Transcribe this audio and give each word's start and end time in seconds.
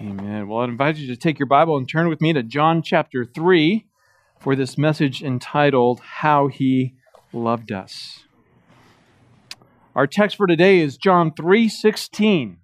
Amen. 0.00 0.46
Well, 0.46 0.60
I 0.60 0.64
invite 0.64 0.96
you 0.96 1.08
to 1.08 1.16
take 1.16 1.40
your 1.40 1.48
Bible 1.48 1.76
and 1.76 1.88
turn 1.88 2.08
with 2.08 2.20
me 2.20 2.32
to 2.32 2.44
John 2.44 2.82
chapter 2.82 3.24
3 3.24 3.84
for 4.38 4.54
this 4.54 4.78
message 4.78 5.24
entitled 5.24 5.98
How 5.98 6.46
He 6.46 6.94
Loved 7.32 7.72
Us. 7.72 8.20
Our 9.96 10.06
text 10.06 10.36
for 10.36 10.46
today 10.46 10.78
is 10.78 10.96
John 10.98 11.32
3:16, 11.32 12.58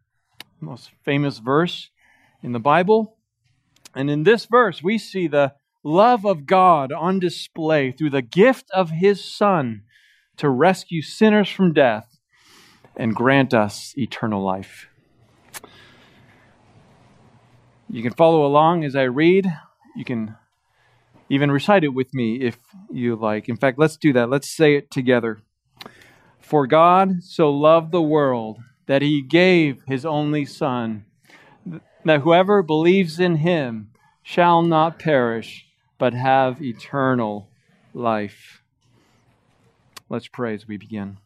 most 0.60 0.92
famous 1.02 1.40
verse 1.40 1.90
in 2.40 2.52
the 2.52 2.60
Bible. 2.60 3.16
And 3.96 4.08
in 4.08 4.22
this 4.22 4.46
verse, 4.46 4.80
we 4.80 4.96
see 4.96 5.26
the 5.26 5.54
love 5.82 6.24
of 6.24 6.46
God 6.46 6.92
on 6.92 7.18
display 7.18 7.90
through 7.90 8.10
the 8.10 8.22
gift 8.22 8.70
of 8.72 8.90
his 8.90 9.24
son 9.24 9.82
to 10.36 10.48
rescue 10.48 11.02
sinners 11.02 11.48
from 11.48 11.72
death 11.72 12.20
and 12.96 13.12
grant 13.12 13.52
us 13.52 13.92
eternal 13.98 14.40
life. 14.40 14.86
You 17.94 18.02
can 18.02 18.12
follow 18.12 18.44
along 18.44 18.82
as 18.82 18.96
I 18.96 19.04
read. 19.04 19.46
You 19.94 20.04
can 20.04 20.34
even 21.28 21.52
recite 21.52 21.84
it 21.84 21.94
with 21.94 22.12
me 22.12 22.40
if 22.40 22.58
you 22.90 23.14
like. 23.14 23.48
In 23.48 23.56
fact, 23.56 23.78
let's 23.78 23.96
do 23.96 24.12
that. 24.14 24.28
Let's 24.28 24.50
say 24.50 24.74
it 24.74 24.90
together. 24.90 25.42
For 26.40 26.66
God 26.66 27.22
so 27.22 27.52
loved 27.52 27.92
the 27.92 28.02
world 28.02 28.58
that 28.86 29.00
he 29.00 29.22
gave 29.22 29.84
his 29.86 30.04
only 30.04 30.44
Son, 30.44 31.04
that 32.04 32.22
whoever 32.22 32.64
believes 32.64 33.20
in 33.20 33.36
him 33.36 33.92
shall 34.24 34.62
not 34.62 34.98
perish, 34.98 35.64
but 35.96 36.14
have 36.14 36.60
eternal 36.60 37.48
life. 37.92 38.60
Let's 40.08 40.26
pray 40.26 40.54
as 40.54 40.66
we 40.66 40.78
begin. 40.78 41.18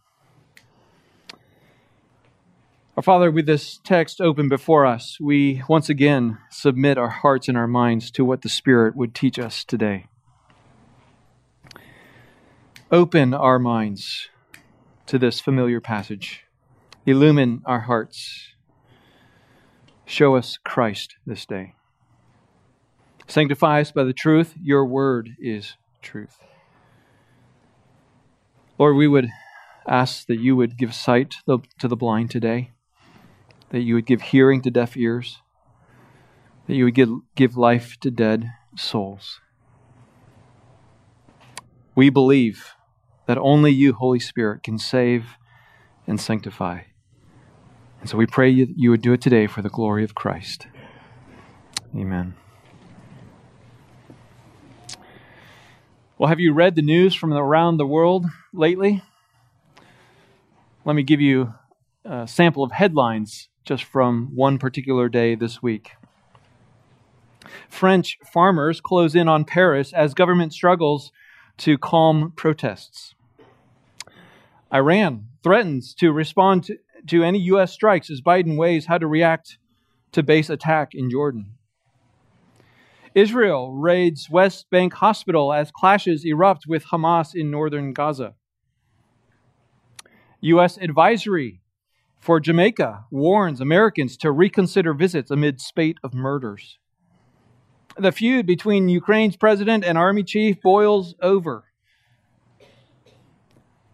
Our 2.99 3.03
Father, 3.03 3.31
with 3.31 3.47
this 3.47 3.79
text 3.85 4.21
open 4.21 4.49
before 4.49 4.85
us, 4.85 5.19
we 5.21 5.63
once 5.69 5.89
again 5.89 6.39
submit 6.51 6.99
our 6.99 7.09
hearts 7.09 7.47
and 7.47 7.57
our 7.57 7.69
minds 7.69 8.11
to 8.11 8.25
what 8.25 8.43
the 8.43 8.49
Spirit 8.49 8.97
would 8.97 9.15
teach 9.15 9.39
us 9.39 9.63
today. 9.63 10.07
Open 12.91 13.35
our 13.35 13.61
minds 13.61 14.27
to 15.07 15.17
this 15.17 15.39
familiar 15.39 15.81
passage, 15.81 16.43
illumine 17.07 17.63
our 17.65 17.83
hearts, 17.83 18.49
show 20.05 20.35
us 20.35 20.59
Christ 20.65 21.15
this 21.25 21.47
day. 21.47 21.77
Sanctify 23.29 23.81
us 23.81 23.93
by 23.93 24.03
the 24.03 24.13
truth. 24.13 24.55
Your 24.61 24.85
word 24.85 25.37
is 25.39 25.77
truth. 26.03 26.39
Lord, 28.77 28.97
we 28.97 29.07
would 29.07 29.29
ask 29.87 30.27
that 30.27 30.41
you 30.41 30.57
would 30.57 30.77
give 30.77 30.93
sight 30.93 31.37
to 31.47 31.87
the 31.87 31.97
blind 31.97 32.33
today 32.33 32.73
that 33.71 33.81
you 33.81 33.95
would 33.95 34.07
give 34.07 34.23
hearing 34.23 34.63
to 34.63 34.71
deaf 34.71 34.97
ears, 34.97 35.39
that 36.67 36.75
you 36.75 36.85
would 36.85 36.95
give, 36.95 37.11
give 37.35 37.57
life 37.57 37.99
to 38.01 38.11
dead 38.11 38.51
souls. 38.77 39.41
We 41.95 42.11
believe 42.11 42.75
that 43.27 43.39
only 43.39 43.73
you, 43.73 43.93
Holy 43.93 44.21
Spirit, 44.21 44.63
can 44.63 44.79
save 44.79 45.37
and 46.07 46.21
sanctify. 46.21 46.83
And 48.01 48.09
so 48.09 48.17
we 48.17 48.27
pray 48.27 48.49
you, 48.49 48.73
you 48.77 48.91
would 48.91 49.03
do 49.03 49.13
it 49.13 49.21
today 49.21 49.47
for 49.47 49.63
the 49.63 49.69
glory 49.69 50.05
of 50.05 50.15
Christ. 50.15 50.67
Amen. 51.95 52.35
Well, 56.17 56.29
have 56.29 56.41
you 56.41 56.53
read 56.53 56.75
the 56.75 56.83
news 56.83 57.15
from 57.15 57.33
around 57.33 57.77
the 57.77 57.87
world 57.87 58.27
lately? 58.53 59.03
Let 60.85 60.95
me 60.95 61.03
give 61.03 61.21
you 61.21 61.55
a 62.05 62.27
sample 62.27 62.65
of 62.65 62.73
headlines 62.73 63.49
just 63.69 63.85
from 63.85 64.31
one 64.35 64.57
particular 64.57 65.11
day 65.11 65.35
this 65.35 65.63
week. 65.63 65.91
French 67.69 68.17
farmers 68.33 68.81
close 68.81 69.15
in 69.15 69.29
on 69.29 69.45
Paris 69.45 69.93
as 69.93 70.15
government 70.15 70.55
struggles 70.55 71.13
to 71.59 71.77
calm 71.77 72.33
protests. 72.35 73.15
Iran 74.73 75.27
threatens 75.43 75.95
to 75.97 76.13
respond 76.13 76.71
to, 77.09 77.23
any 77.23 77.41
U.S. 77.41 77.71
strikes 77.71 78.11
as 78.11 78.23
Biden 78.23 78.57
weighs 78.57 78.87
how 78.87 78.97
to 78.97 79.07
react 79.07 79.59
to 80.13 80.23
base 80.23 80.49
attack 80.49 80.95
in 80.95 81.11
Jordan. 81.11 81.53
Israel 83.15 83.75
raids 83.75 84.31
West 84.31 84.71
Bank 84.71 84.95
hospital 84.95 85.53
as 85.53 85.71
clashes 85.71 86.25
erupt 86.25 86.67
with 86.67 86.87
Hamas 86.87 87.35
in 87.35 87.51
northern 87.51 87.93
Gaza. 87.93 88.35
U.S. 90.41 90.79
advisory 90.79 91.61
for 92.21 92.41
Jamaica 92.41 93.05
warns 93.11 93.61
Americans 93.61 94.17
to 94.19 94.33
reconsider 94.33 94.93
visits 94.93 95.31
amid 95.31 95.61
spate 95.61 95.99
of 96.03 96.15
murders. 96.15 96.79
The 97.97 98.13
feud 98.13 98.47
between 98.47 98.89
Ukraine's 98.89 99.37
president 99.37 99.85
and 99.85 99.99
army 99.99 100.23
chief 100.23 100.61
boils 100.61 101.15
over. 101.21 101.65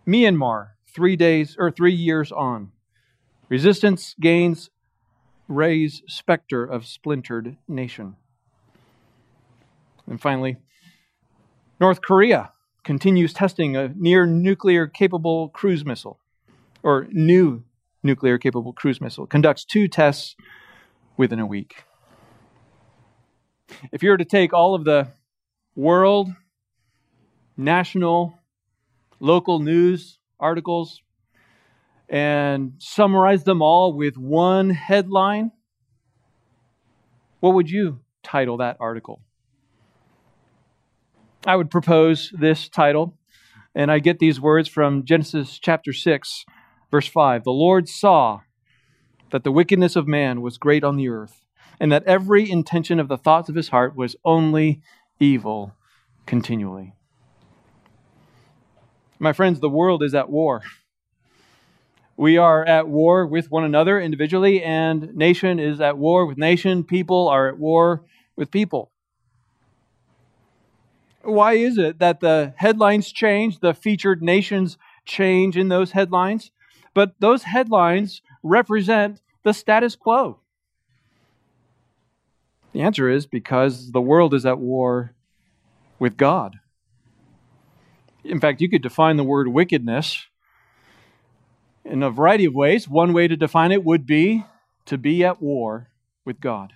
Myanmar, 0.06 0.70
three 0.94 1.16
days 1.16 1.56
or 1.58 1.70
three 1.70 1.94
years 1.94 2.30
on. 2.30 2.72
Resistance 3.48 4.14
gains 4.20 4.70
raise 5.48 6.02
specter 6.06 6.64
of 6.64 6.86
splintered 6.86 7.56
nation. 7.68 8.16
And 10.06 10.20
finally, 10.20 10.56
North 11.80 12.00
Korea 12.02 12.52
continues 12.84 13.32
testing 13.32 13.76
a 13.76 13.88
near 13.96 14.26
nuclear 14.26 14.86
capable 14.86 15.48
cruise 15.48 15.84
missile, 15.84 16.20
or 16.82 17.08
new 17.10 17.64
nuclear 18.04 18.38
capable 18.38 18.72
cruise 18.72 19.00
missile, 19.00 19.26
conducts 19.26 19.64
two 19.64 19.88
tests 19.88 20.36
within 21.16 21.40
a 21.40 21.46
week. 21.46 21.84
If 23.92 24.02
you 24.02 24.10
were 24.10 24.18
to 24.18 24.24
take 24.24 24.52
all 24.52 24.74
of 24.74 24.84
the 24.84 25.08
world, 25.74 26.30
national, 27.56 28.38
local 29.20 29.58
news 29.58 30.18
articles 30.38 31.00
and 32.08 32.74
summarize 32.78 33.44
them 33.44 33.62
all 33.62 33.92
with 33.92 34.16
one 34.16 34.70
headline, 34.70 35.50
what 37.40 37.54
would 37.54 37.70
you 37.70 38.00
title 38.22 38.58
that 38.58 38.76
article? 38.80 39.22
I 41.46 41.56
would 41.56 41.70
propose 41.70 42.32
this 42.38 42.68
title, 42.68 43.18
and 43.74 43.90
I 43.90 43.98
get 43.98 44.18
these 44.18 44.40
words 44.40 44.68
from 44.68 45.04
Genesis 45.04 45.58
chapter 45.58 45.92
6, 45.92 46.44
Verse 46.94 47.08
5 47.08 47.42
The 47.42 47.50
Lord 47.50 47.88
saw 47.88 48.42
that 49.32 49.42
the 49.42 49.50
wickedness 49.50 49.96
of 49.96 50.06
man 50.06 50.42
was 50.42 50.58
great 50.58 50.84
on 50.84 50.94
the 50.96 51.08
earth, 51.08 51.44
and 51.80 51.90
that 51.90 52.04
every 52.04 52.48
intention 52.48 53.00
of 53.00 53.08
the 53.08 53.16
thoughts 53.18 53.48
of 53.48 53.56
his 53.56 53.70
heart 53.70 53.96
was 53.96 54.14
only 54.24 54.80
evil 55.18 55.74
continually. 56.24 56.94
My 59.18 59.32
friends, 59.32 59.58
the 59.58 59.68
world 59.68 60.04
is 60.04 60.14
at 60.14 60.30
war. 60.30 60.62
We 62.16 62.36
are 62.36 62.64
at 62.64 62.86
war 62.86 63.26
with 63.26 63.50
one 63.50 63.64
another 63.64 64.00
individually, 64.00 64.62
and 64.62 65.16
nation 65.16 65.58
is 65.58 65.80
at 65.80 65.98
war 65.98 66.26
with 66.26 66.38
nation. 66.38 66.84
People 66.84 67.26
are 67.26 67.48
at 67.48 67.58
war 67.58 68.04
with 68.36 68.52
people. 68.52 68.92
Why 71.22 71.54
is 71.54 71.76
it 71.76 71.98
that 71.98 72.20
the 72.20 72.54
headlines 72.56 73.10
change, 73.10 73.58
the 73.58 73.74
featured 73.74 74.22
nations 74.22 74.78
change 75.04 75.56
in 75.56 75.66
those 75.66 75.90
headlines? 75.90 76.52
But 76.94 77.14
those 77.18 77.42
headlines 77.42 78.22
represent 78.42 79.20
the 79.42 79.52
status 79.52 79.96
quo. 79.96 80.38
The 82.72 82.82
answer 82.82 83.08
is 83.08 83.26
because 83.26 83.92
the 83.92 84.00
world 84.00 84.34
is 84.34 84.46
at 84.46 84.58
war 84.58 85.14
with 85.98 86.16
God. 86.16 86.58
In 88.24 88.40
fact, 88.40 88.60
you 88.60 88.68
could 88.68 88.82
define 88.82 89.16
the 89.16 89.24
word 89.24 89.48
wickedness 89.48 90.26
in 91.84 92.02
a 92.02 92.10
variety 92.10 92.46
of 92.46 92.54
ways. 92.54 92.88
One 92.88 93.12
way 93.12 93.28
to 93.28 93.36
define 93.36 93.70
it 93.70 93.84
would 93.84 94.06
be 94.06 94.44
to 94.86 94.98
be 94.98 95.24
at 95.24 95.42
war 95.42 95.90
with 96.24 96.40
God. 96.40 96.72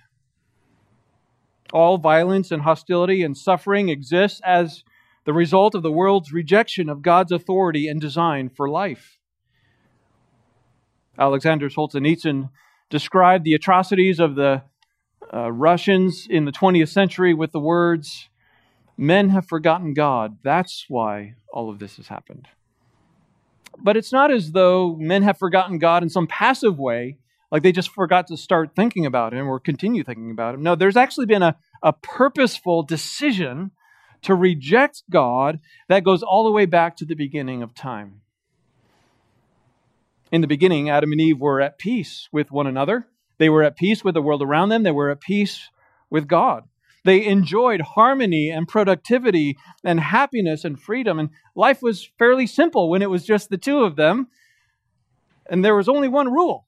All 1.73 1.97
violence 1.97 2.51
and 2.51 2.61
hostility 2.61 3.23
and 3.23 3.37
suffering 3.37 3.89
exists 3.89 4.41
as 4.45 4.83
the 5.25 5.33
result 5.33 5.75
of 5.75 5.83
the 5.83 5.91
world's 5.91 6.31
rejection 6.31 6.89
of 6.89 7.01
God's 7.01 7.31
authority 7.31 7.87
and 7.87 7.99
design 7.99 8.49
for 8.49 8.69
life. 8.69 9.18
Alexander 11.19 11.69
Solzhenitsyn 11.69 12.49
described 12.89 13.43
the 13.43 13.53
atrocities 13.53 14.19
of 14.19 14.35
the 14.35 14.63
uh, 15.33 15.51
Russians 15.51 16.25
in 16.29 16.45
the 16.45 16.51
20th 16.51 16.89
century 16.89 17.33
with 17.33 17.51
the 17.51 17.59
words, 17.59 18.29
Men 18.97 19.29
have 19.29 19.47
forgotten 19.47 19.93
God. 19.93 20.39
That's 20.43 20.83
why 20.89 21.35
all 21.53 21.69
of 21.69 21.79
this 21.79 21.95
has 21.95 22.09
happened. 22.09 22.49
But 23.81 23.95
it's 23.95 24.11
not 24.11 24.29
as 24.29 24.51
though 24.51 24.97
men 24.97 25.23
have 25.23 25.37
forgotten 25.37 25.79
God 25.79 26.03
in 26.03 26.09
some 26.09 26.27
passive 26.27 26.77
way, 26.77 27.17
like 27.49 27.63
they 27.63 27.71
just 27.71 27.91
forgot 27.91 28.27
to 28.27 28.35
start 28.35 28.75
thinking 28.75 29.05
about 29.05 29.33
Him 29.33 29.47
or 29.47 29.57
continue 29.57 30.03
thinking 30.03 30.31
about 30.31 30.55
Him. 30.55 30.63
No, 30.63 30.75
there's 30.75 30.97
actually 30.97 31.27
been 31.27 31.43
a, 31.43 31.55
a 31.81 31.93
purposeful 31.93 32.83
decision 32.83 33.71
to 34.23 34.35
reject 34.35 35.03
God 35.09 35.61
that 35.87 36.03
goes 36.03 36.21
all 36.21 36.43
the 36.43 36.51
way 36.51 36.65
back 36.65 36.97
to 36.97 37.05
the 37.05 37.15
beginning 37.15 37.63
of 37.63 37.73
time. 37.73 38.19
In 40.31 40.41
the 40.41 40.47
beginning, 40.47 40.89
Adam 40.89 41.11
and 41.11 41.21
Eve 41.21 41.39
were 41.39 41.59
at 41.59 41.79
peace 41.79 42.29
with 42.31 42.51
one 42.51 42.67
another. 42.67 43.07
They 43.39 43.49
were 43.49 43.63
at 43.63 43.77
peace 43.77 44.03
with 44.03 44.13
the 44.13 44.21
world 44.21 44.43
around 44.43 44.69
them, 44.69 44.83
they 44.83 44.91
were 44.91 45.09
at 45.09 45.21
peace 45.21 45.69
with 46.09 46.27
God. 46.27 46.63
They 47.05 47.25
enjoyed 47.25 47.81
harmony 47.81 48.49
and 48.49 48.67
productivity 48.67 49.57
and 49.83 49.99
happiness 49.99 50.65
and 50.65 50.79
freedom. 50.79 51.17
And 51.17 51.29
life 51.55 51.81
was 51.81 52.09
fairly 52.19 52.45
simple 52.45 52.89
when 52.89 53.01
it 53.01 53.09
was 53.09 53.25
just 53.25 53.49
the 53.49 53.57
two 53.57 53.83
of 53.83 53.95
them. 53.95 54.27
And 55.49 55.63
there 55.63 55.75
was 55.75 55.89
only 55.89 56.07
one 56.07 56.31
rule 56.31 56.65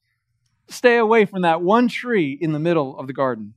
stay 0.68 0.96
away 0.96 1.26
from 1.26 1.42
that 1.42 1.60
one 1.60 1.86
tree 1.86 2.38
in 2.40 2.52
the 2.52 2.58
middle 2.58 2.98
of 2.98 3.06
the 3.06 3.12
garden, 3.12 3.52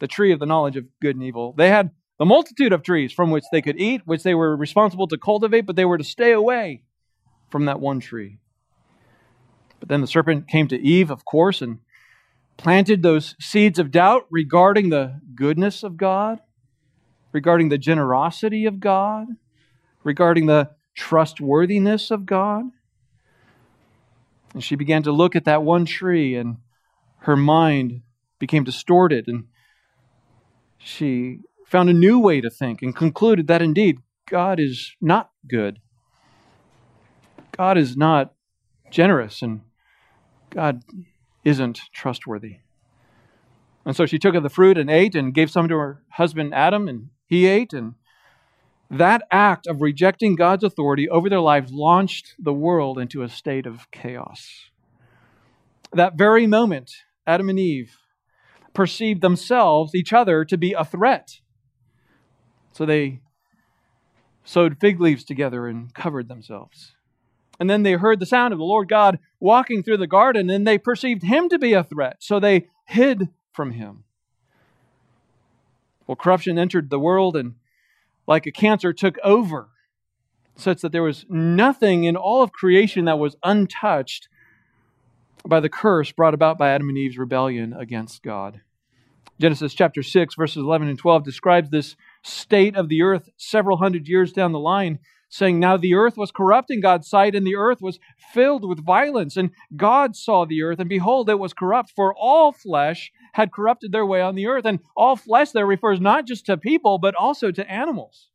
the 0.00 0.08
tree 0.08 0.32
of 0.32 0.40
the 0.40 0.46
knowledge 0.46 0.76
of 0.76 0.86
good 1.00 1.14
and 1.14 1.24
evil. 1.24 1.54
They 1.56 1.68
had 1.68 1.90
the 2.18 2.24
multitude 2.24 2.72
of 2.72 2.82
trees 2.82 3.12
from 3.12 3.30
which 3.30 3.44
they 3.52 3.62
could 3.62 3.80
eat, 3.80 4.02
which 4.04 4.24
they 4.24 4.34
were 4.34 4.56
responsible 4.56 5.06
to 5.08 5.16
cultivate, 5.16 5.64
but 5.64 5.76
they 5.76 5.84
were 5.84 5.98
to 5.98 6.04
stay 6.04 6.32
away 6.32 6.82
from 7.50 7.66
that 7.66 7.80
one 7.80 8.00
tree. 8.00 8.38
But 9.80 9.88
then 9.88 10.02
the 10.02 10.06
serpent 10.06 10.46
came 10.46 10.68
to 10.68 10.80
Eve, 10.80 11.10
of 11.10 11.24
course, 11.24 11.62
and 11.62 11.78
planted 12.56 13.02
those 13.02 13.34
seeds 13.40 13.78
of 13.78 13.90
doubt 13.90 14.26
regarding 14.30 14.90
the 14.90 15.20
goodness 15.34 15.82
of 15.82 15.96
God, 15.96 16.38
regarding 17.32 17.70
the 17.70 17.78
generosity 17.78 18.66
of 18.66 18.78
God, 18.78 19.28
regarding 20.04 20.46
the 20.46 20.70
trustworthiness 20.94 22.10
of 22.10 22.26
God. 22.26 22.64
And 24.52 24.62
she 24.62 24.76
began 24.76 25.02
to 25.04 25.12
look 25.12 25.34
at 25.34 25.46
that 25.46 25.62
one 25.62 25.86
tree, 25.86 26.36
and 26.36 26.58
her 27.20 27.36
mind 27.36 28.02
became 28.38 28.64
distorted, 28.64 29.28
and 29.28 29.44
she 30.76 31.38
found 31.66 31.88
a 31.88 31.94
new 31.94 32.18
way 32.18 32.40
to 32.40 32.50
think 32.50 32.82
and 32.82 32.94
concluded 32.94 33.46
that 33.46 33.62
indeed 33.62 33.98
God 34.28 34.58
is 34.60 34.94
not 35.00 35.30
good. 35.46 35.78
God 37.56 37.78
is 37.78 37.96
not 37.96 38.34
generous, 38.90 39.40
and 39.40 39.60
God 40.50 40.82
isn't 41.44 41.80
trustworthy. 41.92 42.58
And 43.84 43.96
so 43.96 44.04
she 44.06 44.18
took 44.18 44.34
of 44.34 44.42
the 44.42 44.50
fruit 44.50 44.76
and 44.76 44.90
ate 44.90 45.14
and 45.14 45.32
gave 45.32 45.50
some 45.50 45.68
to 45.68 45.76
her 45.76 46.02
husband 46.10 46.54
Adam, 46.54 46.88
and 46.88 47.08
he 47.26 47.46
ate. 47.46 47.72
And 47.72 47.94
that 48.90 49.22
act 49.30 49.66
of 49.66 49.80
rejecting 49.80 50.36
God's 50.36 50.64
authority 50.64 51.08
over 51.08 51.30
their 51.30 51.40
lives 51.40 51.72
launched 51.72 52.34
the 52.38 52.52
world 52.52 52.98
into 52.98 53.22
a 53.22 53.28
state 53.28 53.66
of 53.66 53.90
chaos. 53.90 54.70
That 55.92 56.18
very 56.18 56.46
moment, 56.46 56.90
Adam 57.26 57.48
and 57.48 57.58
Eve 57.58 57.96
perceived 58.74 59.22
themselves, 59.22 59.94
each 59.94 60.12
other, 60.12 60.44
to 60.44 60.58
be 60.58 60.72
a 60.72 60.84
threat 60.84 61.40
so 62.72 62.86
they 62.86 63.20
sewed 64.44 64.80
fig 64.80 65.00
leaves 65.00 65.24
together 65.24 65.66
and 65.66 65.92
covered 65.92 66.28
themselves. 66.28 66.94
And 67.60 67.68
then 67.68 67.82
they 67.82 67.92
heard 67.92 68.18
the 68.18 68.26
sound 68.26 68.52
of 68.52 68.58
the 68.58 68.64
Lord 68.64 68.88
God 68.88 69.18
walking 69.38 69.82
through 69.82 69.98
the 69.98 70.06
garden, 70.06 70.48
and 70.48 70.66
they 70.66 70.78
perceived 70.78 71.22
him 71.22 71.50
to 71.50 71.58
be 71.58 71.74
a 71.74 71.84
threat. 71.84 72.16
So 72.20 72.40
they 72.40 72.68
hid 72.86 73.28
from 73.52 73.72
him. 73.72 74.04
Well, 76.06 76.16
corruption 76.16 76.58
entered 76.58 76.88
the 76.88 76.98
world 76.98 77.36
and, 77.36 77.54
like 78.26 78.46
a 78.46 78.50
cancer, 78.50 78.94
took 78.94 79.18
over, 79.22 79.68
such 80.56 80.80
that 80.80 80.90
there 80.90 81.02
was 81.02 81.26
nothing 81.28 82.04
in 82.04 82.16
all 82.16 82.42
of 82.42 82.50
creation 82.50 83.04
that 83.04 83.18
was 83.18 83.36
untouched 83.44 84.28
by 85.46 85.60
the 85.60 85.68
curse 85.68 86.12
brought 86.12 86.34
about 86.34 86.58
by 86.58 86.70
Adam 86.70 86.88
and 86.88 86.98
Eve's 86.98 87.18
rebellion 87.18 87.74
against 87.74 88.22
God. 88.22 88.62
Genesis 89.38 89.74
chapter 89.74 90.02
6, 90.02 90.34
verses 90.34 90.62
11 90.62 90.88
and 90.88 90.98
12 90.98 91.24
describes 91.24 91.70
this 91.70 91.94
state 92.22 92.76
of 92.76 92.88
the 92.88 93.02
earth 93.02 93.30
several 93.36 93.78
hundred 93.78 94.08
years 94.08 94.32
down 94.32 94.52
the 94.52 94.58
line, 94.58 94.98
saying, 95.28 95.58
Now 95.58 95.76
the 95.76 95.94
earth 95.94 96.16
was 96.16 96.30
corrupt 96.30 96.70
in 96.70 96.80
God's 96.80 97.08
sight, 97.08 97.34
and 97.34 97.46
the 97.46 97.56
earth 97.56 97.80
was 97.80 97.98
filled 98.32 98.68
with 98.68 98.84
violence. 98.84 99.36
And 99.36 99.50
God 99.76 100.16
saw 100.16 100.44
the 100.44 100.62
earth, 100.62 100.78
and 100.78 100.88
behold, 100.88 101.30
it 101.30 101.38
was 101.38 101.52
corrupt, 101.52 101.92
for 101.94 102.14
all 102.14 102.52
flesh 102.52 103.12
had 103.32 103.52
corrupted 103.52 103.92
their 103.92 104.06
way 104.06 104.20
on 104.20 104.34
the 104.34 104.46
earth. 104.46 104.64
And 104.64 104.80
all 104.96 105.16
flesh 105.16 105.50
there 105.50 105.66
refers 105.66 106.00
not 106.00 106.26
just 106.26 106.46
to 106.46 106.56
people, 106.56 106.98
but 106.98 107.14
also 107.14 107.50
to 107.50 107.70
animals. 107.70 108.28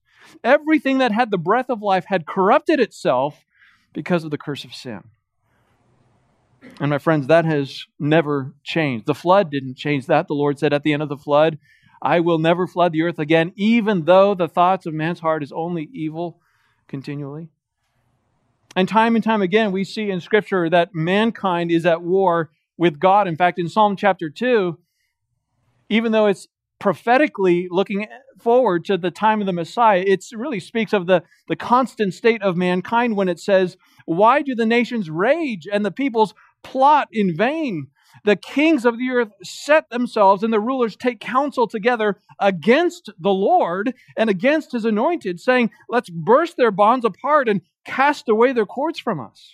Everything 0.44 0.98
that 1.00 1.12
had 1.12 1.32
the 1.32 1.38
breath 1.38 1.70
of 1.70 1.82
life 1.82 2.06
had 2.08 2.26
corrupted 2.26 2.80
itself 2.80 3.46
because 3.94 4.24
of 4.24 4.32
the 4.32 4.38
curse 4.38 4.64
of 4.64 4.74
sin. 4.74 5.04
And 6.80 6.90
my 6.90 6.98
friends, 6.98 7.28
that 7.28 7.46
has 7.46 7.86
never 8.00 8.54
changed. 8.64 9.06
The 9.06 9.16
flood 9.16 9.52
didn't 9.52 9.78
change 9.78 10.08
that. 10.08 10.28
The 10.28 10.34
Lord 10.34 10.58
said 10.60 10.74
at 10.74 10.84
the 10.84 10.94
end 10.94 11.04
of 11.04 11.10
the 11.10 11.18
flood, 11.18 11.58
I 12.02 12.20
will 12.20 12.40
never 12.40 12.68
flood 12.68 12.92
the 12.92 13.04
earth 13.04 13.20
again, 13.20 13.54
even 13.56 14.06
though 14.06 14.36
the 14.36 14.48
thoughts 14.48 14.86
of 14.86 14.94
man's 14.94 15.20
heart 15.20 15.44
is 15.44 15.52
only 15.52 15.90
evil 15.94 16.40
continually. 16.88 17.50
And 18.76 18.90
time 18.90 19.16
and 19.16 19.24
time 19.24 19.42
again, 19.42 19.72
we 19.72 19.84
see 19.84 20.10
in 20.10 20.20
Scripture 20.20 20.70
that 20.70 20.94
mankind 20.94 21.72
is 21.72 21.86
at 21.86 22.02
war 22.02 22.52
with 22.78 23.00
God. 23.00 23.28
In 23.28 23.38
fact, 23.38 23.58
in 23.58 23.70
Psalm 23.70 23.96
chapter 23.96 24.30
2, 24.30 24.78
even 25.90 26.12
though 26.12 26.26
it's 26.26 26.48
prophetically 26.80 27.68
looking 27.72 28.06
forward 28.40 28.84
to 28.86 28.98
the 28.98 29.12
time 29.12 29.40
of 29.40 29.48
the 29.48 29.54
Messiah, 29.54 30.04
it 30.06 30.26
really 30.34 30.60
speaks 30.60 30.92
of 30.92 31.08
the, 31.08 31.24
the 31.48 31.56
constant 31.56 32.14
state 32.14 32.42
of 32.42 32.58
mankind 32.58 33.16
when 33.16 33.30
it 33.30 33.40
says, 33.40 33.78
Why 34.06 34.42
do 34.42 34.56
the 34.56 34.66
nations 34.66 35.10
rage 35.10 35.68
and 35.72 35.86
the 35.86 35.92
peoples 35.92 36.34
plot 36.64 37.08
in 37.14 37.36
vain? 37.36 37.88
The 38.26 38.36
kings 38.36 38.86
of 38.86 38.98
the 38.98 39.10
earth 39.12 39.32
set 39.44 39.90
themselves 39.90 40.44
and 40.44 40.52
the 40.52 40.60
rulers 40.60 40.96
take 40.96 41.20
counsel 41.20 41.68
together 41.68 42.18
against 42.40 43.12
the 43.20 43.32
Lord 43.32 43.94
and 44.18 44.30
against 44.30 44.72
his 44.72 44.84
anointed, 44.84 45.40
saying, 45.40 45.70
Let's 45.88 46.10
burst 46.10 46.58
their 46.58 46.72
bonds 46.72 47.06
apart 47.06 47.48
and 47.48 47.62
cast 47.86 48.28
away 48.28 48.52
their 48.52 48.66
cords 48.66 49.00
from 49.00 49.20
us. 49.20 49.52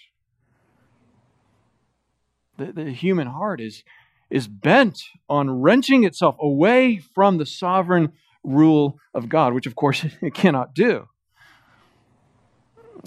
The, 2.58 2.72
the 2.72 2.92
human 2.92 3.28
heart 3.28 3.60
is, 3.60 3.84
is 4.30 4.48
bent 4.48 5.04
on 5.28 5.62
wrenching 5.62 6.06
itself 6.06 6.38
away 6.40 6.98
from 7.14 7.38
the 7.38 7.46
sovereign 7.46 8.14
rule 8.44 8.98
of 9.14 9.28
God, 9.28 9.54
which 9.54 9.68
of 9.68 9.76
course 9.76 10.06
it 10.22 10.34
cannot 10.34 10.74
do. 10.74 11.08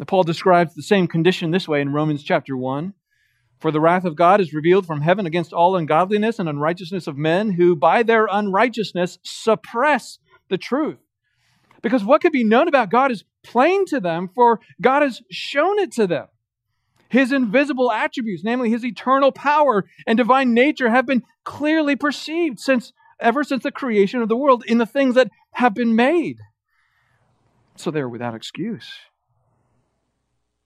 Paul 0.06 0.24
describes 0.24 0.74
the 0.74 0.82
same 0.82 1.06
condition 1.06 1.52
this 1.52 1.68
way 1.68 1.80
in 1.80 1.92
Romans 1.92 2.22
chapter 2.22 2.56
1. 2.56 2.92
For 3.58 3.70
the 3.70 3.80
wrath 3.80 4.04
of 4.04 4.16
God 4.16 4.40
is 4.40 4.52
revealed 4.52 4.86
from 4.86 5.00
heaven 5.00 5.26
against 5.26 5.52
all 5.52 5.76
ungodliness 5.76 6.38
and 6.38 6.48
unrighteousness 6.48 7.06
of 7.06 7.16
men 7.16 7.52
who 7.52 7.74
by 7.74 8.02
their 8.02 8.26
unrighteousness 8.30 9.18
suppress 9.22 10.18
the 10.48 10.58
truth. 10.58 10.98
Because 11.80 12.04
what 12.04 12.20
could 12.20 12.32
be 12.32 12.44
known 12.44 12.68
about 12.68 12.90
God 12.90 13.10
is 13.10 13.24
plain 13.42 13.86
to 13.86 14.00
them, 14.00 14.28
for 14.34 14.60
God 14.80 15.02
has 15.02 15.22
shown 15.30 15.78
it 15.78 15.92
to 15.92 16.06
them. 16.06 16.26
His 17.08 17.30
invisible 17.30 17.92
attributes, 17.92 18.42
namely 18.42 18.70
his 18.70 18.84
eternal 18.84 19.30
power 19.30 19.84
and 20.06 20.16
divine 20.16 20.52
nature, 20.52 20.90
have 20.90 21.06
been 21.06 21.22
clearly 21.44 21.94
perceived 21.94 22.58
since 22.58 22.92
ever 23.20 23.44
since 23.44 23.62
the 23.62 23.70
creation 23.70 24.20
of 24.20 24.28
the 24.28 24.36
world 24.36 24.64
in 24.66 24.78
the 24.78 24.86
things 24.86 25.14
that 25.14 25.28
have 25.52 25.74
been 25.74 25.94
made. 25.94 26.38
So 27.76 27.90
they're 27.90 28.08
without 28.08 28.34
excuse. 28.34 28.90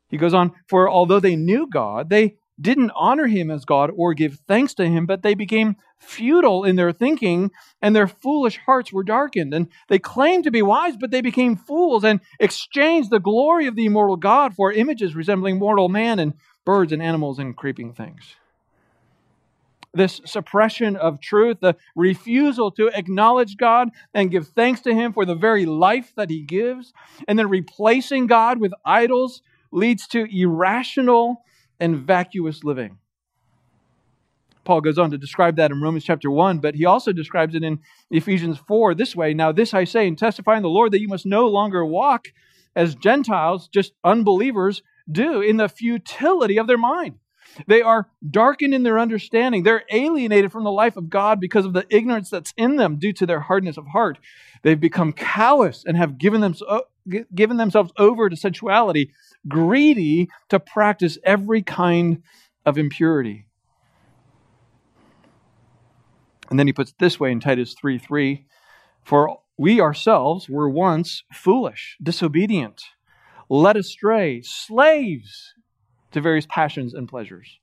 He 0.08 0.16
goes 0.16 0.32
on, 0.32 0.52
for 0.68 0.88
although 0.88 1.20
they 1.20 1.36
knew 1.36 1.68
God, 1.70 2.08
they 2.08 2.37
didn't 2.60 2.92
honor 2.96 3.26
him 3.26 3.50
as 3.50 3.64
God 3.64 3.90
or 3.94 4.14
give 4.14 4.40
thanks 4.46 4.74
to 4.74 4.86
him, 4.86 5.06
but 5.06 5.22
they 5.22 5.34
became 5.34 5.76
futile 5.98 6.64
in 6.64 6.76
their 6.76 6.92
thinking 6.92 7.50
and 7.82 7.94
their 7.94 8.08
foolish 8.08 8.58
hearts 8.66 8.92
were 8.92 9.04
darkened. 9.04 9.54
And 9.54 9.68
they 9.88 9.98
claimed 9.98 10.44
to 10.44 10.50
be 10.50 10.62
wise, 10.62 10.96
but 10.96 11.10
they 11.10 11.20
became 11.20 11.56
fools 11.56 12.04
and 12.04 12.20
exchanged 12.40 13.10
the 13.10 13.20
glory 13.20 13.66
of 13.66 13.76
the 13.76 13.86
immortal 13.86 14.16
God 14.16 14.54
for 14.54 14.72
images 14.72 15.14
resembling 15.14 15.58
mortal 15.58 15.88
man 15.88 16.18
and 16.18 16.34
birds 16.64 16.92
and 16.92 17.02
animals 17.02 17.38
and 17.38 17.56
creeping 17.56 17.92
things. 17.92 18.36
This 19.94 20.20
suppression 20.26 20.96
of 20.96 21.20
truth, 21.20 21.58
the 21.60 21.76
refusal 21.96 22.70
to 22.72 22.88
acknowledge 22.88 23.56
God 23.56 23.88
and 24.12 24.30
give 24.30 24.48
thanks 24.48 24.82
to 24.82 24.94
Him 24.94 25.14
for 25.14 25.24
the 25.24 25.34
very 25.34 25.64
life 25.64 26.12
that 26.16 26.28
He 26.28 26.42
gives, 26.42 26.92
and 27.26 27.38
then 27.38 27.48
replacing 27.48 28.26
God 28.26 28.60
with 28.60 28.74
idols 28.84 29.42
leads 29.72 30.06
to 30.08 30.26
irrational 30.30 31.42
and 31.80 31.96
vacuous 31.96 32.64
living. 32.64 32.98
Paul 34.64 34.82
goes 34.82 34.98
on 34.98 35.10
to 35.12 35.18
describe 35.18 35.56
that 35.56 35.70
in 35.70 35.80
Romans 35.80 36.04
chapter 36.04 36.30
1, 36.30 36.58
but 36.58 36.74
he 36.74 36.84
also 36.84 37.10
describes 37.10 37.54
it 37.54 37.62
in 37.62 37.80
Ephesians 38.10 38.58
4 38.58 38.94
this 38.94 39.16
way 39.16 39.32
Now, 39.32 39.50
this 39.50 39.72
I 39.72 39.84
say 39.84 40.06
and 40.06 40.18
testify 40.18 40.56
in 40.56 40.62
the 40.62 40.68
Lord 40.68 40.92
that 40.92 41.00
you 41.00 41.08
must 41.08 41.24
no 41.24 41.46
longer 41.48 41.84
walk 41.84 42.28
as 42.76 42.94
Gentiles, 42.94 43.68
just 43.68 43.92
unbelievers, 44.04 44.82
do 45.10 45.40
in 45.40 45.56
the 45.56 45.70
futility 45.70 46.58
of 46.58 46.66
their 46.66 46.78
mind. 46.78 47.14
They 47.66 47.82
are 47.82 48.08
darkened 48.30 48.74
in 48.74 48.82
their 48.82 48.98
understanding. 48.98 49.62
They're 49.62 49.84
alienated 49.90 50.52
from 50.52 50.64
the 50.64 50.70
life 50.70 50.96
of 50.96 51.08
God 51.08 51.40
because 51.40 51.64
of 51.64 51.72
the 51.72 51.86
ignorance 51.88 52.30
that's 52.30 52.52
in 52.56 52.76
them 52.76 52.98
due 52.98 53.12
to 53.14 53.26
their 53.26 53.40
hardness 53.40 53.78
of 53.78 53.86
heart. 53.86 54.18
They've 54.62 54.78
become 54.78 55.12
callous 55.12 55.82
and 55.86 55.96
have 55.96 56.18
given, 56.18 56.40
them, 56.40 56.54
given 57.34 57.56
themselves 57.56 57.92
over 57.98 58.28
to 58.28 58.36
sensuality 58.36 59.10
greedy 59.46 60.28
to 60.48 60.60
practice 60.60 61.18
every 61.24 61.62
kind 61.62 62.22
of 62.66 62.78
impurity. 62.78 63.46
And 66.50 66.58
then 66.58 66.66
he 66.66 66.72
puts 66.72 66.90
it 66.90 66.98
this 66.98 67.20
way 67.20 67.30
in 67.30 67.40
Titus 67.40 67.74
3 67.78 67.98
3 67.98 68.46
For 69.02 69.38
we 69.56 69.80
ourselves 69.80 70.48
were 70.48 70.68
once 70.68 71.24
foolish, 71.32 71.96
disobedient, 72.02 72.82
led 73.48 73.76
astray, 73.76 74.40
slaves 74.42 75.54
to 76.12 76.20
various 76.20 76.46
passions 76.48 76.94
and 76.94 77.08
pleasures, 77.08 77.58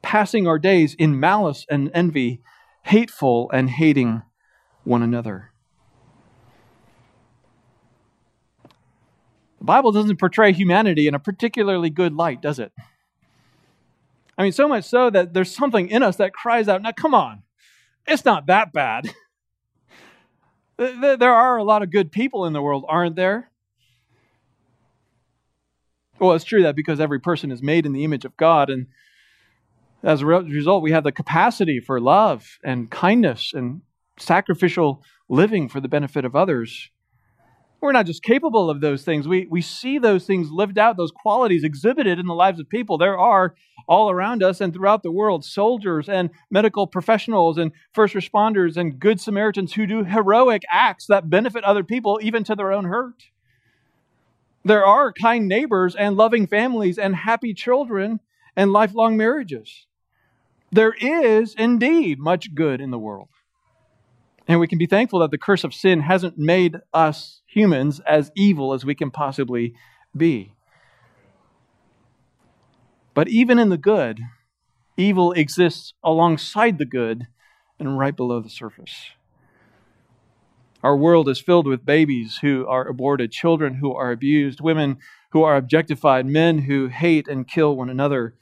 passing 0.00 0.46
our 0.46 0.58
days 0.58 0.94
in 0.94 1.20
malice 1.20 1.66
and 1.68 1.90
envy, 1.92 2.40
hateful 2.84 3.50
and 3.52 3.70
hating 3.70 4.22
one 4.84 5.02
another. 5.02 5.53
The 9.64 9.72
Bible 9.72 9.92
doesn't 9.92 10.18
portray 10.18 10.52
humanity 10.52 11.06
in 11.06 11.14
a 11.14 11.18
particularly 11.18 11.88
good 11.88 12.12
light, 12.12 12.42
does 12.42 12.58
it? 12.58 12.70
I 14.36 14.42
mean, 14.42 14.52
so 14.52 14.68
much 14.68 14.84
so 14.84 15.08
that 15.08 15.32
there's 15.32 15.56
something 15.56 15.88
in 15.88 16.02
us 16.02 16.16
that 16.16 16.34
cries 16.34 16.68
out, 16.68 16.82
now 16.82 16.92
come 16.92 17.14
on, 17.14 17.44
it's 18.06 18.26
not 18.26 18.46
that 18.46 18.74
bad. 18.74 19.10
There 20.76 21.32
are 21.32 21.56
a 21.56 21.62
lot 21.62 21.82
of 21.82 21.92
good 21.92 22.10
people 22.10 22.46
in 22.46 22.52
the 22.52 22.60
world, 22.60 22.84
aren't 22.88 23.14
there? 23.14 23.48
Well, 26.18 26.32
it's 26.32 26.44
true 26.44 26.64
that 26.64 26.74
because 26.74 26.98
every 26.98 27.20
person 27.20 27.52
is 27.52 27.62
made 27.62 27.86
in 27.86 27.92
the 27.92 28.02
image 28.02 28.24
of 28.24 28.36
God, 28.36 28.68
and 28.68 28.88
as 30.02 30.20
a 30.20 30.26
result, 30.26 30.82
we 30.82 30.90
have 30.90 31.04
the 31.04 31.12
capacity 31.12 31.78
for 31.78 32.00
love 32.00 32.58
and 32.64 32.90
kindness 32.90 33.52
and 33.54 33.82
sacrificial 34.18 35.02
living 35.28 35.68
for 35.68 35.80
the 35.80 35.88
benefit 35.88 36.24
of 36.24 36.34
others. 36.34 36.90
We're 37.84 37.92
not 37.92 38.06
just 38.06 38.22
capable 38.22 38.70
of 38.70 38.80
those 38.80 39.04
things, 39.04 39.28
we, 39.28 39.46
we 39.50 39.60
see 39.60 39.98
those 39.98 40.24
things 40.24 40.50
lived 40.50 40.78
out, 40.78 40.96
those 40.96 41.10
qualities 41.10 41.64
exhibited 41.64 42.18
in 42.18 42.24
the 42.24 42.34
lives 42.34 42.58
of 42.58 42.66
people. 42.66 42.96
There 42.96 43.18
are 43.18 43.54
all 43.86 44.08
around 44.08 44.42
us 44.42 44.62
and 44.62 44.72
throughout 44.72 45.02
the 45.02 45.10
world 45.10 45.44
soldiers 45.44 46.08
and 46.08 46.30
medical 46.50 46.86
professionals 46.86 47.58
and 47.58 47.72
first 47.92 48.14
responders 48.14 48.78
and 48.78 48.98
good 48.98 49.20
Samaritans 49.20 49.74
who 49.74 49.86
do 49.86 50.02
heroic 50.02 50.62
acts 50.70 51.08
that 51.08 51.28
benefit 51.28 51.62
other 51.62 51.84
people, 51.84 52.18
even 52.22 52.42
to 52.44 52.54
their 52.54 52.72
own 52.72 52.86
hurt. 52.86 53.24
There 54.64 54.86
are 54.86 55.12
kind 55.12 55.46
neighbors 55.46 55.94
and 55.94 56.16
loving 56.16 56.46
families 56.46 56.96
and 56.96 57.14
happy 57.14 57.52
children 57.52 58.20
and 58.56 58.72
lifelong 58.72 59.18
marriages. 59.18 59.86
There 60.72 60.94
is 60.98 61.54
indeed 61.58 62.18
much 62.18 62.54
good 62.54 62.80
in 62.80 62.90
the 62.90 62.98
world. 62.98 63.28
And 64.46 64.60
we 64.60 64.66
can 64.66 64.78
be 64.78 64.86
thankful 64.86 65.20
that 65.20 65.30
the 65.30 65.38
curse 65.38 65.64
of 65.64 65.72
sin 65.72 66.00
hasn't 66.00 66.36
made 66.36 66.76
us 66.92 67.40
humans 67.46 68.00
as 68.06 68.30
evil 68.36 68.74
as 68.74 68.84
we 68.84 68.94
can 68.94 69.10
possibly 69.10 69.74
be. 70.16 70.54
But 73.14 73.28
even 73.28 73.58
in 73.58 73.70
the 73.70 73.78
good, 73.78 74.20
evil 74.96 75.32
exists 75.32 75.94
alongside 76.02 76.78
the 76.78 76.84
good 76.84 77.28
and 77.78 77.98
right 77.98 78.14
below 78.14 78.40
the 78.40 78.50
surface. 78.50 79.10
Our 80.82 80.96
world 80.96 81.30
is 81.30 81.40
filled 81.40 81.66
with 81.66 81.86
babies 81.86 82.38
who 82.42 82.66
are 82.66 82.86
aborted, 82.86 83.32
children 83.32 83.76
who 83.76 83.94
are 83.94 84.10
abused, 84.10 84.60
women 84.60 84.98
who 85.30 85.42
are 85.42 85.56
objectified, 85.56 86.26
men 86.26 86.58
who 86.58 86.88
hate 86.88 87.26
and 87.26 87.48
kill 87.48 87.74
one 87.74 87.88
another. 87.88 88.34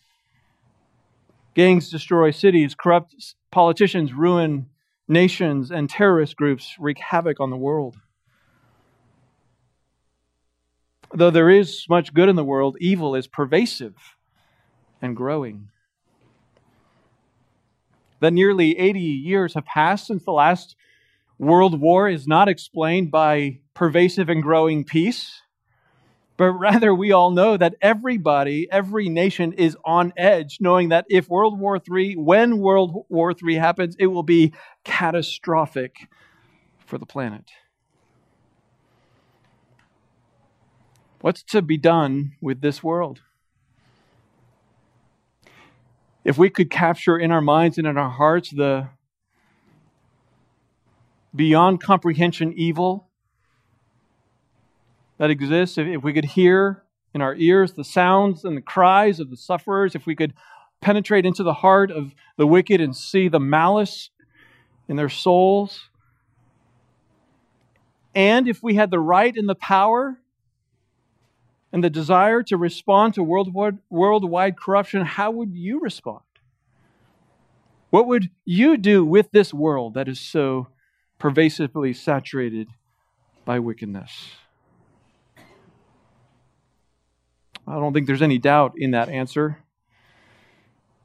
Gangs 1.55 1.89
destroy 1.89 2.33
cities, 2.33 2.75
corrupt 2.75 3.15
politicians 3.53 4.13
ruin 4.13 4.67
nations, 5.13 5.71
and 5.71 5.89
terrorist 5.89 6.37
groups 6.37 6.77
wreak 6.79 6.99
havoc 6.99 7.39
on 7.41 7.51
the 7.51 7.57
world. 7.57 7.97
Though 11.15 11.31
there 11.31 11.51
is 11.51 11.85
much 11.89 12.15
good 12.15 12.29
in 12.29 12.37
the 12.37 12.45
world, 12.45 12.77
evil 12.81 13.15
is 13.15 13.27
pervasive 13.27 13.95
and 15.03 15.15
growing. 15.15 15.69
That 18.21 18.33
nearly 18.33 18.79
80 18.79 19.01
years 19.01 19.55
have 19.55 19.67
passed 19.67 20.07
since 20.07 20.25
the 20.25 20.33
last 20.33 20.75
World 21.39 21.81
War 21.81 22.09
is 22.09 22.27
not 22.27 22.49
explained 22.49 23.11
by 23.11 23.59
pervasive 23.75 24.29
and 24.29 24.43
growing 24.43 24.85
peace, 24.85 25.42
but 26.37 26.53
rather 26.53 26.95
we 26.95 27.13
all 27.13 27.31
know 27.31 27.57
that 27.57 27.75
everybody, 27.81 28.69
every 28.71 29.09
nation 29.09 29.53
is 29.53 29.77
on 29.85 30.13
edge, 30.17 30.59
knowing 30.61 30.89
that 30.89 31.07
if 31.09 31.29
World 31.29 31.59
War 31.59 31.79
III, 31.79 32.17
when 32.17 32.59
World 32.59 33.05
War 33.09 33.33
III 33.33 33.57
happens, 33.57 33.97
it 33.99 34.07
will 34.07 34.23
be 34.23 34.53
catastrophic 34.85 36.09
for 36.79 36.99
the 36.99 37.07
planet. 37.07 37.51
What's 41.21 41.43
to 41.45 41.63
be 41.63 41.77
done 41.77 42.33
with 42.41 42.61
this 42.63 42.83
world? 42.83 43.21
If 46.25 46.39
we 46.39 46.51
could 46.51 46.71
capture 46.71 47.17
in 47.17 47.31
our 47.31 47.41
minds 47.41 47.79
and 47.79 47.87
in 47.87 47.97
our 47.97 48.11
hearts 48.11 48.51
the 48.51 48.89
beyond 51.35 51.83
comprehension 51.83 52.53
evil 52.57 53.09
that 55.19 55.31
exists, 55.31 55.79
if, 55.79 56.03
we 56.03 56.13
could 56.13 56.25
hear 56.25 56.83
in 57.15 57.21
our 57.23 57.35
ears 57.37 57.73
the 57.73 57.85
sounds 57.85 58.45
and 58.45 58.57
the 58.57 58.63
cries 58.63 59.21
of 59.21 59.31
the 59.31 59.37
sufferers, 59.37 59.95
if 59.95 60.07
we 60.07 60.15
could 60.15 60.35
penetrate 60.81 61.27
into 61.27 61.43
the 61.43 61.55
heart 61.55 61.91
of 61.91 62.15
the 62.37 62.47
wicked 62.47 62.81
and 62.81 62.97
see 62.97 63.29
the 63.29 63.41
malice 63.41 64.11
in 64.89 64.97
their 64.97 65.09
souls, 65.09 65.89
and 68.15 68.49
if 68.49 68.63
we 68.63 68.75
had 68.75 68.91
the 68.91 68.99
right 68.99 69.35
and 69.37 69.49
the 69.49 69.55
power 69.55 70.19
and 71.73 71.83
the 71.83 71.91
desire 71.91 72.43
to 72.43 72.57
respond 72.57 73.15
to 73.15 73.23
worldwide, 73.23 73.79
worldwide 73.89 74.57
corruption, 74.57 75.03
how 75.05 75.31
would 75.31 75.55
you 75.55 75.81
respond? 75.81 76.21
What 77.91 78.07
would 78.07 78.31
you 78.45 78.77
do 78.77 79.05
with 79.05 79.31
this 79.33 79.53
world 79.53 79.95
that 79.95 80.09
is 80.09 80.21
so 80.21 80.69
pervasively 81.19 81.93
saturated 81.93 82.69
by 83.45 83.59
wickedness? 83.59 84.31
I 87.67 87.75
don't 87.75 87.93
think 87.93 88.07
there's 88.07 88.23
any 88.23 88.39
doubt 88.39 88.75
in 88.77 88.91
that 88.93 89.09
answer. 89.09 89.63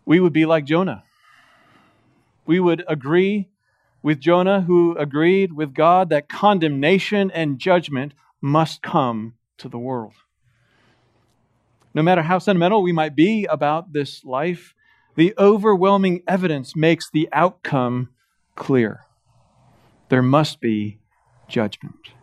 We 0.06 0.20
would 0.20 0.34
be 0.34 0.46
like 0.46 0.66
Jonah. 0.66 1.04
We 2.46 2.60
would 2.60 2.84
agree 2.88 3.50
with 4.02 4.20
Jonah, 4.20 4.62
who 4.62 4.96
agreed 4.98 5.54
with 5.54 5.74
God 5.74 6.10
that 6.10 6.30
condemnation 6.30 7.30
and 7.32 7.60
judgment 7.60 8.14
must 8.42 8.82
come 8.82 9.34
to 9.58 9.68
the 9.68 9.78
world. 9.78 10.14
No 11.94 12.02
matter 12.02 12.22
how 12.22 12.40
sentimental 12.40 12.84
we 12.84 12.92
might 12.92 13.16
be 13.16 13.46
about 13.46 13.92
this 13.92 14.24
life, 14.24 14.74
the 15.16 15.34
overwhelming 15.38 16.22
evidence 16.28 16.76
makes 16.76 17.10
the 17.10 17.28
outcome 17.34 18.10
clear. 18.56 19.02
There 20.10 20.22
must 20.22 20.62
be 20.62 21.00
judgment. 21.48 22.17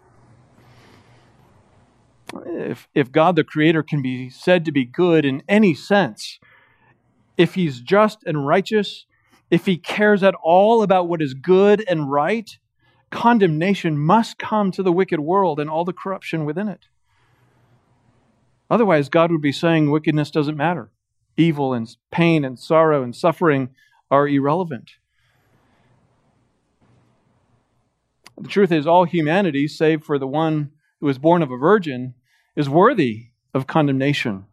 If, 2.46 2.88
if 2.94 3.12
God 3.12 3.36
the 3.36 3.44
Creator 3.44 3.82
can 3.84 4.02
be 4.02 4.30
said 4.30 4.64
to 4.64 4.72
be 4.72 4.84
good 4.84 5.24
in 5.24 5.42
any 5.48 5.74
sense, 5.74 6.38
if 7.36 7.54
He's 7.54 7.80
just 7.80 8.24
and 8.24 8.46
righteous, 8.46 9.06
if 9.50 9.66
He 9.66 9.76
cares 9.76 10.22
at 10.22 10.34
all 10.42 10.82
about 10.82 11.08
what 11.08 11.22
is 11.22 11.34
good 11.34 11.84
and 11.88 12.10
right, 12.10 12.58
condemnation 13.10 13.98
must 13.98 14.38
come 14.38 14.70
to 14.72 14.82
the 14.82 14.92
wicked 14.92 15.20
world 15.20 15.60
and 15.60 15.70
all 15.70 15.84
the 15.84 15.92
corruption 15.92 16.44
within 16.44 16.68
it. 16.68 16.86
Otherwise, 18.70 19.08
God 19.08 19.30
would 19.30 19.42
be 19.42 19.52
saying 19.52 19.90
wickedness 19.90 20.30
doesn't 20.30 20.56
matter. 20.56 20.90
Evil 21.36 21.74
and 21.74 21.88
pain 22.10 22.44
and 22.44 22.58
sorrow 22.58 23.02
and 23.02 23.14
suffering 23.14 23.70
are 24.10 24.26
irrelevant. 24.26 24.92
The 28.40 28.48
truth 28.48 28.72
is, 28.72 28.86
all 28.86 29.04
humanity, 29.04 29.68
save 29.68 30.02
for 30.02 30.18
the 30.18 30.26
one 30.26 30.72
who 31.00 31.06
was 31.06 31.18
born 31.18 31.42
of 31.42 31.50
a 31.50 31.56
virgin, 31.56 32.14
is 32.56 32.68
worthy 32.68 33.28
of 33.52 33.66
condemnation 33.66 34.46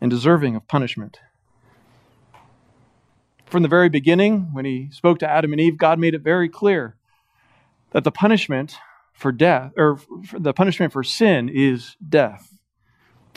and 0.00 0.10
deserving 0.10 0.56
of 0.56 0.66
punishment. 0.68 1.18
From 3.46 3.62
the 3.62 3.68
very 3.68 3.88
beginning, 3.88 4.50
when 4.52 4.64
he 4.64 4.90
spoke 4.90 5.18
to 5.20 5.30
Adam 5.30 5.52
and 5.52 5.60
Eve, 5.60 5.78
God 5.78 5.98
made 5.98 6.14
it 6.14 6.22
very 6.22 6.48
clear 6.48 6.96
that 7.92 8.04
the 8.04 8.10
punishment 8.10 8.76
for 9.12 9.32
death, 9.32 9.72
or 9.76 9.98
the 10.38 10.52
punishment 10.52 10.92
for 10.92 11.02
sin, 11.02 11.48
is 11.48 11.96
death. 12.06 12.54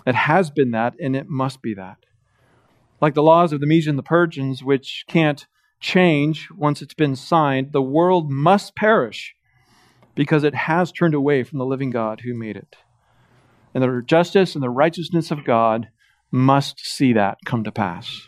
It 0.06 0.16
has 0.16 0.52
been 0.52 0.72
that, 0.72 0.96
and 1.00 1.16
it 1.16 1.28
must 1.28 1.62
be 1.62 1.74
that. 1.76 1.98
Like 3.00 3.14
the 3.16 3.24
laws 3.24 3.52
of 3.54 3.62
the 3.62 3.66
Medes 3.66 3.88
and 3.88 3.98
the 3.98 4.04
Persians, 4.04 4.64
which 4.64 5.06
can't 5.08 5.48
change 5.80 6.50
once 6.56 6.82
it's 6.82 6.94
been 6.94 7.16
signed, 7.16 7.72
the 7.72 7.82
world 7.82 8.30
must 8.30 8.76
perish 8.76 9.34
because 10.14 10.44
it 10.44 10.54
has 10.54 10.92
turned 10.92 11.16
away 11.16 11.44
from 11.44 11.58
the 11.58 11.66
living 11.66 11.90
God 11.90 12.22
who 12.22 12.36
made 12.36 12.58
it. 12.58 12.76
And 13.74 13.84
the 13.84 14.02
justice 14.06 14.56
and 14.56 14.64
the 14.64 14.70
righteousness 14.70 15.32
of 15.32 15.46
God 15.46 15.90
must 16.32 16.80
see 16.80 17.14
that 17.14 17.38
come 17.46 17.64
to 17.64 17.72
pass. 17.72 18.28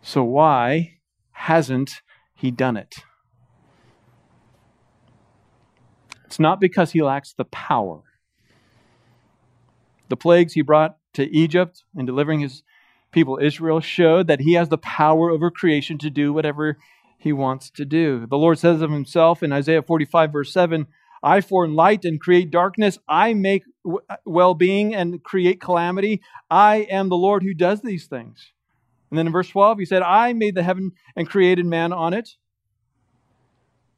So, 0.00 0.24
why 0.24 0.98
hasn't 1.32 2.02
he 2.34 2.50
done 2.50 2.76
it? 2.76 2.96
It's 6.26 6.40
not 6.40 6.60
because 6.60 6.92
he 6.92 7.02
lacks 7.02 7.32
the 7.32 7.44
power. 7.44 8.02
The 10.08 10.16
plagues 10.16 10.54
he 10.54 10.62
brought 10.62 10.96
to 11.14 11.30
Egypt 11.30 11.84
in 11.96 12.06
delivering 12.06 12.40
his 12.40 12.62
people 13.12 13.38
Israel 13.40 13.80
showed 13.80 14.26
that 14.26 14.40
he 14.40 14.54
has 14.54 14.68
the 14.68 14.78
power 14.78 15.30
over 15.30 15.50
creation 15.50 15.98
to 15.98 16.10
do 16.10 16.32
whatever 16.32 16.78
he 17.18 17.32
wants 17.32 17.70
to 17.70 17.84
do. 17.84 18.26
The 18.26 18.38
Lord 18.38 18.58
says 18.58 18.82
of 18.82 18.90
himself 18.90 19.42
in 19.42 19.52
Isaiah 19.52 19.82
45, 19.82 20.32
verse 20.32 20.52
7 20.52 20.86
I 21.22 21.40
form 21.40 21.74
light 21.74 22.04
and 22.04 22.20
create 22.20 22.50
darkness. 22.50 22.98
I 23.08 23.34
make 23.34 23.64
uh, 23.86 24.16
well 24.24 24.54
being 24.54 24.94
and 24.94 25.22
create 25.22 25.60
calamity. 25.60 26.20
I 26.50 26.86
am 26.90 27.08
the 27.08 27.16
Lord 27.16 27.42
who 27.42 27.54
does 27.54 27.80
these 27.82 28.06
things. 28.06 28.52
And 29.10 29.18
then 29.18 29.26
in 29.26 29.32
verse 29.32 29.48
12, 29.48 29.78
he 29.78 29.84
said, 29.84 30.02
I 30.02 30.32
made 30.32 30.54
the 30.54 30.62
heaven 30.62 30.92
and 31.14 31.28
created 31.28 31.66
man 31.66 31.92
on 31.92 32.14
it. 32.14 32.30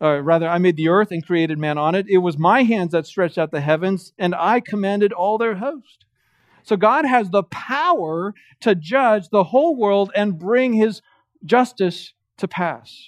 Or 0.00 0.20
rather, 0.20 0.48
I 0.48 0.58
made 0.58 0.76
the 0.76 0.88
earth 0.88 1.12
and 1.12 1.24
created 1.24 1.58
man 1.58 1.78
on 1.78 1.94
it. 1.94 2.06
It 2.08 2.18
was 2.18 2.36
my 2.36 2.64
hands 2.64 2.92
that 2.92 3.06
stretched 3.06 3.38
out 3.38 3.52
the 3.52 3.60
heavens, 3.60 4.12
and 4.18 4.34
I 4.34 4.60
commanded 4.60 5.12
all 5.12 5.38
their 5.38 5.54
host. 5.54 6.04
So 6.64 6.76
God 6.76 7.04
has 7.04 7.30
the 7.30 7.44
power 7.44 8.34
to 8.60 8.74
judge 8.74 9.28
the 9.28 9.44
whole 9.44 9.76
world 9.76 10.10
and 10.16 10.38
bring 10.38 10.72
his 10.72 11.00
justice 11.44 12.12
to 12.38 12.48
pass. 12.48 13.06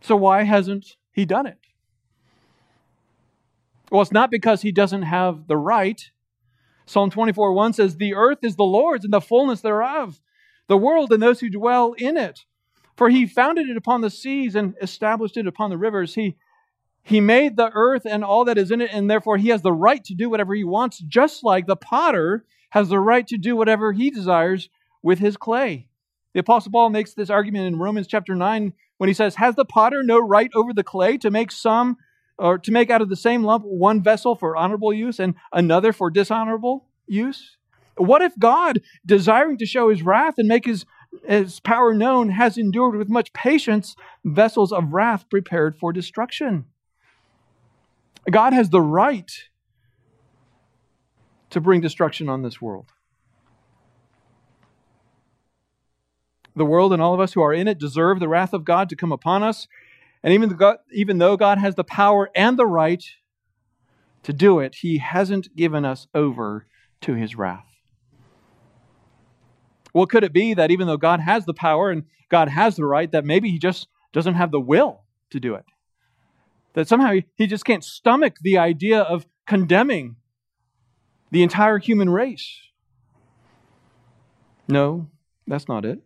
So 0.00 0.14
why 0.14 0.44
hasn't 0.44 0.96
he 1.12 1.24
done 1.24 1.46
it? 1.46 1.58
Well, 3.94 4.02
it's 4.02 4.10
not 4.10 4.32
because 4.32 4.60
he 4.60 4.72
doesn't 4.72 5.02
have 5.02 5.46
the 5.46 5.56
right. 5.56 6.10
Psalm 6.84 7.10
24 7.10 7.52
1 7.52 7.74
says, 7.74 7.96
The 7.96 8.14
earth 8.14 8.38
is 8.42 8.56
the 8.56 8.64
Lord's 8.64 9.04
and 9.04 9.14
the 9.14 9.20
fullness 9.20 9.60
thereof, 9.60 10.20
the 10.66 10.76
world 10.76 11.12
and 11.12 11.22
those 11.22 11.38
who 11.38 11.48
dwell 11.48 11.92
in 11.96 12.16
it. 12.16 12.40
For 12.96 13.08
he 13.08 13.24
founded 13.24 13.68
it 13.68 13.76
upon 13.76 14.00
the 14.00 14.10
seas 14.10 14.56
and 14.56 14.74
established 14.82 15.36
it 15.36 15.46
upon 15.46 15.70
the 15.70 15.78
rivers. 15.78 16.16
He, 16.16 16.34
he 17.04 17.20
made 17.20 17.56
the 17.56 17.70
earth 17.72 18.02
and 18.04 18.24
all 18.24 18.44
that 18.46 18.58
is 18.58 18.72
in 18.72 18.80
it, 18.80 18.90
and 18.92 19.08
therefore 19.08 19.36
he 19.36 19.50
has 19.50 19.62
the 19.62 19.72
right 19.72 20.02
to 20.06 20.14
do 20.14 20.28
whatever 20.28 20.56
he 20.56 20.64
wants, 20.64 20.98
just 20.98 21.44
like 21.44 21.68
the 21.68 21.76
potter 21.76 22.44
has 22.70 22.88
the 22.88 22.98
right 22.98 23.28
to 23.28 23.38
do 23.38 23.54
whatever 23.54 23.92
he 23.92 24.10
desires 24.10 24.70
with 25.04 25.20
his 25.20 25.36
clay. 25.36 25.86
The 26.32 26.40
Apostle 26.40 26.72
Paul 26.72 26.90
makes 26.90 27.14
this 27.14 27.30
argument 27.30 27.66
in 27.66 27.78
Romans 27.78 28.08
chapter 28.08 28.34
9 28.34 28.72
when 28.98 29.08
he 29.08 29.14
says, 29.14 29.36
Has 29.36 29.54
the 29.54 29.64
potter 29.64 30.02
no 30.02 30.18
right 30.18 30.50
over 30.52 30.72
the 30.72 30.82
clay 30.82 31.16
to 31.18 31.30
make 31.30 31.52
some 31.52 31.96
or 32.38 32.58
to 32.58 32.72
make 32.72 32.90
out 32.90 33.02
of 33.02 33.08
the 33.08 33.16
same 33.16 33.44
lump 33.44 33.64
one 33.64 34.02
vessel 34.02 34.34
for 34.34 34.56
honorable 34.56 34.92
use 34.92 35.18
and 35.18 35.34
another 35.52 35.92
for 35.92 36.10
dishonorable 36.10 36.86
use? 37.06 37.56
What 37.96 38.22
if 38.22 38.36
God, 38.38 38.80
desiring 39.06 39.58
to 39.58 39.66
show 39.66 39.88
his 39.88 40.02
wrath 40.02 40.34
and 40.38 40.48
make 40.48 40.64
his, 40.64 40.84
his 41.26 41.60
power 41.60 41.94
known, 41.94 42.30
has 42.30 42.58
endured 42.58 42.96
with 42.96 43.08
much 43.08 43.32
patience 43.32 43.94
vessels 44.24 44.72
of 44.72 44.92
wrath 44.92 45.28
prepared 45.30 45.76
for 45.76 45.92
destruction? 45.92 46.66
God 48.30 48.52
has 48.52 48.70
the 48.70 48.80
right 48.80 49.30
to 51.50 51.60
bring 51.60 51.80
destruction 51.80 52.28
on 52.28 52.42
this 52.42 52.60
world. 52.60 52.86
The 56.56 56.64
world 56.64 56.92
and 56.92 57.02
all 57.02 57.14
of 57.14 57.20
us 57.20 57.32
who 57.32 57.42
are 57.42 57.52
in 57.52 57.68
it 57.68 57.78
deserve 57.78 58.20
the 58.20 58.28
wrath 58.28 58.52
of 58.52 58.64
God 58.64 58.88
to 58.88 58.96
come 58.96 59.12
upon 59.12 59.42
us. 59.42 59.66
And 60.24 60.32
even, 60.32 60.48
God, 60.48 60.78
even 60.90 61.18
though 61.18 61.36
God 61.36 61.58
has 61.58 61.74
the 61.74 61.84
power 61.84 62.30
and 62.34 62.58
the 62.58 62.66
right 62.66 63.04
to 64.22 64.32
do 64.32 64.58
it, 64.58 64.76
He 64.76 64.98
hasn't 64.98 65.54
given 65.54 65.84
us 65.84 66.08
over 66.14 66.66
to 67.02 67.14
His 67.14 67.36
wrath. 67.36 67.66
Well, 69.92 70.06
could 70.06 70.24
it 70.24 70.32
be 70.32 70.54
that 70.54 70.70
even 70.70 70.86
though 70.86 70.96
God 70.96 71.20
has 71.20 71.44
the 71.44 71.54
power 71.54 71.90
and 71.90 72.04
God 72.30 72.48
has 72.48 72.74
the 72.74 72.86
right, 72.86 73.12
that 73.12 73.26
maybe 73.26 73.50
He 73.50 73.58
just 73.58 73.86
doesn't 74.14 74.34
have 74.34 74.50
the 74.50 74.60
will 74.60 75.02
to 75.30 75.38
do 75.38 75.54
it? 75.54 75.66
That 76.72 76.88
somehow 76.88 77.18
He 77.36 77.46
just 77.46 77.66
can't 77.66 77.84
stomach 77.84 78.36
the 78.40 78.56
idea 78.56 79.02
of 79.02 79.26
condemning 79.46 80.16
the 81.30 81.42
entire 81.42 81.78
human 81.78 82.08
race? 82.08 82.60
No, 84.68 85.08
that's 85.46 85.68
not 85.68 85.84
it. 85.84 85.98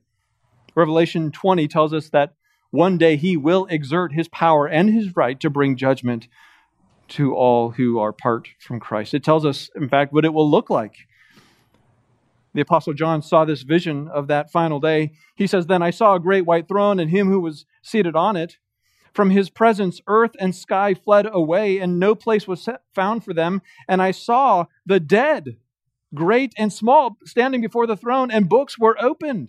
Revelation 0.75 1.31
20 1.31 1.69
tells 1.69 1.93
us 1.93 2.09
that 2.11 2.35
one 2.71 2.99
day 2.99 3.17
he 3.17 3.37
will 3.37 3.67
exert 3.67 4.13
his 4.13 4.29
power 4.29 4.67
and 4.67 4.91
his 4.91 5.17
right 5.17 5.39
to 5.41 5.51
bring 5.51 5.77
judgment 5.77 6.29
to 7.09 7.35
all 7.35 7.71
who 7.71 7.99
are 7.99 8.11
apart 8.11 8.49
from 8.61 8.81
Christ. 8.81 9.15
It 9.15 9.25
tells 9.25 9.45
us, 9.45 9.71
in 9.75 9.89
fact, 9.89 10.13
what 10.13 10.25
it 10.25 10.35
will 10.35 10.51
look 10.51 10.69
like. 10.69 10.95
The 12.55 12.61
Apostle 12.61 12.93
John 12.93 13.23
saw 13.23 13.45
this 13.45 13.63
vision 13.63 14.09
of 14.09 14.27
that 14.29 14.51
final 14.51 14.81
day. 14.81 15.13
He 15.35 15.47
says, 15.47 15.67
Then 15.67 15.83
I 15.83 15.91
saw 15.91 16.15
a 16.15 16.21
great 16.21 16.45
white 16.45 16.69
throne 16.69 16.99
and 16.99 17.11
him 17.11 17.29
who 17.29 17.41
was 17.41 17.65
seated 17.83 18.17
on 18.17 18.37
it. 18.37 18.59
From 19.15 19.31
his 19.31 19.51
presence, 19.51 20.01
earth 20.07 20.33
and 20.39 20.55
sky 20.55 20.95
fled 20.95 21.29
away, 21.31 21.79
and 21.79 21.99
no 21.99 22.15
place 22.15 22.47
was 22.47 22.69
found 22.95 23.25
for 23.25 23.35
them. 23.35 23.63
And 23.89 24.01
I 24.03 24.11
saw 24.13 24.67
the 24.87 25.01
dead, 25.01 25.57
great 26.15 26.53
and 26.57 26.73
small, 26.73 27.17
standing 27.25 27.61
before 27.61 27.87
the 27.87 27.97
throne, 27.97 28.31
and 28.31 28.49
books 28.49 28.79
were 28.79 28.97
opened. 29.03 29.49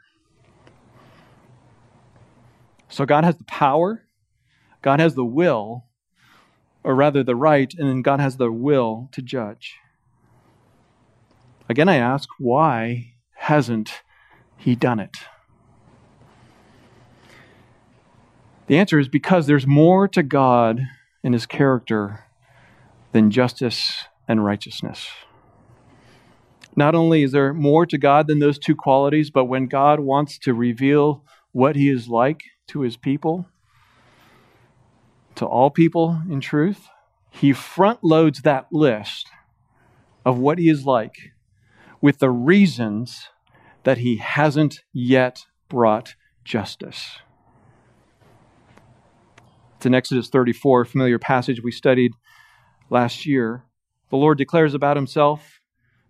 So 2.91 3.05
God 3.05 3.23
has 3.23 3.37
the 3.37 3.45
power, 3.45 4.05
God 4.81 4.99
has 4.99 5.15
the 5.15 5.25
will, 5.25 5.85
or 6.83 6.93
rather 6.93 7.23
the 7.23 7.37
right, 7.37 7.73
and 7.77 7.87
then 7.87 8.01
God 8.01 8.19
has 8.19 8.35
the 8.35 8.51
will 8.51 9.07
to 9.13 9.21
judge. 9.21 9.75
Again, 11.69 11.87
I 11.87 11.95
ask, 11.95 12.27
why 12.37 13.13
hasn't 13.35 14.01
He 14.57 14.75
done 14.75 14.99
it? 14.99 15.15
The 18.67 18.77
answer 18.77 18.99
is 18.99 19.07
because 19.07 19.47
there's 19.47 19.65
more 19.65 20.07
to 20.09 20.21
God 20.21 20.81
and 21.23 21.33
His 21.33 21.45
character 21.45 22.25
than 23.13 23.31
justice 23.31 24.03
and 24.27 24.43
righteousness. 24.43 25.07
Not 26.75 26.93
only 26.93 27.23
is 27.23 27.31
there 27.31 27.53
more 27.53 27.85
to 27.85 27.97
God 27.97 28.27
than 28.27 28.39
those 28.39 28.59
two 28.59 28.75
qualities, 28.75 29.29
but 29.29 29.45
when 29.45 29.67
God 29.67 30.01
wants 30.01 30.37
to 30.39 30.53
reveal 30.53 31.23
what 31.53 31.77
He 31.77 31.89
is 31.89 32.09
like, 32.09 32.43
to 32.71 32.81
his 32.81 32.95
people, 32.95 33.45
to 35.35 35.45
all 35.45 35.69
people 35.69 36.21
in 36.29 36.39
truth, 36.39 36.87
he 37.29 37.51
front 37.51 38.01
loads 38.01 38.41
that 38.41 38.67
list 38.71 39.29
of 40.25 40.37
what 40.37 40.57
he 40.57 40.69
is 40.69 40.85
like 40.85 41.33
with 41.99 42.19
the 42.19 42.29
reasons 42.29 43.27
that 43.83 43.97
he 43.97 44.17
hasn't 44.17 44.79
yet 44.93 45.45
brought 45.67 46.15
justice. 46.45 47.19
It's 49.75 49.85
in 49.85 49.93
Exodus 49.93 50.29
34, 50.29 50.81
a 50.81 50.85
familiar 50.85 51.19
passage 51.19 51.61
we 51.61 51.71
studied 51.71 52.13
last 52.89 53.25
year. 53.25 53.63
The 54.11 54.17
Lord 54.17 54.37
declares 54.37 54.73
about 54.73 54.95
himself 54.95 55.59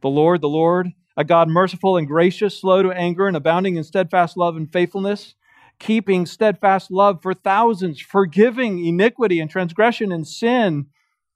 The 0.01 0.09
Lord, 0.09 0.41
the 0.41 0.49
Lord, 0.49 0.89
a 1.17 1.23
God 1.23 1.49
merciful 1.49 1.97
and 1.97 2.07
gracious, 2.07 2.59
slow 2.59 2.83
to 2.83 2.91
anger, 2.91 3.27
and 3.27 3.35
abounding 3.35 3.77
in 3.77 3.83
steadfast 3.83 4.37
love 4.37 4.55
and 4.55 4.71
faithfulness 4.71 5.33
keeping 5.81 6.27
steadfast 6.27 6.91
love 6.91 7.23
for 7.23 7.33
thousands, 7.33 7.99
forgiving 7.99 8.85
iniquity 8.85 9.39
and 9.39 9.49
transgression 9.49 10.11
and 10.11 10.27
sin, 10.27 10.85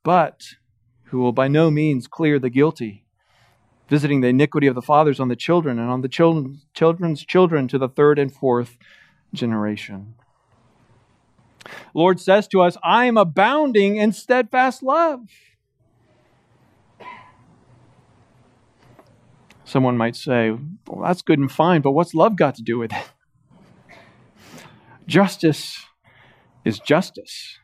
but 0.04 0.50
who 1.06 1.18
will 1.18 1.32
by 1.32 1.48
no 1.48 1.72
means 1.72 2.06
clear 2.06 2.38
the 2.38 2.52
guilty, 2.52 3.04
visiting 3.90 4.22
the 4.22 4.28
iniquity 4.28 4.68
of 4.68 4.76
the 4.76 4.84
fathers 4.84 5.20
on 5.20 5.30
the 5.30 5.36
children 5.36 5.80
and 5.80 5.90
on 5.90 6.02
the 6.02 6.08
children, 6.08 6.62
children's 6.76 7.26
children 7.26 7.68
to 7.68 7.80
the 7.80 7.90
third 7.90 8.20
and 8.20 8.32
fourth 8.32 8.78
generation. 9.34 10.14
Lord 11.96 12.20
says 12.20 12.48
to 12.50 12.62
us, 12.62 12.78
I 12.84 13.06
am 13.06 13.18
abounding 13.18 13.96
in 13.96 14.12
steadfast 14.12 14.84
love. 14.84 15.22
Someone 19.64 19.98
might 19.98 20.16
say, 20.16 20.52
well, 20.88 21.02
that's 21.04 21.24
good 21.24 21.40
and 21.40 21.52
fine, 21.52 21.82
but 21.82 21.94
what's 21.94 22.14
love 22.14 22.36
got 22.36 22.54
to 22.56 22.62
do 22.62 22.78
with 22.78 22.94
it? 22.94 23.10
Justice 25.08 25.86
is 26.64 26.80
justice. 26.80 27.60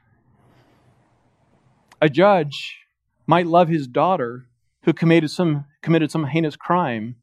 A 1.99 2.09
judge 2.09 2.77
might 3.25 3.47
love 3.47 3.67
his 3.67 3.87
daughter 3.87 4.45
who 4.83 4.93
committed 4.93 5.31
some, 5.31 5.65
committed 5.81 6.11
some 6.11 6.25
heinous 6.25 6.55
crime, 6.55 7.15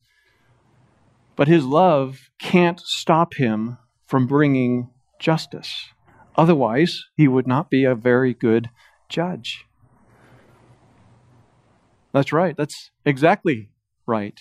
but 1.36 1.48
his 1.48 1.64
love 1.64 2.30
can't 2.40 2.80
stop 2.80 3.34
him 3.34 3.78
from 4.06 4.26
bringing 4.26 4.90
justice. 5.20 5.88
Otherwise, 6.36 7.04
he 7.16 7.28
would 7.28 7.46
not 7.46 7.70
be 7.70 7.84
a 7.84 7.94
very 7.94 8.34
good 8.34 8.70
judge. 9.08 9.66
That's 12.12 12.32
right. 12.32 12.56
That's 12.56 12.90
exactly 13.04 13.70
right. 14.06 14.40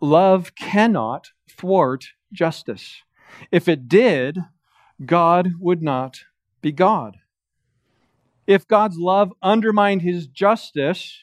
Love 0.00 0.54
cannot 0.54 1.28
thwart 1.50 2.06
justice. 2.32 3.02
If 3.50 3.68
it 3.68 3.88
did, 3.88 4.38
God 5.04 5.52
would 5.58 5.82
not 5.82 6.20
be 6.62 6.72
God. 6.72 7.18
If 8.46 8.66
God's 8.66 8.96
love 8.98 9.32
undermined 9.42 10.02
his 10.02 10.26
justice, 10.26 11.18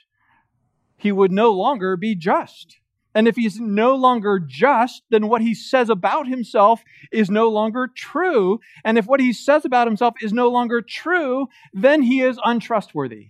he 0.98 1.12
would 1.12 1.32
no 1.32 1.52
longer 1.52 1.98
be 1.98 2.16
just. 2.16 2.78
And 3.16 3.28
if 3.28 3.36
he's 3.36 3.60
no 3.60 3.96
longer 3.96 4.40
just, 4.40 5.04
then 5.10 5.28
what 5.28 5.42
he 5.42 5.54
says 5.54 5.90
about 5.90 6.28
himself 6.28 6.84
is 7.12 7.30
no 7.30 7.50
longer 7.50 7.88
true. 7.96 8.60
And 8.84 8.98
if 8.98 9.06
what 9.06 9.20
he 9.20 9.34
says 9.34 9.66
about 9.66 9.88
himself 9.88 10.16
is 10.22 10.34
no 10.34 10.50
longer 10.50 10.82
true, 10.82 11.48
then 11.74 12.02
he 12.02 12.22
is 12.22 12.40
untrustworthy. 12.44 13.30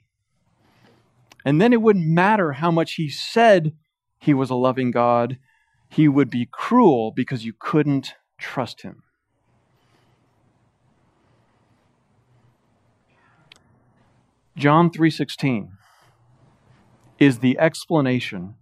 And 1.46 1.62
then 1.62 1.74
it 1.74 1.82
wouldn't 1.82 2.08
matter 2.08 2.54
how 2.54 2.72
much 2.72 2.94
he 2.94 3.10
said 3.10 3.74
he 4.20 4.34
was 4.34 4.50
a 4.50 4.56
loving 4.56 4.92
God, 4.92 5.38
he 5.90 6.08
would 6.08 6.30
be 6.30 6.48
cruel 6.50 7.12
because 7.12 7.44
you 7.44 7.54
couldn't 7.58 8.16
trust 8.40 8.82
him. 8.82 9.04
John 14.56 14.92
3:16 14.92 15.72
is 17.18 17.40
the 17.40 17.58
explanation 17.58 18.56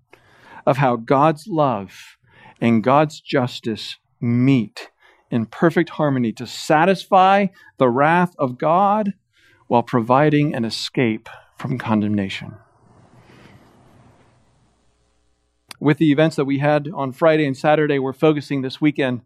of 0.66 0.78
how 0.78 0.96
God's 0.96 1.48
love 1.48 2.18
and 2.62 2.84
God's 2.84 3.20
justice 3.20 3.98
meet 4.22 4.90
in 5.30 5.48
perfect 5.48 5.92
harmony 5.92 6.32
to 6.34 6.48
satisfy 6.48 7.48
the 7.78 7.90
wrath 7.90 8.36
of 8.38 8.58
God 8.58 9.14
while 9.68 9.84
providing 9.84 10.54
an 10.56 10.64
escape 10.64 11.28
from 11.58 11.78
condemnation. 11.78 12.56
With 15.80 15.98
the 15.98 16.12
events 16.12 16.36
that 16.36 16.46
we 16.46 16.60
had 16.60 16.90
on 16.94 17.12
Friday 17.12 17.46
and 17.46 17.58
Saturday, 17.58 18.00
we're 18.00 18.14
focusing 18.14 18.62
this 18.62 18.80
weekend 18.80 19.22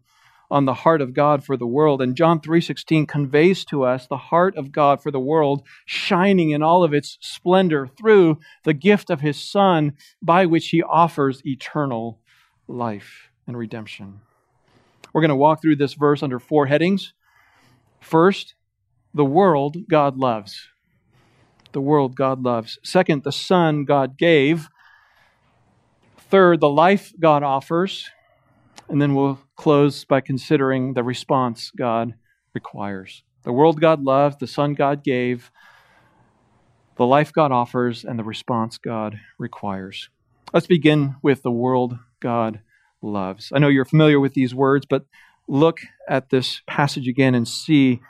on 0.50 0.64
the 0.64 0.74
heart 0.74 1.00
of 1.00 1.14
God 1.14 1.44
for 1.44 1.56
the 1.56 1.66
world. 1.66 2.00
And 2.00 2.16
John 2.16 2.40
3:16 2.40 3.06
conveys 3.06 3.64
to 3.66 3.84
us 3.84 4.06
the 4.06 4.16
heart 4.16 4.56
of 4.56 4.72
God 4.72 5.02
for 5.02 5.10
the 5.10 5.20
world 5.20 5.66
shining 5.84 6.50
in 6.50 6.62
all 6.62 6.84
of 6.84 6.94
its 6.94 7.18
splendor 7.20 7.86
through 7.86 8.38
the 8.64 8.74
gift 8.74 9.10
of 9.10 9.20
his 9.20 9.40
son 9.40 9.94
by 10.22 10.46
which 10.46 10.68
he 10.68 10.82
offers 10.82 11.44
eternal 11.44 12.20
life 12.68 13.30
and 13.46 13.56
redemption. 13.56 14.20
We're 15.12 15.22
going 15.22 15.28
to 15.30 15.36
walk 15.36 15.62
through 15.62 15.76
this 15.76 15.94
verse 15.94 16.22
under 16.22 16.38
four 16.38 16.66
headings. 16.66 17.12
First, 18.00 18.54
the 19.14 19.24
world 19.24 19.88
God 19.88 20.18
loves. 20.18 20.68
The 21.72 21.80
world 21.80 22.14
God 22.14 22.42
loves. 22.42 22.78
Second, 22.82 23.24
the 23.24 23.32
son 23.32 23.84
God 23.84 24.18
gave. 24.18 24.68
Third, 26.18 26.60
the 26.60 26.68
life 26.68 27.12
God 27.18 27.42
offers. 27.42 28.10
And 28.88 29.02
then 29.02 29.14
we'll 29.14 29.40
close 29.56 30.04
by 30.04 30.20
considering 30.20 30.94
the 30.94 31.02
response 31.02 31.70
God 31.76 32.14
requires. 32.54 33.22
The 33.42 33.52
world 33.52 33.80
God 33.80 34.02
loved, 34.02 34.40
the 34.40 34.46
Son 34.46 34.74
God 34.74 35.04
gave, 35.04 35.50
the 36.96 37.06
life 37.06 37.32
God 37.32 37.52
offers, 37.52 38.04
and 38.04 38.18
the 38.18 38.24
response 38.24 38.78
God 38.78 39.20
requires. 39.38 40.08
Let's 40.52 40.66
begin 40.66 41.16
with 41.22 41.42
the 41.42 41.50
world 41.50 41.98
God 42.20 42.60
loves. 43.02 43.52
I 43.54 43.58
know 43.58 43.68
you're 43.68 43.84
familiar 43.84 44.18
with 44.20 44.34
these 44.34 44.54
words, 44.54 44.86
but 44.88 45.04
look 45.48 45.80
at 46.08 46.30
this 46.30 46.62
passage 46.66 47.08
again 47.08 47.34
and 47.34 47.46
see 47.46 48.00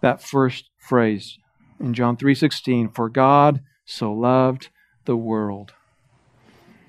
that 0.00 0.22
first 0.22 0.70
phrase 0.78 1.38
in 1.80 1.94
John 1.94 2.16
3:16, 2.16 2.88
for 2.88 3.08
God 3.08 3.62
so 3.84 4.12
loved 4.12 4.70
the 5.04 5.16
world. 5.16 5.74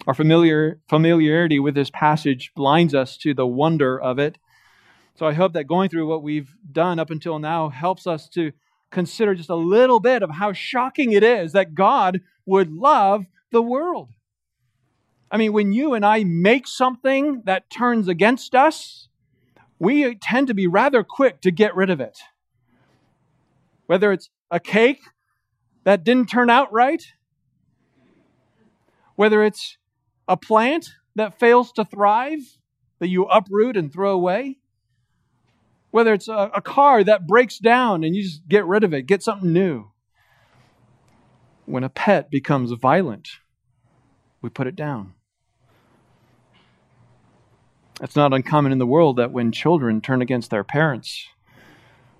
Our 0.08 0.14
familiar, 0.14 0.80
familiarity 0.88 1.60
with 1.60 1.74
this 1.74 1.90
passage 1.90 2.52
blinds 2.56 2.94
us 2.94 3.18
to 3.18 3.34
the 3.34 3.48
wonder 3.48 4.00
of 4.00 4.20
it. 4.20 4.38
So 5.16 5.26
I 5.26 5.34
hope 5.34 5.54
that 5.54 5.66
going 5.66 5.90
through 5.90 6.08
what 6.08 6.22
we've 6.22 6.54
done 6.72 7.00
up 7.00 7.10
until 7.10 7.40
now 7.40 7.70
helps 7.70 8.06
us 8.06 8.30
to 8.30 8.52
consider 8.92 9.34
just 9.34 9.50
a 9.50 9.56
little 9.56 10.00
bit 10.00 10.22
of 10.22 10.30
how 10.30 10.54
shocking 10.54 11.12
it 11.12 11.24
is 11.24 11.54
that 11.54 11.74
God 11.74 12.22
would 12.46 12.72
love 12.72 13.26
the 13.52 13.62
world. 13.62 14.10
I 15.32 15.38
mean, 15.38 15.54
when 15.54 15.74
you 15.74 15.96
and 15.96 16.06
I 16.06 16.24
make 16.24 16.68
something 16.68 17.42
that 17.46 17.70
turns 17.70 18.08
against 18.08 18.54
us, 18.54 19.08
we 19.80 20.16
tend 20.16 20.48
to 20.48 20.54
be 20.54 20.68
rather 20.68 21.04
quick 21.04 21.42
to 21.42 21.52
get 21.52 21.76
rid 21.76 21.90
of 21.90 22.00
it. 22.00 22.20
Whether 23.88 24.12
it's 24.12 24.30
a 24.52 24.60
cake 24.60 25.02
that 25.84 26.04
didn't 26.04 26.30
turn 26.30 26.50
out 26.50 26.72
right, 26.72 27.04
whether 29.16 29.44
it's 29.44 29.78
a 30.28 30.38
plant 30.38 30.90
that 31.16 31.40
fails 31.40 31.72
to 31.74 31.86
thrive 31.86 32.40
that 33.00 33.10
you 33.10 33.26
uproot 33.26 33.78
and 33.78 33.92
throw 33.92 34.12
away. 34.12 34.58
Whether 35.92 36.14
it's 36.14 36.28
a, 36.28 36.52
a 36.54 36.62
car 36.62 37.04
that 37.04 37.28
breaks 37.28 37.58
down 37.58 38.04
and 38.04 38.16
you 38.16 38.24
just 38.24 38.48
get 38.48 38.66
rid 38.66 38.84
of 38.84 38.94
it, 38.94 39.04
get 39.04 39.24
something 39.24 39.54
new. 39.54 39.92
When 41.66 41.84
a 41.84 41.90
pet 41.90 42.30
becomes 42.30 42.72
violent, 42.72 43.30
we 44.42 44.50
put 44.50 44.68
it 44.68 44.76
down. 44.76 45.14
It's 48.02 48.16
not 48.16 48.34
uncommon 48.34 48.74
in 48.74 48.78
the 48.78 48.86
world 48.86 49.16
that 49.18 49.32
when 49.32 49.54
children 49.54 50.02
turn 50.02 50.22
against 50.22 50.50
their 50.50 50.66
parents, 50.66 51.28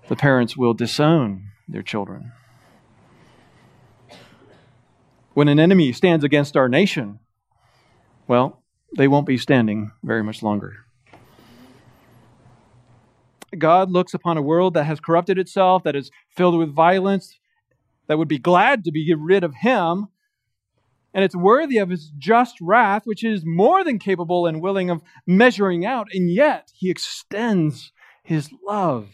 the 0.08 0.16
parents 0.16 0.56
will 0.56 0.72
disown 0.72 1.48
their 1.68 1.82
children. 1.82 2.32
When 5.34 5.48
an 5.48 5.60
enemy 5.60 5.92
stands 5.92 6.24
against 6.24 6.56
our 6.56 6.68
nation, 6.68 7.18
well, 8.28 8.62
they 8.96 9.08
won't 9.08 9.26
be 9.26 9.38
standing 9.38 9.92
very 10.02 10.22
much 10.22 10.42
longer. 10.42 10.86
God 13.58 13.90
looks 13.90 14.14
upon 14.14 14.36
a 14.36 14.42
world 14.42 14.74
that 14.74 14.84
has 14.84 15.00
corrupted 15.00 15.38
itself, 15.38 15.84
that 15.84 15.96
is 15.96 16.10
filled 16.36 16.58
with 16.58 16.74
violence, 16.74 17.38
that 18.06 18.18
would 18.18 18.28
be 18.28 18.38
glad 18.38 18.84
to 18.84 18.92
be 18.92 19.14
rid 19.14 19.44
of 19.44 19.54
Him, 19.54 20.08
and 21.14 21.24
it's 21.24 21.36
worthy 21.36 21.78
of 21.78 21.88
His 21.88 22.10
just 22.18 22.60
wrath, 22.60 23.02
which 23.04 23.24
is 23.24 23.44
more 23.44 23.82
than 23.84 23.98
capable 23.98 24.46
and 24.46 24.60
willing 24.60 24.90
of 24.90 25.02
measuring 25.26 25.86
out, 25.86 26.08
and 26.12 26.30
yet 26.30 26.70
He 26.74 26.90
extends 26.90 27.92
His 28.22 28.50
love. 28.66 29.10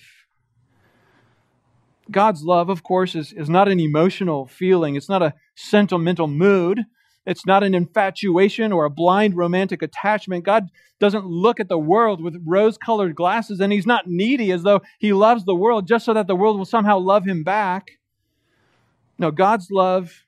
God's 2.11 2.43
love, 2.43 2.69
of 2.69 2.83
course, 2.83 3.15
is, 3.15 3.33
is 3.33 3.49
not 3.49 3.69
an 3.69 3.81
emotional 3.81 4.47
feeling, 4.47 4.97
it's 4.97 5.09
not 5.09 5.23
a 5.23 5.35
sentimental 5.55 6.27
mood. 6.27 6.85
It's 7.25 7.47
not 7.47 7.63
an 7.63 7.75
infatuation 7.75 8.73
or 8.73 8.85
a 8.85 8.91
blind 8.91 9.37
romantic 9.37 9.83
attachment. 9.83 10.45
God 10.45 10.71
doesn't 10.99 11.25
look 11.25 11.61
at 11.61 11.69
the 11.69 11.79
world 11.79 12.23
with 12.23 12.43
rose 12.45 12.77
colored 12.77 13.15
glasses, 13.15 13.61
and 13.61 13.73
He's 13.73 13.87
not 13.87 14.09
needy 14.09 14.51
as 14.51 14.63
though 14.63 14.81
He 14.99 15.13
loves 15.13 15.45
the 15.45 15.55
world 15.55 15.87
just 15.87 16.05
so 16.05 16.15
that 16.15 16.27
the 16.27 16.37
world 16.37 16.59
will 16.59 16.65
somehow 16.65 16.99
love 16.99 17.25
Him 17.25 17.45
back. 17.45 17.93
No, 19.19 19.31
God's 19.31 19.71
love, 19.71 20.25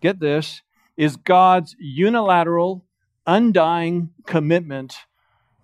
get 0.00 0.18
this, 0.18 0.62
is 0.96 1.16
God's 1.16 1.76
unilateral, 1.78 2.84
undying 3.26 4.10
commitment 4.26 4.94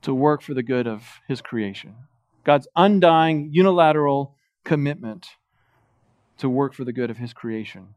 to 0.03 0.15
work 0.15 0.43
for 0.43 0.55
the 0.55 0.63
good 0.63 0.87
of 0.87 1.03
His 1.27 1.41
creation. 1.41 1.95
God's 2.45 2.69
undying, 2.77 3.51
unilateral 3.53 4.37
commitment 4.63 5.27
to 6.39 6.49
work 6.49 6.73
for 6.75 6.85
the 6.85 6.93
good 6.93 7.11
of 7.11 7.17
His 7.17 7.33
creation. 7.33 7.95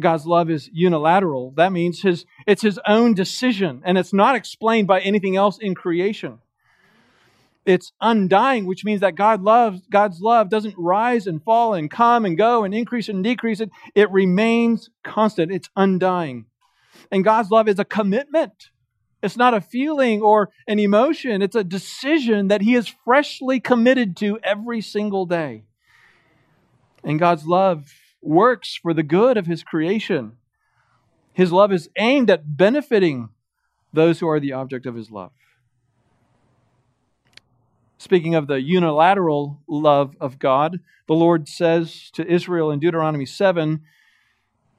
God's 0.00 0.26
love 0.26 0.50
is 0.50 0.68
unilateral. 0.72 1.52
That 1.56 1.72
means 1.72 2.02
his, 2.02 2.26
it's 2.46 2.62
his 2.62 2.80
own 2.86 3.14
decision, 3.14 3.82
and 3.84 3.96
it's 3.96 4.12
not 4.12 4.34
explained 4.34 4.88
by 4.88 5.00
anything 5.00 5.36
else 5.36 5.58
in 5.58 5.74
creation. 5.74 6.38
It's 7.64 7.92
undying, 8.00 8.66
which 8.66 8.84
means 8.84 9.00
that 9.00 9.14
God 9.14 9.42
loves, 9.42 9.80
God's 9.90 10.20
love 10.20 10.50
doesn't 10.50 10.74
rise 10.76 11.26
and 11.26 11.42
fall 11.42 11.74
and 11.74 11.90
come 11.90 12.24
and 12.26 12.36
go 12.36 12.64
and 12.64 12.74
increase 12.74 13.08
and 13.08 13.24
decrease. 13.24 13.60
It, 13.60 13.70
it 13.94 14.10
remains 14.10 14.90
constant. 15.02 15.50
It's 15.50 15.70
undying. 15.74 16.46
And 17.10 17.24
God's 17.24 17.50
love 17.50 17.68
is 17.68 17.78
a 17.78 17.84
commitment. 17.84 18.70
It's 19.22 19.38
not 19.38 19.54
a 19.54 19.62
feeling 19.62 20.20
or 20.20 20.50
an 20.68 20.78
emotion. 20.78 21.40
It's 21.40 21.56
a 21.56 21.64
decision 21.64 22.48
that 22.48 22.60
He 22.60 22.74
is 22.74 22.92
freshly 23.04 23.60
committed 23.60 24.16
to 24.18 24.38
every 24.42 24.82
single 24.82 25.24
day. 25.24 25.64
And 27.02 27.18
God's 27.18 27.46
love 27.46 27.90
works 28.24 28.78
for 28.80 28.94
the 28.94 29.02
good 29.02 29.36
of 29.36 29.46
his 29.46 29.62
creation. 29.62 30.32
His 31.32 31.52
love 31.52 31.72
is 31.72 31.88
aimed 31.98 32.30
at 32.30 32.56
benefiting 32.56 33.30
those 33.92 34.20
who 34.20 34.28
are 34.28 34.40
the 34.40 34.52
object 34.52 34.86
of 34.86 34.94
his 34.94 35.10
love. 35.10 35.32
Speaking 37.98 38.34
of 38.34 38.46
the 38.46 38.60
unilateral 38.60 39.62
love 39.66 40.14
of 40.20 40.38
God, 40.38 40.80
the 41.06 41.14
Lord 41.14 41.48
says 41.48 42.10
to 42.12 42.26
Israel 42.26 42.70
in 42.70 42.78
Deuteronomy 42.78 43.26
7 43.26 43.80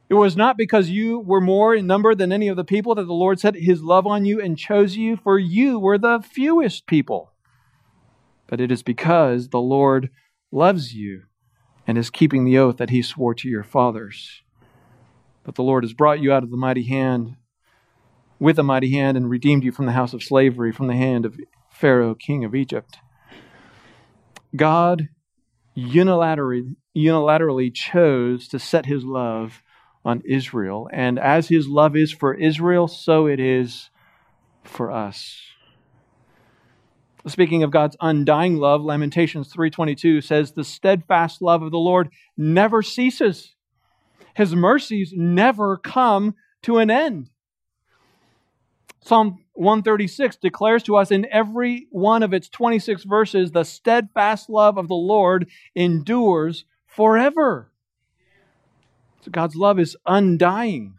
It 0.09 0.13
was 0.13 0.37
not 0.37 0.57
because 0.57 0.89
you 0.89 1.19
were 1.19 1.41
more 1.41 1.73
in 1.73 1.87
number 1.87 2.13
than 2.13 2.31
any 2.31 2.47
of 2.47 2.57
the 2.57 2.63
people 2.63 2.95
that 2.95 3.05
the 3.05 3.13
Lord 3.13 3.39
set 3.39 3.55
his 3.55 3.81
love 3.81 4.05
on 4.05 4.25
you 4.25 4.39
and 4.39 4.57
chose 4.57 4.95
you, 4.95 5.17
for 5.17 5.39
you 5.39 5.79
were 5.79 5.97
the 5.97 6.23
fewest 6.23 6.85
people. 6.87 7.31
But 8.47 8.61
it 8.61 8.71
is 8.71 8.83
because 8.83 9.49
the 9.49 9.61
Lord 9.61 10.09
loves 10.51 10.93
you 10.93 11.23
and 11.87 11.97
is 11.97 12.09
keeping 12.09 12.45
the 12.45 12.57
oath 12.57 12.77
that 12.77 12.89
he 12.89 13.01
swore 13.01 13.33
to 13.35 13.49
your 13.49 13.63
fathers. 13.63 14.41
But 15.43 15.55
the 15.55 15.63
Lord 15.63 15.83
has 15.83 15.93
brought 15.93 16.19
you 16.19 16.31
out 16.31 16.43
of 16.43 16.51
the 16.51 16.57
mighty 16.57 16.87
hand, 16.87 17.35
with 18.39 18.57
a 18.57 18.63
mighty 18.63 18.91
hand, 18.91 19.15
and 19.17 19.29
redeemed 19.29 19.63
you 19.63 19.71
from 19.71 19.85
the 19.85 19.91
house 19.91 20.13
of 20.13 20.23
slavery, 20.23 20.71
from 20.71 20.87
the 20.87 20.95
hand 20.95 21.25
of 21.25 21.39
Pharaoh, 21.71 22.15
king 22.15 22.43
of 22.43 22.55
Egypt. 22.55 22.97
God 24.55 25.09
unilaterally, 25.77 26.75
unilaterally 26.95 27.73
chose 27.73 28.47
to 28.47 28.59
set 28.59 28.85
his 28.85 29.03
love 29.03 29.61
on 30.03 30.21
Israel. 30.25 30.89
And 30.93 31.19
as 31.19 31.49
his 31.49 31.67
love 31.67 31.95
is 31.95 32.11
for 32.11 32.33
Israel, 32.33 32.87
so 32.87 33.27
it 33.27 33.39
is 33.39 33.89
for 34.63 34.91
us. 34.91 35.41
Speaking 37.27 37.63
of 37.63 37.71
God's 37.71 37.97
undying 38.01 38.57
love, 38.57 38.83
Lamentations 38.83 39.51
3:22 39.51 40.21
says 40.21 40.51
the 40.51 40.63
steadfast 40.63 41.41
love 41.41 41.63
of 41.63 41.71
the 41.71 41.79
Lord 41.79 42.09
never 42.37 42.83
ceases. 42.83 43.55
His 44.35 44.55
mercies 44.55 45.11
never 45.15 45.77
come 45.77 46.35
to 46.63 46.77
an 46.77 46.91
end. 46.91 47.29
Psalm 49.01 49.43
136 49.53 50.35
declares 50.37 50.83
to 50.83 50.97
us 50.97 51.09
in 51.09 51.27
every 51.31 51.87
one 51.89 52.21
of 52.21 52.33
its 52.33 52.49
26 52.49 53.03
verses 53.05 53.51
the 53.51 53.63
steadfast 53.63 54.49
love 54.49 54.77
of 54.77 54.87
the 54.87 54.93
Lord 54.93 55.49
endures 55.73 56.65
forever. 56.85 57.71
So 59.21 59.31
God's 59.31 59.55
love 59.55 59.79
is 59.79 59.97
undying. 60.05 60.95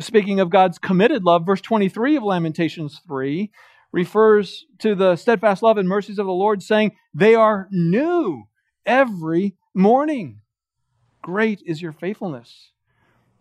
Speaking 0.00 0.40
of 0.40 0.50
God's 0.50 0.78
committed 0.78 1.22
love, 1.22 1.46
verse 1.46 1.60
23 1.60 2.16
of 2.16 2.24
Lamentations 2.24 3.00
3 3.06 3.52
refers 3.94 4.66
to 4.80 4.96
the 4.96 5.14
steadfast 5.14 5.62
love 5.62 5.78
and 5.78 5.88
mercies 5.88 6.18
of 6.18 6.26
the 6.26 6.32
Lord, 6.32 6.64
saying, 6.64 6.96
They 7.14 7.36
are 7.36 7.68
new 7.70 8.42
every 8.84 9.54
morning. 9.72 10.40
Great 11.22 11.62
is 11.64 11.80
your 11.80 11.92
faithfulness. 11.92 12.72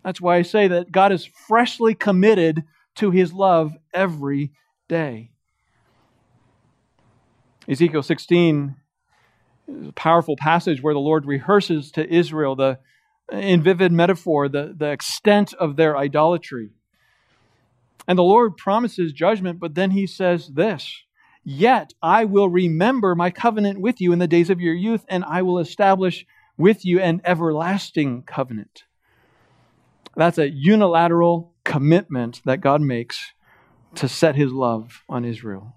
That's 0.06 0.22
why 0.22 0.38
I 0.38 0.44
say 0.44 0.68
that 0.68 0.92
God 0.92 1.12
is 1.12 1.26
freshly 1.26 1.96
committed 1.96 2.66
to 2.98 3.10
his 3.10 3.34
love 3.34 3.74
every 3.96 4.52
day. 4.88 5.32
Ezekiel 7.68 8.04
16 8.04 8.76
is 9.70 9.88
a 9.88 9.94
powerful 9.94 10.36
passage 10.38 10.84
where 10.84 10.94
the 10.94 11.00
Lord 11.00 11.26
rehearses 11.26 11.92
to 11.94 12.08
Israel 12.08 12.56
the 12.56 12.78
in 13.32 13.64
vivid 13.64 13.92
metaphor 13.92 14.48
the, 14.50 14.76
the 14.78 14.92
extent 14.92 15.56
of 15.56 15.78
their 15.78 15.98
idolatry. 15.98 16.74
And 18.08 18.18
the 18.18 18.24
Lord 18.24 18.58
promises 18.58 19.14
judgment, 19.14 19.60
but 19.60 19.76
then 19.76 19.92
he 19.92 20.08
says 20.08 20.50
this 20.50 21.04
Yet 21.44 21.94
I 22.02 22.26
will 22.26 22.50
remember 22.50 23.16
my 23.16 23.30
covenant 23.30 23.80
with 23.80 24.00
you 24.00 24.14
in 24.14 24.20
the 24.20 24.28
days 24.28 24.50
of 24.50 24.62
your 24.62 24.74
youth, 24.74 25.06
and 25.08 25.24
I 25.26 25.42
will 25.42 25.60
establish 25.60 26.26
with 26.58 26.86
you 26.86 27.00
an 27.00 27.22
everlasting 27.26 28.24
covenant. 28.24 28.84
That's 30.16 30.38
a 30.38 30.50
unilateral 30.50 31.54
commitment 31.64 32.42
that 32.46 32.62
God 32.62 32.82
makes 32.82 33.34
to 33.96 34.08
set 34.08 34.36
his 34.36 34.52
love 34.52 35.04
on 35.10 35.26
Israel. 35.26 35.76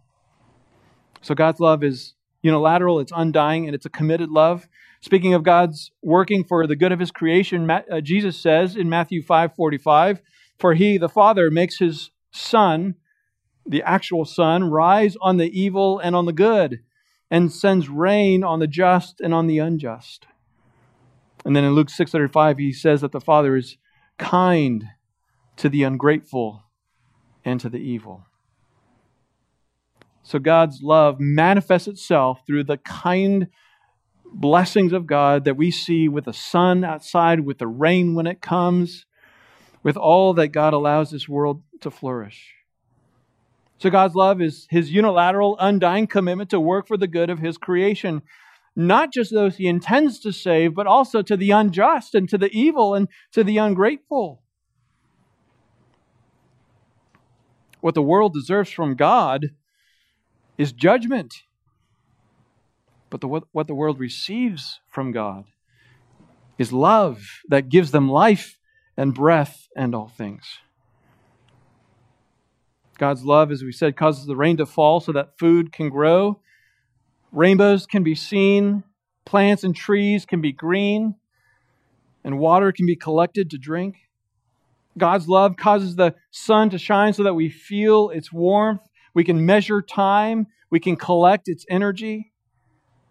So 1.22 1.34
God's 1.34 1.60
love 1.60 1.82
is 1.82 2.14
unilateral, 2.42 3.00
it's 3.00 3.12
undying, 3.14 3.66
and 3.66 3.74
it's 3.74 3.86
a 3.86 3.90
committed 3.90 4.30
love. 4.30 4.68
Speaking 5.00 5.34
of 5.34 5.42
God's 5.42 5.90
working 6.02 6.44
for 6.44 6.66
the 6.66 6.76
good 6.76 6.92
of 6.92 7.00
his 7.00 7.10
creation, 7.10 7.68
uh, 7.70 8.00
Jesus 8.00 8.38
says 8.38 8.76
in 8.76 8.88
Matthew 8.88 9.22
5:45, 9.22 10.20
"For 10.58 10.74
he, 10.74 10.98
the 10.98 11.08
Father, 11.08 11.50
makes 11.50 11.78
his 11.78 12.10
son, 12.36 12.94
the 13.66 13.82
actual 13.82 14.24
son, 14.24 14.70
rise 14.70 15.16
on 15.20 15.36
the 15.36 15.50
evil 15.58 15.98
and 15.98 16.14
on 16.14 16.26
the 16.26 16.32
good, 16.32 16.80
and 17.30 17.52
sends 17.52 17.88
rain 17.88 18.44
on 18.44 18.60
the 18.60 18.66
just 18.66 19.20
and 19.20 19.34
on 19.34 19.46
the 19.46 19.58
unjust." 19.58 20.26
And 21.44 21.54
then 21.54 21.64
in 21.64 21.74
Luke 21.74 21.90
6:35, 21.90 22.58
he 22.58 22.72
says 22.72 23.00
that 23.00 23.12
the 23.12 23.20
Father 23.20 23.56
is 23.56 23.76
kind 24.18 24.88
to 25.56 25.68
the 25.68 25.82
ungrateful 25.82 26.64
and 27.44 27.60
to 27.60 27.68
the 27.68 27.78
evil. 27.78 28.24
So 30.22 30.38
God's 30.40 30.82
love 30.82 31.20
manifests 31.20 31.86
itself 31.86 32.40
through 32.46 32.64
the 32.64 32.78
kind 32.78 33.46
blessings 34.24 34.92
of 34.92 35.06
God 35.06 35.44
that 35.44 35.56
we 35.56 35.70
see 35.70 36.08
with 36.08 36.24
the 36.24 36.32
sun 36.32 36.82
outside, 36.82 37.40
with 37.40 37.58
the 37.58 37.68
rain 37.68 38.14
when 38.14 38.26
it 38.26 38.42
comes, 38.42 39.06
with 39.84 39.96
all 39.96 40.34
that 40.34 40.48
God 40.48 40.74
allows 40.74 41.10
this 41.10 41.28
world 41.28 41.62
to 41.82 41.90
flourish. 41.90 42.54
So 43.78 43.90
God's 43.90 44.14
love 44.14 44.40
is 44.40 44.66
his 44.70 44.90
unilateral, 44.90 45.56
undying 45.58 46.06
commitment 46.06 46.50
to 46.50 46.60
work 46.60 46.86
for 46.86 46.96
the 46.96 47.06
good 47.06 47.28
of 47.28 47.38
his 47.38 47.58
creation, 47.58 48.22
not 48.74 49.12
just 49.12 49.32
those 49.32 49.56
he 49.56 49.66
intends 49.66 50.18
to 50.20 50.32
save, 50.32 50.74
but 50.74 50.86
also 50.86 51.22
to 51.22 51.36
the 51.36 51.50
unjust 51.50 52.14
and 52.14 52.28
to 52.28 52.38
the 52.38 52.50
evil 52.52 52.94
and 52.94 53.08
to 53.32 53.44
the 53.44 53.58
ungrateful. 53.58 54.42
What 57.80 57.94
the 57.94 58.02
world 58.02 58.32
deserves 58.32 58.70
from 58.70 58.94
God 58.96 59.50
is 60.58 60.72
judgment. 60.72 61.34
But 63.10 63.20
the, 63.20 63.28
what 63.52 63.66
the 63.66 63.74
world 63.74 64.00
receives 64.00 64.80
from 64.88 65.12
God 65.12 65.44
is 66.58 66.72
love 66.72 67.22
that 67.48 67.68
gives 67.68 67.90
them 67.90 68.08
life 68.08 68.58
and 68.96 69.14
breath 69.14 69.68
and 69.76 69.94
all 69.94 70.08
things. 70.08 70.58
God's 72.98 73.24
love, 73.24 73.50
as 73.50 73.62
we 73.62 73.72
said, 73.72 73.96
causes 73.96 74.26
the 74.26 74.36
rain 74.36 74.56
to 74.56 74.66
fall 74.66 75.00
so 75.00 75.12
that 75.12 75.38
food 75.38 75.72
can 75.72 75.88
grow. 75.88 76.40
Rainbows 77.32 77.86
can 77.86 78.02
be 78.02 78.14
seen, 78.14 78.84
plants 79.24 79.64
and 79.64 79.76
trees 79.76 80.24
can 80.24 80.40
be 80.40 80.52
green, 80.52 81.16
and 82.24 82.38
water 82.38 82.72
can 82.72 82.86
be 82.86 82.96
collected 82.96 83.50
to 83.50 83.58
drink. 83.58 83.96
God's 84.96 85.28
love 85.28 85.56
causes 85.56 85.96
the 85.96 86.14
sun 86.30 86.70
to 86.70 86.78
shine 86.78 87.12
so 87.12 87.22
that 87.22 87.34
we 87.34 87.50
feel 87.50 88.08
its 88.10 88.32
warmth. 88.32 88.82
We 89.14 89.24
can 89.24 89.44
measure 89.44 89.82
time. 89.82 90.46
We 90.70 90.80
can 90.80 90.96
collect 90.96 91.48
its 91.48 91.66
energy. 91.68 92.32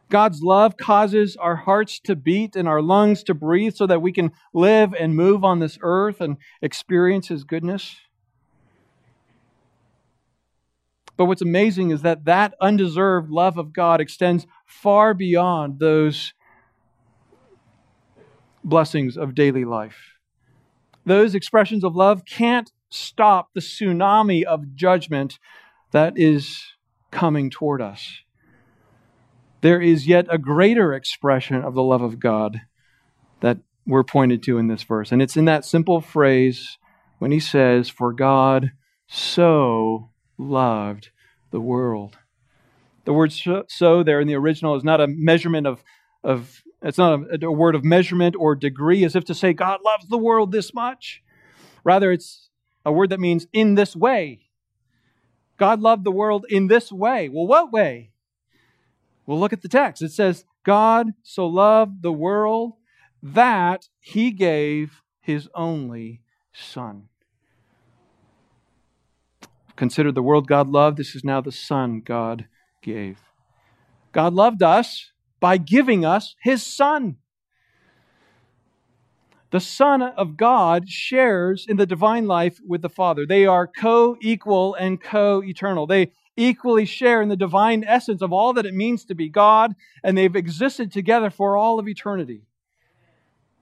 God's 0.09 0.41
love 0.41 0.77
causes 0.77 1.35
our 1.35 1.55
hearts 1.55 1.99
to 2.01 2.15
beat 2.15 2.55
and 2.55 2.67
our 2.67 2.81
lungs 2.81 3.23
to 3.23 3.33
breathe 3.33 3.75
so 3.75 3.87
that 3.87 4.01
we 4.01 4.11
can 4.11 4.31
live 4.53 4.93
and 4.93 5.15
move 5.15 5.43
on 5.43 5.59
this 5.59 5.77
earth 5.81 6.21
and 6.21 6.37
experience 6.61 7.27
His 7.27 7.43
goodness. 7.43 7.95
But 11.17 11.25
what's 11.25 11.41
amazing 11.41 11.91
is 11.91 12.01
that 12.01 12.25
that 12.25 12.55
undeserved 12.59 13.29
love 13.29 13.57
of 13.57 13.73
God 13.73 14.01
extends 14.01 14.45
far 14.65 15.13
beyond 15.13 15.79
those 15.79 16.33
blessings 18.63 19.17
of 19.17 19.35
daily 19.35 19.65
life. 19.65 19.97
Those 21.05 21.35
expressions 21.35 21.83
of 21.83 21.95
love 21.95 22.25
can't 22.25 22.71
stop 22.89 23.49
the 23.53 23.61
tsunami 23.61 24.43
of 24.43 24.75
judgment 24.75 25.39
that 25.91 26.17
is 26.17 26.63
coming 27.11 27.49
toward 27.49 27.81
us 27.81 28.25
there 29.65 29.81
is 29.81 30.05
yet 30.05 30.27
a 30.29 30.37
greater 30.37 30.93
expression 30.93 31.55
of 31.55 31.73
the 31.73 31.81
love 31.81 32.03
of 32.03 32.19
God 32.19 32.61
that 33.39 33.57
we're 33.87 34.03
pointed 34.03 34.43
to 34.43 34.59
in 34.59 34.67
this 34.67 34.83
verse. 34.83 35.11
And 35.11 35.23
it's 35.23 35.35
in 35.35 35.45
that 35.45 35.65
simple 35.65 36.01
phrase 36.01 36.77
when 37.17 37.31
he 37.31 37.39
says, 37.39 37.89
For 37.89 38.13
God 38.13 38.73
so 39.07 40.11
loved 40.37 41.09
the 41.51 41.59
world. 41.59 42.17
The 43.05 43.13
word 43.13 43.33
so 43.67 44.03
there 44.03 44.19
in 44.19 44.27
the 44.27 44.35
original 44.35 44.75
is 44.75 44.83
not 44.83 44.99
a 44.99 45.07
measurement 45.07 45.67
of, 45.67 45.83
of 46.23 46.63
it's 46.81 46.97
not 46.97 47.19
a, 47.21 47.45
a 47.45 47.51
word 47.51 47.75
of 47.75 47.83
measurement 47.83 48.35
or 48.37 48.55
degree 48.55 49.03
as 49.03 49.15
if 49.15 49.25
to 49.25 49.35
say 49.35 49.53
God 49.53 49.79
loves 49.83 50.07
the 50.07 50.17
world 50.17 50.51
this 50.51 50.73
much. 50.73 51.23
Rather, 51.83 52.11
it's 52.11 52.49
a 52.85 52.91
word 52.91 53.11
that 53.11 53.19
means 53.19 53.47
in 53.53 53.75
this 53.75 53.95
way. 53.95 54.41
God 55.57 55.79
loved 55.79 56.03
the 56.03 56.11
world 56.11 56.45
in 56.49 56.67
this 56.67 56.91
way. 56.91 57.29
Well, 57.29 57.47
what 57.47 57.71
way? 57.71 58.11
Well, 59.25 59.39
look 59.39 59.53
at 59.53 59.61
the 59.61 59.69
text. 59.69 60.01
It 60.01 60.11
says, 60.11 60.45
God 60.63 61.13
so 61.23 61.47
loved 61.47 62.01
the 62.01 62.11
world 62.11 62.73
that 63.21 63.87
he 63.99 64.31
gave 64.31 65.01
his 65.21 65.47
only 65.55 66.21
Son. 66.53 67.09
Consider 69.75 70.11
the 70.11 70.23
world 70.23 70.47
God 70.47 70.69
loved. 70.69 70.97
This 70.97 71.15
is 71.15 71.23
now 71.23 71.41
the 71.41 71.51
Son 71.51 72.01
God 72.03 72.47
gave. 72.81 73.19
God 74.11 74.33
loved 74.33 74.63
us 74.63 75.11
by 75.39 75.57
giving 75.57 76.05
us 76.05 76.35
his 76.41 76.63
Son. 76.63 77.17
The 79.51 79.59
Son 79.59 80.01
of 80.01 80.37
God 80.37 80.89
shares 80.89 81.65
in 81.67 81.77
the 81.77 81.85
divine 81.85 82.25
life 82.25 82.59
with 82.65 82.81
the 82.81 82.89
Father. 82.89 83.25
They 83.25 83.45
are 83.45 83.67
co 83.67 84.17
equal 84.21 84.75
and 84.75 85.01
co 85.01 85.43
eternal. 85.43 85.87
They 85.87 86.11
equally 86.37 86.85
share 86.85 87.21
in 87.21 87.29
the 87.29 87.35
divine 87.35 87.83
essence 87.85 88.21
of 88.21 88.33
all 88.33 88.53
that 88.53 88.65
it 88.65 88.73
means 88.73 89.05
to 89.05 89.15
be 89.15 89.29
God, 89.29 89.75
and 90.03 90.17
they've 90.17 90.35
existed 90.35 90.91
together 90.91 91.29
for 91.29 91.55
all 91.55 91.79
of 91.79 91.87
eternity. 91.87 92.41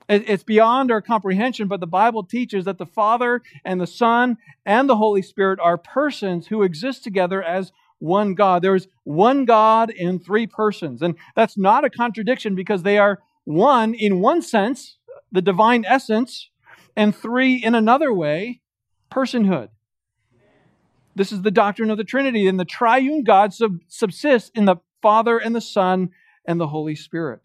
It's 0.10 0.44
beyond 0.44 0.92
our 0.92 1.02
comprehension, 1.02 1.68
but 1.68 1.80
the 1.80 1.88
Bible 1.88 2.24
teaches 2.24 2.66
that 2.66 2.78
the 2.78 2.86
Father 2.86 3.42
and 3.64 3.80
the 3.80 3.88
Son 3.88 4.38
and 4.66 4.90
the 4.90 4.98
Holy 4.98 5.22
Spirit 5.22 5.60
are 5.62 5.78
persons 5.78 6.48
who 6.48 6.64
exist 6.64 7.04
together 7.04 7.42
as 7.42 7.72
one 8.00 8.34
God. 8.34 8.62
There 8.62 8.76
is 8.76 8.88
one 9.06 9.46
God 9.46 9.90
in 9.90 10.20
three 10.20 10.46
persons. 10.46 11.02
And 11.02 11.16
that's 11.36 11.58
not 11.58 11.86
a 11.86 11.90
contradiction 11.90 12.54
because 12.54 12.84
they 12.84 12.98
are 12.98 13.20
one 13.46 13.94
in 13.94 14.20
one 14.20 14.42
sense, 14.42 14.98
the 15.32 15.42
divine 15.42 15.86
essence, 15.88 16.50
and 16.98 17.16
three 17.16 17.56
in 17.56 17.74
another 17.74 18.14
way, 18.14 18.62
personhood. 19.10 19.70
This 21.16 21.32
is 21.32 21.44
the 21.44 21.52
doctrine 21.52 21.92
of 21.92 21.98
the 21.98 22.04
Trinity. 22.04 22.48
And 22.48 22.60
the 22.60 22.66
triune 22.66 23.24
God 23.24 23.54
sub- 23.54 23.80
subsists 23.88 24.52
in 24.54 24.66
the 24.66 24.78
Father 25.02 25.38
and 25.38 25.56
the 25.56 25.62
Son 25.62 26.10
and 26.46 26.60
the 26.60 26.68
Holy 26.68 26.96
Spirit. 26.96 27.42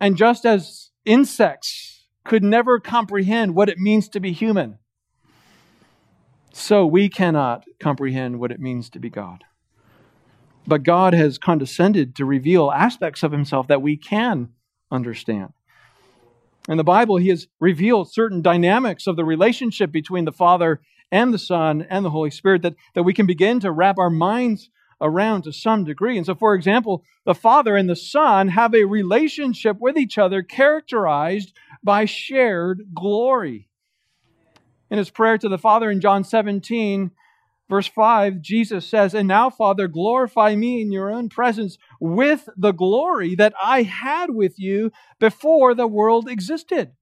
And 0.00 0.16
just 0.16 0.46
as 0.46 0.91
insects 1.04 2.06
could 2.24 2.42
never 2.44 2.78
comprehend 2.78 3.54
what 3.54 3.68
it 3.68 3.78
means 3.78 4.08
to 4.10 4.20
be 4.20 4.32
human, 4.32 4.78
So 6.52 6.86
we 6.86 7.08
cannot 7.08 7.64
comprehend 7.80 8.38
what 8.38 8.52
it 8.52 8.60
means 8.60 8.90
to 8.90 8.98
be 9.00 9.08
God. 9.08 9.44
But 10.66 10.82
God 10.82 11.14
has 11.14 11.38
condescended 11.38 12.14
to 12.16 12.24
reveal 12.24 12.70
aspects 12.70 13.22
of 13.22 13.32
himself 13.32 13.66
that 13.68 13.82
we 13.82 13.96
can 13.96 14.50
understand. 14.90 15.54
In 16.68 16.76
the 16.76 16.84
Bible, 16.84 17.16
he 17.16 17.30
has 17.30 17.48
revealed 17.58 18.12
certain 18.12 18.42
dynamics 18.42 19.06
of 19.06 19.16
the 19.16 19.24
relationship 19.24 19.90
between 19.90 20.24
the 20.24 20.32
Father 20.32 20.80
and 21.10 21.34
the 21.34 21.38
Son 21.38 21.86
and 21.90 22.04
the 22.04 22.10
Holy 22.10 22.30
Spirit 22.30 22.62
that, 22.62 22.74
that 22.94 23.02
we 23.02 23.14
can 23.14 23.26
begin 23.26 23.58
to 23.60 23.72
wrap 23.72 23.98
our 23.98 24.10
minds 24.10 24.70
around 25.02 25.42
to 25.42 25.52
some 25.52 25.84
degree. 25.84 26.16
And 26.16 26.24
so, 26.24 26.34
for 26.34 26.54
example, 26.54 27.04
the 27.26 27.34
Father 27.34 27.76
and 27.76 27.90
the 27.90 27.96
Son 27.96 28.48
have 28.48 28.74
a 28.74 28.84
relationship 28.84 29.78
with 29.80 29.98
each 29.98 30.16
other 30.16 30.42
characterized 30.42 31.52
by 31.82 32.04
shared 32.06 32.82
glory. 32.94 33.68
In 34.90 34.98
his 34.98 35.10
prayer 35.10 35.36
to 35.38 35.48
the 35.48 35.58
Father 35.58 35.90
in 35.90 36.00
John 36.00 36.22
17, 36.22 37.10
verse 37.68 37.88
5, 37.88 38.40
Jesus 38.40 38.86
says, 38.86 39.14
And 39.14 39.26
now, 39.26 39.50
Father, 39.50 39.88
glorify 39.88 40.54
me 40.54 40.80
in 40.80 40.92
your 40.92 41.10
own 41.10 41.28
presence 41.28 41.78
with 41.98 42.48
the 42.56 42.72
glory 42.72 43.34
that 43.34 43.54
I 43.62 43.82
had 43.82 44.30
with 44.30 44.58
you 44.58 44.92
before 45.18 45.74
the 45.74 45.86
world 45.86 46.28
existed. 46.28 46.92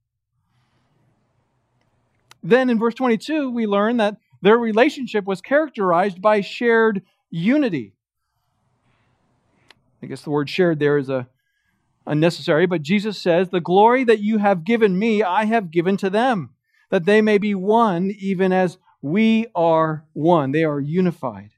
Then 2.42 2.70
in 2.70 2.78
verse 2.78 2.94
22, 2.94 3.50
we 3.50 3.66
learn 3.66 3.98
that 3.98 4.16
their 4.40 4.56
relationship 4.56 5.26
was 5.26 5.42
characterized 5.42 6.22
by 6.22 6.40
shared 6.40 7.02
unity. 7.30 7.94
I 10.02 10.06
guess 10.06 10.22
the 10.22 10.30
word 10.30 10.48
shared 10.48 10.78
there 10.78 10.98
is 10.98 11.08
a 11.08 11.28
unnecessary, 12.06 12.66
but 12.66 12.82
Jesus 12.82 13.20
says, 13.20 13.48
The 13.48 13.60
glory 13.60 14.04
that 14.04 14.20
you 14.20 14.38
have 14.38 14.64
given 14.64 14.98
me, 14.98 15.22
I 15.22 15.44
have 15.44 15.70
given 15.70 15.96
to 15.98 16.10
them, 16.10 16.50
that 16.90 17.04
they 17.04 17.20
may 17.20 17.38
be 17.38 17.54
one, 17.54 18.10
even 18.18 18.52
as 18.52 18.78
we 19.02 19.46
are 19.54 20.04
one. 20.12 20.52
They 20.52 20.64
are 20.64 20.80
unified. 20.80 21.50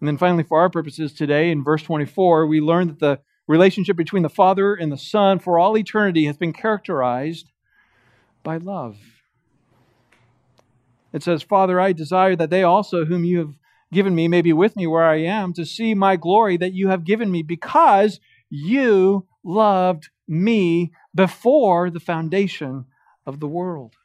And 0.00 0.06
then 0.06 0.18
finally, 0.18 0.44
for 0.44 0.60
our 0.60 0.70
purposes 0.70 1.12
today, 1.12 1.50
in 1.50 1.64
verse 1.64 1.82
24, 1.82 2.46
we 2.46 2.60
learn 2.60 2.88
that 2.88 3.00
the 3.00 3.20
relationship 3.46 3.96
between 3.96 4.22
the 4.22 4.28
Father 4.28 4.74
and 4.74 4.92
the 4.92 4.98
Son 4.98 5.38
for 5.38 5.58
all 5.58 5.76
eternity 5.76 6.26
has 6.26 6.36
been 6.36 6.52
characterized 6.52 7.50
by 8.44 8.58
love. 8.58 8.98
It 11.12 11.22
says, 11.22 11.42
Father, 11.42 11.80
I 11.80 11.92
desire 11.92 12.36
that 12.36 12.50
they 12.50 12.62
also, 12.62 13.06
whom 13.06 13.24
you 13.24 13.38
have 13.38 13.54
given 13.92 14.14
me, 14.14 14.28
may 14.28 14.42
be 14.42 14.52
with 14.52 14.76
me 14.76 14.86
where 14.86 15.04
I 15.04 15.22
am, 15.22 15.52
to 15.54 15.64
see 15.64 15.94
my 15.94 16.16
glory 16.16 16.56
that 16.56 16.74
you 16.74 16.88
have 16.88 17.04
given 17.04 17.30
me, 17.30 17.42
because 17.42 18.20
you 18.50 19.26
loved 19.42 20.10
me 20.26 20.92
before 21.14 21.90
the 21.90 22.00
foundation 22.00 22.84
of 23.26 23.40
the 23.40 23.48
world. 23.48 23.96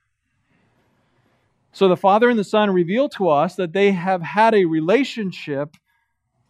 So 1.71 1.87
the 1.87 1.97
Father 1.97 2.29
and 2.29 2.37
the 2.37 2.43
Son 2.43 2.69
reveal 2.69 3.09
to 3.09 3.29
us 3.29 3.55
that 3.55 3.73
they 3.73 3.91
have 3.91 4.21
had 4.21 4.53
a 4.53 4.65
relationship 4.65 5.75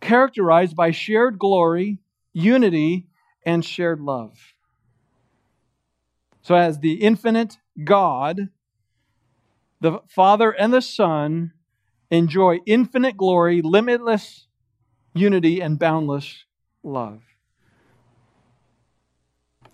characterized 0.02 0.76
by 0.76 0.92
shared 0.92 1.40
glory, 1.40 2.00
unity, 2.34 3.08
and 3.46 3.64
shared 3.64 4.02
love. 4.02 4.54
So, 6.42 6.56
as 6.56 6.80
the 6.80 6.96
infinite 6.96 7.58
God, 7.82 8.50
the 9.80 10.00
Father 10.10 10.52
and 10.52 10.74
the 10.74 10.82
Son 10.82 11.54
enjoy 12.14 12.60
infinite 12.66 13.18
glory, 13.18 13.62
limitless 13.62 14.48
unity, 15.14 15.62
and 15.62 15.80
boundless 15.80 16.46
love. 16.84 17.22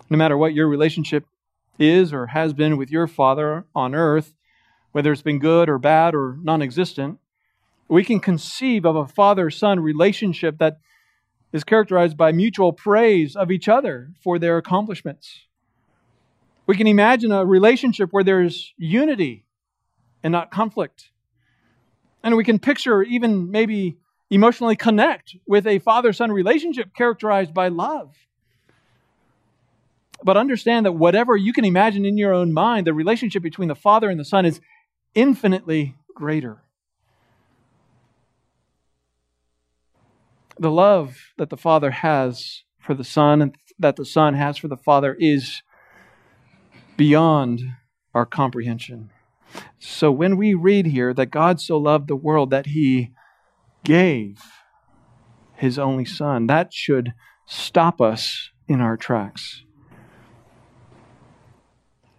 No 0.08 0.16
matter 0.16 0.36
what 0.36 0.54
your 0.54 0.68
relationship 0.68 1.24
is 1.78 2.12
or 2.12 2.28
has 2.28 2.52
been 2.52 2.76
with 2.76 2.90
your 2.90 3.06
Father 3.06 3.64
on 3.74 3.94
earth, 3.94 4.34
whether 4.92 5.12
it's 5.12 5.22
been 5.22 5.38
good 5.38 5.68
or 5.68 5.78
bad 5.78 6.14
or 6.14 6.36
non 6.42 6.62
existent, 6.62 7.18
we 7.88 8.04
can 8.04 8.20
conceive 8.20 8.84
of 8.84 8.96
a 8.96 9.06
father 9.06 9.50
son 9.50 9.80
relationship 9.80 10.58
that 10.58 10.78
is 11.52 11.64
characterized 11.64 12.16
by 12.16 12.30
mutual 12.32 12.72
praise 12.72 13.34
of 13.34 13.50
each 13.50 13.68
other 13.68 14.12
for 14.22 14.38
their 14.38 14.56
accomplishments. 14.56 15.46
We 16.66 16.76
can 16.76 16.86
imagine 16.86 17.32
a 17.32 17.44
relationship 17.44 18.12
where 18.12 18.22
there's 18.22 18.72
unity 18.76 19.44
and 20.22 20.30
not 20.30 20.52
conflict. 20.52 21.10
And 22.22 22.36
we 22.36 22.44
can 22.44 22.58
picture, 22.58 23.02
even 23.02 23.50
maybe 23.50 23.96
emotionally 24.30 24.76
connect 24.76 25.36
with 25.46 25.66
a 25.66 25.78
father 25.80 26.12
son 26.12 26.30
relationship 26.30 26.94
characterized 26.94 27.52
by 27.52 27.68
love. 27.68 28.14
But 30.22 30.36
understand 30.36 30.86
that 30.86 30.92
whatever 30.92 31.36
you 31.36 31.52
can 31.52 31.64
imagine 31.64 32.04
in 32.04 32.18
your 32.18 32.34
own 32.34 32.52
mind, 32.52 32.86
the 32.86 32.94
relationship 32.94 33.42
between 33.42 33.68
the 33.68 33.74
Father 33.74 34.10
and 34.10 34.20
the 34.20 34.24
Son 34.24 34.44
is 34.44 34.60
infinitely 35.14 35.96
greater. 36.14 36.62
The 40.58 40.70
love 40.70 41.16
that 41.38 41.48
the 41.48 41.56
Father 41.56 41.90
has 41.90 42.64
for 42.80 42.92
the 42.92 43.04
Son 43.04 43.40
and 43.40 43.56
that 43.78 43.96
the 43.96 44.04
Son 44.04 44.34
has 44.34 44.58
for 44.58 44.68
the 44.68 44.76
Father 44.76 45.16
is 45.18 45.62
beyond 46.98 47.62
our 48.12 48.26
comprehension. 48.26 49.08
So 49.78 50.12
when 50.12 50.36
we 50.36 50.54
read 50.54 50.86
here 50.86 51.14
that 51.14 51.26
God 51.26 51.60
so 51.60 51.78
loved 51.78 52.08
the 52.08 52.16
world 52.16 52.50
that 52.50 52.66
he 52.66 53.12
gave 53.84 54.40
his 55.54 55.78
only 55.78 56.04
Son, 56.04 56.46
that 56.46 56.72
should 56.72 57.12
stop 57.46 58.00
us 58.00 58.50
in 58.68 58.80
our 58.80 58.96
tracks. 58.96 59.64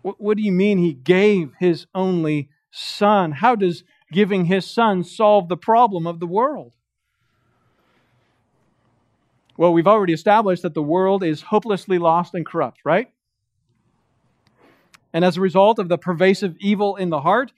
What, 0.02 0.20
what 0.20 0.38
do 0.38 0.44
you 0.44 0.52
mean 0.52 0.78
he 0.78 0.94
gave 0.94 1.54
his 1.60 1.86
only 1.94 2.50
Son? 2.72 3.32
How 3.32 3.56
does 3.56 3.84
giving 4.12 4.46
his 4.46 4.70
Son 4.70 5.04
solve 5.04 5.48
the 5.48 5.58
problem 5.58 6.08
of 6.08 6.20
the 6.20 6.28
world? 6.28 6.74
Well, 9.58 9.74
we've 9.74 9.88
already 9.88 10.14
established 10.14 10.64
that 10.64 10.74
the 10.74 10.82
world 10.82 11.24
is 11.24 11.42
hopelessly 11.42 12.00
lost 12.00 12.34
and 12.34 12.46
corrupt, 12.46 12.80
right? 12.84 13.12
And 15.14 15.26
as 15.26 15.38
a 15.38 15.42
result 15.42 15.80
of 15.80 15.90
the 15.90 15.98
pervasive 15.98 16.56
evil 16.60 16.96
in 16.96 17.10
the 17.10 17.22
heart, 17.22 17.52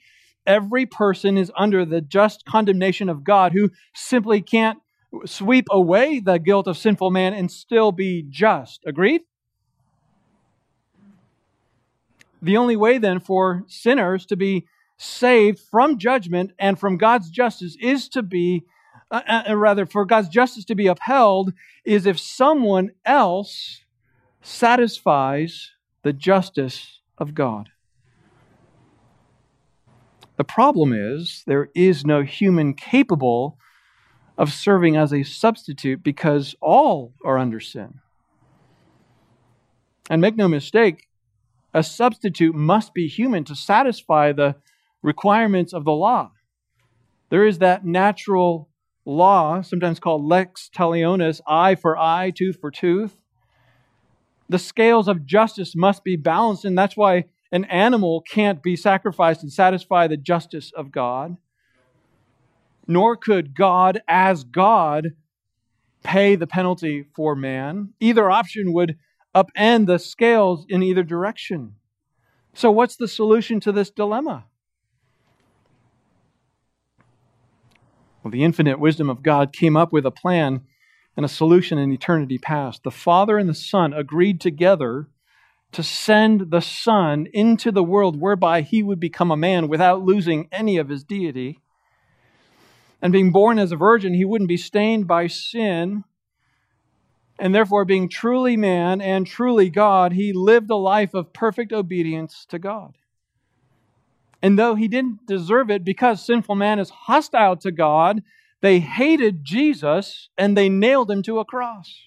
every 0.46 0.86
person 0.86 1.38
is 1.38 1.52
under 1.56 1.84
the 1.84 2.00
just 2.00 2.44
condemnation 2.44 3.08
of 3.08 3.24
God 3.24 3.52
who 3.52 3.70
simply 3.94 4.40
can't 4.40 4.78
sweep 5.26 5.66
away 5.70 6.20
the 6.20 6.38
guilt 6.38 6.66
of 6.66 6.76
sinful 6.76 7.10
man 7.10 7.34
and 7.34 7.50
still 7.50 7.92
be 7.92 8.24
just. 8.28 8.82
Agreed? 8.86 9.22
The 12.42 12.56
only 12.56 12.76
way 12.76 12.98
then 12.98 13.20
for 13.20 13.64
sinners 13.68 14.26
to 14.26 14.36
be 14.36 14.66
saved 14.96 15.58
from 15.58 15.98
judgment 15.98 16.52
and 16.58 16.78
from 16.78 16.98
God's 16.98 17.30
justice 17.30 17.76
is 17.80 18.08
to 18.10 18.22
be, 18.22 18.64
uh, 19.10 19.22
uh, 19.26 19.42
uh 19.50 19.56
rather, 19.56 19.86
for 19.86 20.04
God's 20.04 20.28
justice 20.28 20.64
to 20.66 20.74
be 20.74 20.86
upheld, 20.86 21.52
is 21.84 22.06
if 22.06 22.18
someone 22.18 22.90
else 23.04 23.82
satisfies 24.42 25.70
the 26.02 26.12
justice 26.12 27.00
of 27.18 27.34
God. 27.34 27.70
The 30.36 30.44
problem 30.44 30.92
is 30.92 31.44
there 31.46 31.68
is 31.74 32.04
no 32.04 32.22
human 32.22 32.74
capable 32.74 33.58
of 34.36 34.52
serving 34.52 34.96
as 34.96 35.12
a 35.12 35.22
substitute 35.22 36.02
because 36.02 36.56
all 36.60 37.14
are 37.24 37.38
under 37.38 37.60
sin. 37.60 38.00
And 40.10 40.20
make 40.20 40.36
no 40.36 40.48
mistake, 40.48 41.08
a 41.72 41.82
substitute 41.82 42.54
must 42.54 42.92
be 42.92 43.06
human 43.06 43.44
to 43.44 43.54
satisfy 43.54 44.32
the 44.32 44.56
requirements 45.02 45.72
of 45.72 45.84
the 45.84 45.92
law. 45.92 46.32
There 47.30 47.46
is 47.46 47.58
that 47.58 47.84
natural 47.84 48.68
law, 49.04 49.62
sometimes 49.62 50.00
called 50.00 50.24
lex 50.24 50.68
talionis, 50.74 51.40
eye 51.46 51.74
for 51.76 51.96
eye, 51.96 52.30
tooth 52.30 52.58
for 52.60 52.70
tooth 52.70 53.16
the 54.48 54.58
scales 54.58 55.08
of 55.08 55.24
justice 55.24 55.74
must 55.74 56.04
be 56.04 56.16
balanced, 56.16 56.64
and 56.64 56.76
that's 56.76 56.96
why 56.96 57.24
an 57.50 57.64
animal 57.66 58.20
can't 58.20 58.62
be 58.62 58.76
sacrificed 58.76 59.42
and 59.42 59.52
satisfy 59.52 60.06
the 60.06 60.16
justice 60.16 60.72
of 60.76 60.90
God. 60.90 61.36
Nor 62.86 63.16
could 63.16 63.54
God, 63.54 64.00
as 64.06 64.44
God, 64.44 65.12
pay 66.02 66.36
the 66.36 66.46
penalty 66.46 67.06
for 67.14 67.34
man. 67.34 67.94
Either 68.00 68.30
option 68.30 68.72
would 68.72 68.98
upend 69.34 69.86
the 69.86 69.98
scales 69.98 70.66
in 70.68 70.82
either 70.82 71.02
direction. 71.02 71.76
So, 72.52 72.70
what's 72.70 72.96
the 72.96 73.08
solution 73.08 73.58
to 73.60 73.72
this 73.72 73.90
dilemma? 73.90 74.44
Well, 78.22 78.30
the 78.30 78.44
infinite 78.44 78.78
wisdom 78.78 79.10
of 79.10 79.22
God 79.22 79.52
came 79.52 79.76
up 79.76 79.92
with 79.92 80.06
a 80.06 80.10
plan 80.10 80.62
and 81.16 81.24
a 81.24 81.28
solution 81.28 81.78
in 81.78 81.92
eternity 81.92 82.38
past. 82.38 82.82
The 82.82 82.90
Father 82.90 83.38
and 83.38 83.48
the 83.48 83.54
Son 83.54 83.92
agreed 83.92 84.40
together 84.40 85.08
to 85.72 85.82
send 85.82 86.50
the 86.50 86.60
Son 86.60 87.26
into 87.32 87.72
the 87.72 87.82
world 87.82 88.20
whereby 88.20 88.62
he 88.62 88.82
would 88.82 89.00
become 89.00 89.30
a 89.30 89.36
man 89.36 89.68
without 89.68 90.02
losing 90.02 90.48
any 90.52 90.76
of 90.76 90.88
his 90.88 91.04
deity. 91.04 91.60
And 93.02 93.12
being 93.12 93.32
born 93.32 93.58
as 93.58 93.72
a 93.72 93.76
virgin, 93.76 94.14
he 94.14 94.24
wouldn't 94.24 94.48
be 94.48 94.56
stained 94.56 95.06
by 95.06 95.26
sin. 95.26 96.04
And 97.38 97.54
therefore, 97.54 97.84
being 97.84 98.08
truly 98.08 98.56
man 98.56 99.00
and 99.00 99.26
truly 99.26 99.68
God, 99.68 100.12
he 100.12 100.32
lived 100.32 100.70
a 100.70 100.76
life 100.76 101.12
of 101.12 101.32
perfect 101.32 101.72
obedience 101.72 102.46
to 102.50 102.58
God. 102.58 102.96
And 104.40 104.58
though 104.58 104.74
he 104.74 104.88
didn't 104.88 105.26
deserve 105.26 105.70
it 105.70 105.84
because 105.84 106.24
sinful 106.24 106.54
man 106.54 106.78
is 106.78 106.90
hostile 106.90 107.56
to 107.56 107.72
God, 107.72 108.22
they 108.64 108.80
hated 108.80 109.44
Jesus 109.44 110.30
and 110.38 110.56
they 110.56 110.70
nailed 110.70 111.10
him 111.10 111.22
to 111.24 111.38
a 111.38 111.44
cross. 111.44 112.00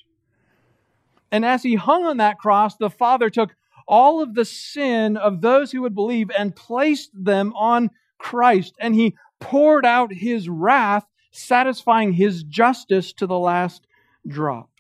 And 1.32 1.46
as 1.46 1.62
he 1.62 1.76
hung 1.76 2.04
on 2.04 2.18
that 2.18 2.40
cross, 2.40 2.76
the 2.76 2.90
Father 2.90 3.30
took 3.30 3.54
all 3.88 4.24
of 4.24 4.34
the 4.34 4.44
sin 4.44 5.18
of 5.18 5.42
those 5.42 5.72
who 5.72 5.84
would 5.84 5.94
believe 5.94 6.32
and 6.36 6.56
placed 6.56 7.12
them 7.14 7.54
on 7.54 7.92
Christ. 8.18 8.74
And 8.80 8.96
he 8.96 9.16
poured 9.40 9.86
out 9.86 10.12
his 10.12 10.50
wrath, 10.50 11.06
satisfying 11.30 12.14
his 12.14 12.42
justice 12.42 13.14
to 13.14 13.28
the 13.28 13.38
last 13.38 13.86
drop. 14.28 14.72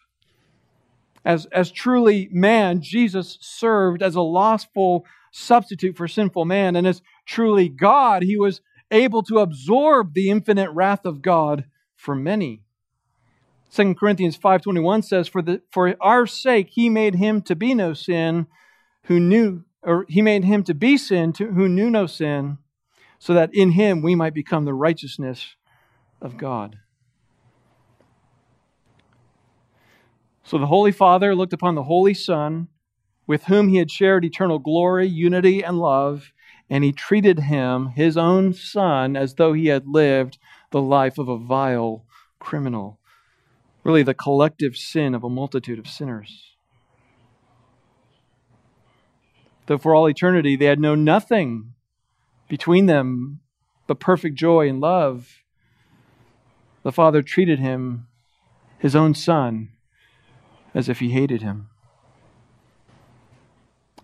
As, 1.23 1.45
as 1.51 1.69
truly 1.69 2.27
man, 2.31 2.81
Jesus 2.81 3.37
served 3.39 4.01
as 4.01 4.15
a 4.15 4.21
lostful 4.21 5.05
substitute 5.29 5.95
for 5.95 6.07
sinful 6.07 6.45
man. 6.45 6.75
And 6.75 6.87
as 6.87 7.03
truly 7.27 7.69
God, 7.69 8.23
he 8.23 8.35
was 8.35 8.61
able 8.91 9.23
to 9.23 9.39
absorb 9.39 10.13
the 10.13 10.29
infinite 10.29 10.71
wrath 10.71 11.05
of 11.05 11.21
God 11.21 11.65
for 11.95 12.15
many. 12.15 12.63
2 13.71 13.95
Corinthians 13.95 14.37
5:21 14.37 15.03
says 15.03 15.27
for 15.27 15.41
the 15.41 15.61
for 15.71 15.95
our 16.01 16.25
sake 16.25 16.69
he 16.71 16.89
made 16.89 17.15
him 17.15 17.41
to 17.41 17.55
be 17.55 17.73
no 17.73 17.93
sin 17.93 18.47
who 19.03 19.19
knew 19.19 19.63
or 19.83 20.05
he 20.07 20.21
made 20.21 20.43
him 20.43 20.63
to 20.63 20.73
be 20.73 20.97
sin 20.97 21.33
to, 21.33 21.51
who 21.51 21.67
knew 21.67 21.89
no 21.89 22.05
sin 22.05 22.57
so 23.19 23.33
that 23.33 23.49
in 23.53 23.71
him 23.71 24.01
we 24.01 24.15
might 24.15 24.33
become 24.33 24.65
the 24.65 24.73
righteousness 24.73 25.55
of 26.21 26.37
God. 26.37 26.79
So 30.43 30.57
the 30.57 30.67
Holy 30.67 30.91
Father 30.91 31.35
looked 31.35 31.53
upon 31.53 31.75
the 31.75 31.83
Holy 31.83 32.13
Son 32.13 32.69
with 33.27 33.45
whom 33.45 33.67
he 33.67 33.77
had 33.77 33.91
shared 33.91 34.23
eternal 34.23 34.59
glory, 34.59 35.05
unity, 35.05 35.61
and 35.61 35.77
love, 35.77 36.31
and 36.69 36.83
he 36.83 36.91
treated 36.91 37.39
him, 37.39 37.87
his 37.89 38.17
own 38.17 38.53
son, 38.53 39.15
as 39.15 39.35
though 39.35 39.53
he 39.53 39.67
had 39.67 39.87
lived 39.87 40.37
the 40.71 40.81
life 40.81 41.17
of 41.17 41.29
a 41.29 41.37
vile 41.37 42.05
criminal. 42.39 42.99
Really, 43.83 44.03
the 44.03 44.13
collective 44.13 44.75
sin 44.75 45.15
of 45.15 45.23
a 45.23 45.29
multitude 45.29 45.79
of 45.79 45.87
sinners. 45.87 46.55
Though 49.67 49.77
for 49.77 49.95
all 49.95 50.09
eternity 50.09 50.55
they 50.55 50.65
had 50.65 50.79
known 50.79 51.03
nothing 51.03 51.73
between 52.47 52.85
them 52.85 53.41
but 53.85 53.99
perfect 53.99 54.35
joy 54.35 54.67
and 54.67 54.81
love, 54.81 55.43
the 56.83 56.91
Father 56.91 57.21
treated 57.21 57.59
him, 57.59 58.07
his 58.79 58.95
own 58.95 59.13
son, 59.13 59.69
as 60.73 60.87
if 60.89 60.99
he 60.99 61.09
hated 61.11 61.41
him. 61.41 61.69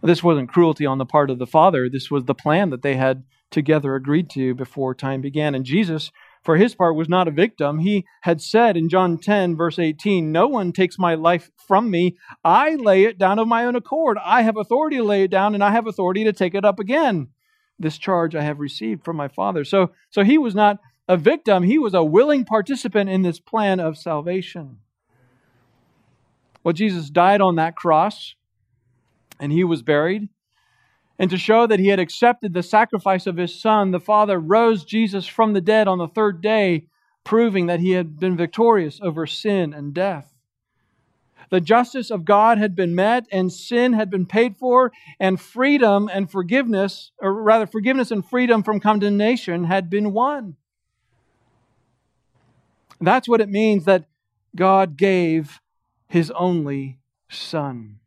This 0.03 0.21
wasn't 0.21 0.49
cruelty 0.49 0.85
on 0.85 0.97
the 0.97 1.05
part 1.05 1.29
of 1.29 1.39
the 1.39 1.47
Father. 1.47 1.89
This 1.89 2.11
was 2.11 2.25
the 2.25 2.35
plan 2.35 2.71
that 2.71 2.81
they 2.81 2.95
had 2.95 3.23
together 3.49 3.95
agreed 3.95 4.29
to 4.31 4.53
before 4.53 4.93
time 4.93 5.21
began. 5.21 5.55
And 5.55 5.63
Jesus, 5.63 6.11
for 6.43 6.57
his 6.57 6.75
part, 6.75 6.95
was 6.95 7.07
not 7.07 7.29
a 7.29 7.31
victim. 7.31 7.79
He 7.79 8.05
had 8.23 8.41
said 8.41 8.75
in 8.75 8.89
John 8.89 9.17
10, 9.17 9.55
verse 9.55 9.79
18, 9.79 10.29
No 10.29 10.47
one 10.47 10.73
takes 10.73 10.99
my 10.99 11.15
life 11.15 11.49
from 11.55 11.89
me. 11.89 12.17
I 12.43 12.75
lay 12.75 13.05
it 13.05 13.17
down 13.17 13.39
of 13.39 13.47
my 13.47 13.63
own 13.63 13.77
accord. 13.77 14.17
I 14.21 14.41
have 14.41 14.57
authority 14.57 14.97
to 14.97 15.03
lay 15.03 15.23
it 15.23 15.31
down, 15.31 15.53
and 15.53 15.63
I 15.63 15.71
have 15.71 15.87
authority 15.87 16.25
to 16.25 16.33
take 16.33 16.53
it 16.53 16.65
up 16.65 16.79
again. 16.79 17.29
This 17.79 17.97
charge 17.97 18.35
I 18.35 18.41
have 18.41 18.59
received 18.59 19.05
from 19.05 19.15
my 19.15 19.29
Father. 19.29 19.63
So, 19.63 19.91
so 20.09 20.23
he 20.23 20.37
was 20.37 20.53
not 20.53 20.79
a 21.07 21.15
victim, 21.15 21.63
he 21.63 21.77
was 21.77 21.93
a 21.93 22.03
willing 22.03 22.45
participant 22.45 23.09
in 23.09 23.23
this 23.23 23.39
plan 23.39 23.79
of 23.79 23.97
salvation. 23.97 24.77
Well, 26.63 26.73
Jesus 26.73 27.09
died 27.09 27.41
on 27.41 27.55
that 27.55 27.75
cross 27.75 28.35
and 29.43 29.51
he 29.51 29.65
was 29.65 29.81
buried. 29.81 30.29
And 31.19 31.29
to 31.29 31.37
show 31.37 31.67
that 31.67 31.81
he 31.81 31.89
had 31.89 31.99
accepted 31.99 32.53
the 32.53 32.63
sacrifice 32.63 33.27
of 33.27 33.35
his 33.35 33.59
son, 33.59 33.91
the 33.91 33.99
Father 33.99 34.39
rose 34.39 34.85
Jesus 34.85 35.27
from 35.27 35.51
the 35.51 35.59
dead 35.59 35.85
on 35.85 35.97
the 35.97 36.07
third 36.07 36.41
day, 36.41 36.85
proving 37.25 37.65
that 37.65 37.81
he 37.81 37.91
had 37.91 38.17
been 38.17 38.37
victorious 38.37 39.01
over 39.03 39.27
sin 39.27 39.73
and 39.73 39.93
death. 39.93 40.33
The 41.49 41.59
justice 41.59 42.09
of 42.09 42.23
God 42.23 42.57
had 42.57 42.73
been 42.73 42.95
met, 42.95 43.25
and 43.33 43.51
sin 43.51 43.91
had 43.91 44.09
been 44.09 44.25
paid 44.25 44.55
for, 44.55 44.93
and 45.19 45.39
freedom 45.39 46.09
and 46.11 46.31
forgiveness, 46.31 47.11
or 47.19 47.33
rather, 47.33 47.67
forgiveness 47.67 48.11
and 48.11 48.25
freedom 48.25 48.63
from 48.63 48.79
condemnation 48.79 49.65
had 49.65 49.89
been 49.89 50.13
won. 50.13 50.55
That's 53.01 53.27
what 53.27 53.41
it 53.41 53.49
means 53.49 53.83
that 53.83 54.05
God 54.55 54.95
gave 54.95 55.59
his 56.07 56.31
only 56.31 56.99
Son. 57.29 57.99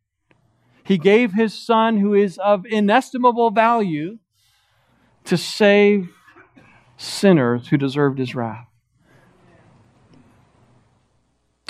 He 0.87 0.99
gave 0.99 1.33
his 1.33 1.53
Son, 1.53 1.99
who 1.99 2.15
is 2.15 2.39
of 2.39 2.65
inestimable 2.65 3.51
value, 3.51 4.19
to 5.25 5.37
save 5.37 6.15
sinners 6.97 7.69
who 7.69 7.77
deserved 7.77 8.21
his 8.21 8.37
wrath. 8.37 8.69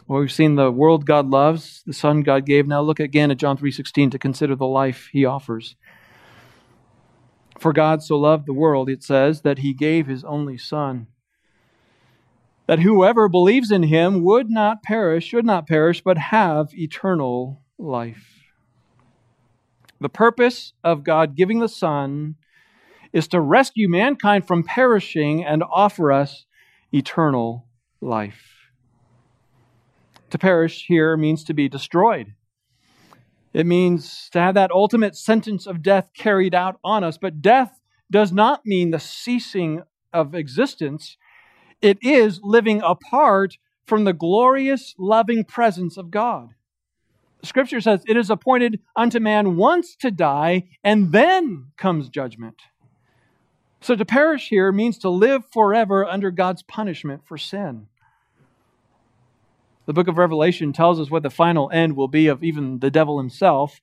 Well, 0.06 0.20
we've 0.20 0.30
seen 0.30 0.56
the 0.56 0.70
world 0.70 1.06
God 1.06 1.30
loves, 1.30 1.82
the 1.86 1.94
Son 1.94 2.20
God 2.20 2.44
gave. 2.44 2.66
Now 2.66 2.82
look 2.82 3.00
again 3.00 3.30
at 3.30 3.38
John 3.38 3.56
3:16 3.56 4.10
to 4.10 4.18
consider 4.18 4.54
the 4.54 4.66
life 4.66 5.08
he 5.10 5.24
offers. 5.24 5.76
For 7.58 7.72
God 7.72 8.02
so 8.02 8.18
loved 8.18 8.44
the 8.44 8.52
world, 8.52 8.90
it 8.90 9.02
says, 9.02 9.40
that 9.40 9.60
he 9.60 9.72
gave 9.72 10.06
his 10.06 10.24
only 10.24 10.58
Son, 10.58 11.06
that 12.66 12.80
whoever 12.80 13.30
believes 13.30 13.70
in 13.70 13.84
him 13.84 14.22
would 14.22 14.50
not 14.50 14.82
perish, 14.82 15.24
should 15.24 15.46
not 15.46 15.66
perish, 15.66 16.02
but 16.02 16.18
have 16.18 16.68
eternal 16.74 17.62
life. 17.78 18.35
The 20.00 20.08
purpose 20.08 20.72
of 20.84 21.04
God 21.04 21.36
giving 21.36 21.60
the 21.60 21.68
Son 21.68 22.36
is 23.12 23.28
to 23.28 23.40
rescue 23.40 23.88
mankind 23.88 24.46
from 24.46 24.62
perishing 24.62 25.44
and 25.44 25.62
offer 25.62 26.12
us 26.12 26.44
eternal 26.92 27.66
life. 28.00 28.70
To 30.30 30.38
perish 30.38 30.86
here 30.86 31.16
means 31.16 31.44
to 31.44 31.54
be 31.54 31.68
destroyed. 31.68 32.34
It 33.54 33.64
means 33.64 34.28
to 34.32 34.40
have 34.40 34.54
that 34.54 34.70
ultimate 34.70 35.16
sentence 35.16 35.66
of 35.66 35.82
death 35.82 36.10
carried 36.14 36.54
out 36.54 36.78
on 36.84 37.02
us. 37.04 37.16
But 37.16 37.40
death 37.40 37.80
does 38.10 38.32
not 38.32 38.66
mean 38.66 38.90
the 38.90 39.00
ceasing 39.00 39.82
of 40.12 40.34
existence, 40.34 41.16
it 41.82 41.98
is 42.02 42.40
living 42.42 42.80
apart 42.82 43.58
from 43.86 44.04
the 44.04 44.12
glorious, 44.12 44.94
loving 44.98 45.44
presence 45.44 45.96
of 45.96 46.10
God. 46.10 46.50
Scripture 47.46 47.80
says 47.80 48.02
it 48.06 48.16
is 48.16 48.30
appointed 48.30 48.80
unto 48.94 49.20
man 49.20 49.56
once 49.56 49.96
to 49.96 50.10
die, 50.10 50.64
and 50.84 51.12
then 51.12 51.66
comes 51.76 52.08
judgment. 52.08 52.62
So 53.80 53.94
to 53.94 54.04
perish 54.04 54.48
here 54.48 54.72
means 54.72 54.98
to 54.98 55.10
live 55.10 55.44
forever 55.52 56.04
under 56.04 56.30
God's 56.30 56.62
punishment 56.62 57.22
for 57.24 57.38
sin. 57.38 57.86
The 59.86 59.92
book 59.92 60.08
of 60.08 60.18
Revelation 60.18 60.72
tells 60.72 60.98
us 60.98 61.10
what 61.10 61.22
the 61.22 61.30
final 61.30 61.70
end 61.72 61.96
will 61.96 62.08
be 62.08 62.26
of 62.26 62.42
even 62.42 62.80
the 62.80 62.90
devil 62.90 63.18
himself. 63.18 63.80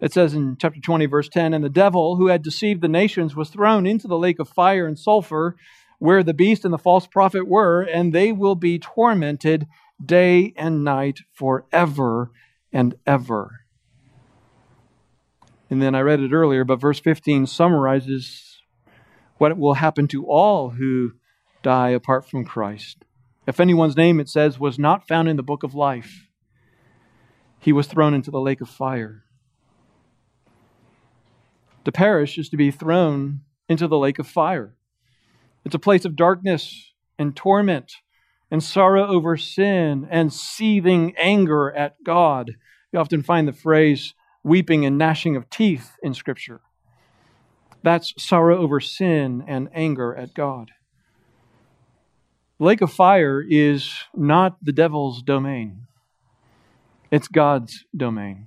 It 0.00 0.12
says 0.12 0.34
in 0.34 0.56
chapter 0.58 0.80
20, 0.80 1.06
verse 1.06 1.28
10 1.28 1.54
And 1.54 1.62
the 1.62 1.68
devil 1.68 2.16
who 2.16 2.26
had 2.26 2.42
deceived 2.42 2.82
the 2.82 2.88
nations 2.88 3.36
was 3.36 3.50
thrown 3.50 3.86
into 3.86 4.08
the 4.08 4.18
lake 4.18 4.40
of 4.40 4.48
fire 4.48 4.86
and 4.86 4.98
sulfur, 4.98 5.54
where 6.00 6.24
the 6.24 6.34
beast 6.34 6.64
and 6.64 6.74
the 6.74 6.78
false 6.78 7.06
prophet 7.06 7.46
were, 7.46 7.82
and 7.82 8.12
they 8.12 8.32
will 8.32 8.56
be 8.56 8.80
tormented 8.80 9.66
day 10.04 10.52
and 10.56 10.82
night 10.82 11.20
forever 11.32 12.32
and 12.74 12.96
ever. 13.06 13.60
And 15.70 15.80
then 15.80 15.94
I 15.94 16.00
read 16.00 16.20
it 16.20 16.32
earlier, 16.32 16.64
but 16.64 16.80
verse 16.80 17.00
15 17.00 17.46
summarizes 17.46 18.60
what 19.38 19.56
will 19.56 19.74
happen 19.74 20.08
to 20.08 20.26
all 20.26 20.70
who 20.70 21.12
die 21.62 21.90
apart 21.90 22.28
from 22.28 22.44
Christ. 22.44 23.04
If 23.46 23.60
anyone's 23.60 23.96
name, 23.96 24.20
it 24.20 24.28
says, 24.28 24.58
was 24.58 24.78
not 24.78 25.06
found 25.06 25.28
in 25.28 25.36
the 25.36 25.42
book 25.42 25.62
of 25.62 25.74
life, 25.74 26.28
he 27.60 27.72
was 27.72 27.86
thrown 27.86 28.12
into 28.12 28.30
the 28.30 28.40
lake 28.40 28.60
of 28.60 28.68
fire. 28.68 29.22
To 31.84 31.92
perish 31.92 32.36
is 32.38 32.48
to 32.50 32.56
be 32.56 32.70
thrown 32.70 33.40
into 33.68 33.88
the 33.88 33.98
lake 33.98 34.18
of 34.18 34.26
fire. 34.26 34.74
It's 35.64 35.74
a 35.74 35.78
place 35.78 36.04
of 36.04 36.16
darkness 36.16 36.92
and 37.18 37.34
torment 37.34 37.92
and 38.54 38.62
sorrow 38.62 39.08
over 39.08 39.36
sin 39.36 40.06
and 40.12 40.32
seething 40.32 41.12
anger 41.16 41.72
at 41.72 41.96
God. 42.04 42.52
You 42.92 43.00
often 43.00 43.20
find 43.20 43.48
the 43.48 43.52
phrase 43.52 44.14
weeping 44.44 44.86
and 44.86 44.96
gnashing 44.96 45.34
of 45.34 45.50
teeth 45.50 45.96
in 46.04 46.14
Scripture. 46.14 46.60
That's 47.82 48.14
sorrow 48.16 48.56
over 48.56 48.78
sin 48.78 49.42
and 49.48 49.68
anger 49.74 50.14
at 50.14 50.34
God. 50.34 50.70
Lake 52.60 52.80
of 52.80 52.92
fire 52.92 53.42
is 53.44 53.92
not 54.14 54.64
the 54.64 54.72
devil's 54.72 55.20
domain, 55.20 55.88
it's 57.10 57.26
God's 57.26 57.84
domain. 57.96 58.46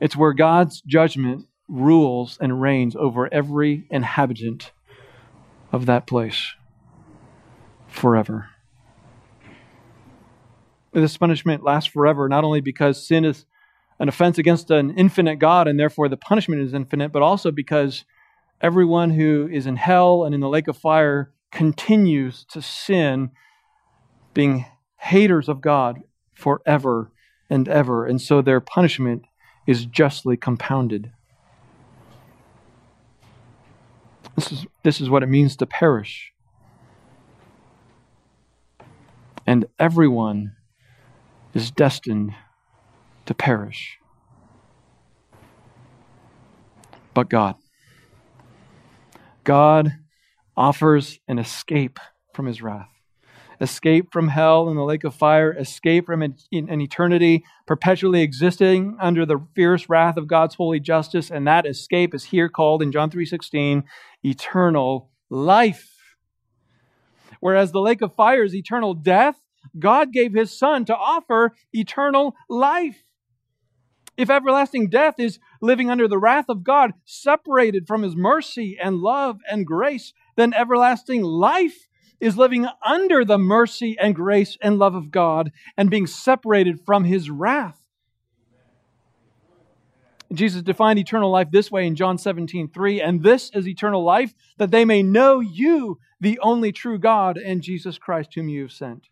It's 0.00 0.16
where 0.16 0.32
God's 0.32 0.80
judgment 0.80 1.46
rules 1.68 2.36
and 2.40 2.60
reigns 2.60 2.96
over 2.96 3.32
every 3.32 3.86
inhabitant 3.92 4.72
of 5.70 5.86
that 5.86 6.08
place 6.08 6.56
forever. 7.90 8.48
This 10.92 11.16
punishment 11.16 11.62
lasts 11.62 11.90
forever, 11.90 12.28
not 12.28 12.44
only 12.44 12.60
because 12.60 13.06
sin 13.06 13.24
is 13.24 13.46
an 13.98 14.08
offense 14.08 14.38
against 14.38 14.70
an 14.70 14.96
infinite 14.96 15.36
God 15.36 15.68
and 15.68 15.78
therefore 15.78 16.08
the 16.08 16.16
punishment 16.16 16.62
is 16.62 16.74
infinite, 16.74 17.12
but 17.12 17.22
also 17.22 17.50
because 17.50 18.04
everyone 18.60 19.10
who 19.10 19.48
is 19.52 19.66
in 19.66 19.76
hell 19.76 20.24
and 20.24 20.34
in 20.34 20.40
the 20.40 20.48
lake 20.48 20.68
of 20.68 20.76
fire 20.76 21.32
continues 21.52 22.44
to 22.44 22.62
sin, 22.62 23.30
being 24.34 24.64
haters 24.96 25.48
of 25.48 25.60
God 25.60 26.00
forever 26.34 27.12
and 27.48 27.68
ever. 27.68 28.06
And 28.06 28.20
so 28.20 28.40
their 28.40 28.60
punishment 28.60 29.24
is 29.66 29.84
justly 29.84 30.36
compounded. 30.36 31.12
This 34.36 34.52
is, 34.52 34.66
this 34.82 35.00
is 35.00 35.10
what 35.10 35.22
it 35.22 35.28
means 35.28 35.56
to 35.56 35.66
perish. 35.66 36.32
And 39.46 39.66
everyone 39.78 40.52
is 41.54 41.70
destined 41.70 42.34
to 43.26 43.34
perish. 43.34 43.98
But 47.14 47.28
God. 47.28 47.56
God 49.44 49.92
offers 50.56 51.18
an 51.26 51.38
escape 51.38 51.98
from 52.34 52.46
his 52.46 52.62
wrath. 52.62 52.88
Escape 53.60 54.10
from 54.10 54.28
hell 54.28 54.68
and 54.68 54.78
the 54.78 54.82
lake 54.82 55.04
of 55.04 55.14
fire, 55.14 55.52
escape 55.52 56.06
from 56.06 56.22
an, 56.22 56.34
eternity 56.50 57.44
perpetually 57.66 58.22
existing 58.22 58.96
under 59.00 59.26
the 59.26 59.38
fierce 59.54 59.88
wrath 59.88 60.16
of 60.16 60.26
God's 60.26 60.54
holy 60.54 60.80
justice, 60.80 61.30
and 61.30 61.46
that 61.46 61.66
escape 61.66 62.14
is 62.14 62.24
here 62.24 62.48
called 62.48 62.82
in 62.82 62.90
John 62.90 63.10
3:16 63.10 63.84
eternal 64.24 65.10
life. 65.28 65.89
Whereas 67.40 67.72
the 67.72 67.80
lake 67.80 68.02
of 68.02 68.14
fire 68.14 68.44
is 68.44 68.54
eternal 68.54 68.94
death, 68.94 69.36
God 69.78 70.12
gave 70.12 70.34
his 70.34 70.56
son 70.56 70.84
to 70.86 70.96
offer 70.96 71.54
eternal 71.72 72.34
life. 72.48 73.02
If 74.16 74.28
everlasting 74.28 74.90
death 74.90 75.14
is 75.18 75.38
living 75.62 75.90
under 75.90 76.06
the 76.06 76.18
wrath 76.18 76.46
of 76.48 76.62
God, 76.62 76.92
separated 77.04 77.86
from 77.86 78.02
his 78.02 78.14
mercy 78.14 78.76
and 78.80 78.98
love 78.98 79.38
and 79.50 79.66
grace, 79.66 80.12
then 80.36 80.52
everlasting 80.52 81.22
life 81.22 81.86
is 82.20 82.36
living 82.36 82.66
under 82.84 83.24
the 83.24 83.38
mercy 83.38 83.96
and 83.98 84.14
grace 84.14 84.58
and 84.60 84.78
love 84.78 84.94
of 84.94 85.10
God 85.10 85.52
and 85.76 85.90
being 85.90 86.06
separated 86.06 86.84
from 86.84 87.04
his 87.04 87.30
wrath. 87.30 87.79
Jesus 90.32 90.62
defined 90.62 90.98
eternal 90.98 91.30
life 91.30 91.50
this 91.50 91.70
way 91.70 91.86
in 91.86 91.96
John 91.96 92.16
17, 92.16 92.68
3. 92.68 93.00
And 93.00 93.22
this 93.22 93.50
is 93.52 93.66
eternal 93.66 94.04
life, 94.04 94.32
that 94.58 94.70
they 94.70 94.84
may 94.84 95.02
know 95.02 95.40
you, 95.40 95.98
the 96.20 96.38
only 96.40 96.70
true 96.70 96.98
God, 96.98 97.36
and 97.36 97.62
Jesus 97.62 97.98
Christ, 97.98 98.34
whom 98.34 98.48
you 98.48 98.62
have 98.62 98.72
sent. 98.72 99.08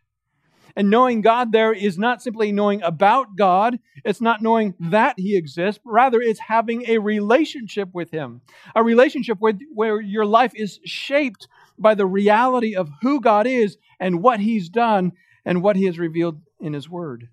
And 0.76 0.90
knowing 0.90 1.22
God 1.22 1.50
there 1.50 1.72
is 1.72 1.98
not 1.98 2.22
simply 2.22 2.52
knowing 2.52 2.82
about 2.82 3.34
God, 3.36 3.80
it's 4.04 4.20
not 4.20 4.42
knowing 4.42 4.74
that 4.78 5.18
He 5.18 5.36
exists, 5.36 5.80
rather 5.84 6.20
it's 6.20 6.38
having 6.38 6.84
a 6.86 6.98
relationship 6.98 7.88
with 7.92 8.12
Him. 8.12 8.42
A 8.76 8.84
relationship 8.84 9.40
with, 9.40 9.58
where 9.74 10.00
your 10.00 10.24
life 10.24 10.52
is 10.54 10.78
shaped 10.84 11.48
by 11.78 11.96
the 11.96 12.06
reality 12.06 12.76
of 12.76 12.90
who 13.02 13.20
God 13.20 13.48
is 13.48 13.76
and 13.98 14.22
what 14.22 14.38
He's 14.38 14.68
done 14.68 15.12
and 15.44 15.62
what 15.62 15.74
He 15.74 15.86
has 15.86 15.98
revealed 15.98 16.40
in 16.60 16.74
His 16.74 16.88
Word. 16.88 17.28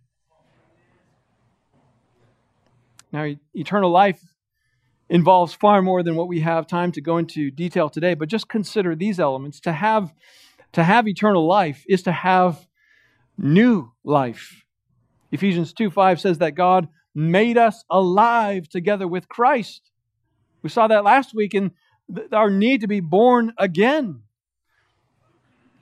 Now, 3.15 3.33
eternal 3.53 3.91
life 3.91 4.21
involves 5.09 5.53
far 5.53 5.81
more 5.81 6.03
than 6.03 6.17
what 6.17 6.27
we 6.27 6.41
have 6.41 6.67
time 6.67 6.91
to 6.91 7.01
go 7.01 7.17
into 7.17 7.49
detail 7.49 7.89
today, 7.89 8.13
but 8.13 8.27
just 8.27 8.49
consider 8.49 8.93
these 8.93 9.21
elements. 9.21 9.61
To 9.61 9.71
have, 9.71 10.13
to 10.73 10.83
have 10.83 11.07
eternal 11.07 11.47
life 11.47 11.85
is 11.87 12.03
to 12.03 12.11
have 12.11 12.67
new 13.37 13.93
life. 14.03 14.65
Ephesians 15.31 15.71
2 15.71 15.91
5 15.91 16.19
says 16.19 16.39
that 16.39 16.55
God 16.55 16.89
made 17.13 17.57
us 17.57 17.85
alive 17.89 18.67
together 18.67 19.07
with 19.07 19.29
Christ. 19.29 19.91
We 20.61 20.69
saw 20.69 20.87
that 20.87 21.05
last 21.05 21.33
week 21.33 21.53
in 21.53 21.71
our 22.33 22.49
need 22.49 22.81
to 22.81 22.87
be 22.87 22.99
born 22.99 23.53
again. 23.57 24.23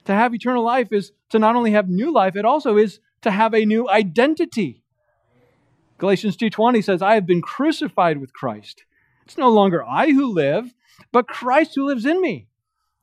To 0.06 0.14
have 0.14 0.36
eternal 0.36 0.64
life 0.64 0.90
is 0.92 1.14
to 1.32 1.40
not 1.40 1.56
only 1.56 1.72
have 1.72 1.90
new 1.90 2.14
life, 2.14 2.36
it 2.36 2.46
also 2.46 2.78
is 2.78 3.00
to 3.24 3.32
have 3.32 3.56
a 3.56 3.66
new 3.66 3.90
identity. 3.90 4.83
Galatians 6.04 6.36
2:20 6.36 6.82
says, 6.82 7.01
"I 7.01 7.14
have 7.14 7.26
been 7.26 7.41
crucified 7.41 8.18
with 8.18 8.34
Christ. 8.34 8.84
It's 9.24 9.38
no 9.38 9.47
longer 9.47 9.86
I 9.86 10.12
who 10.12 10.34
live, 10.34 10.74
but 11.14 11.30
Christ 11.30 11.76
who 11.76 11.86
lives 11.86 12.06
in 12.06 12.20
me. 12.20 12.49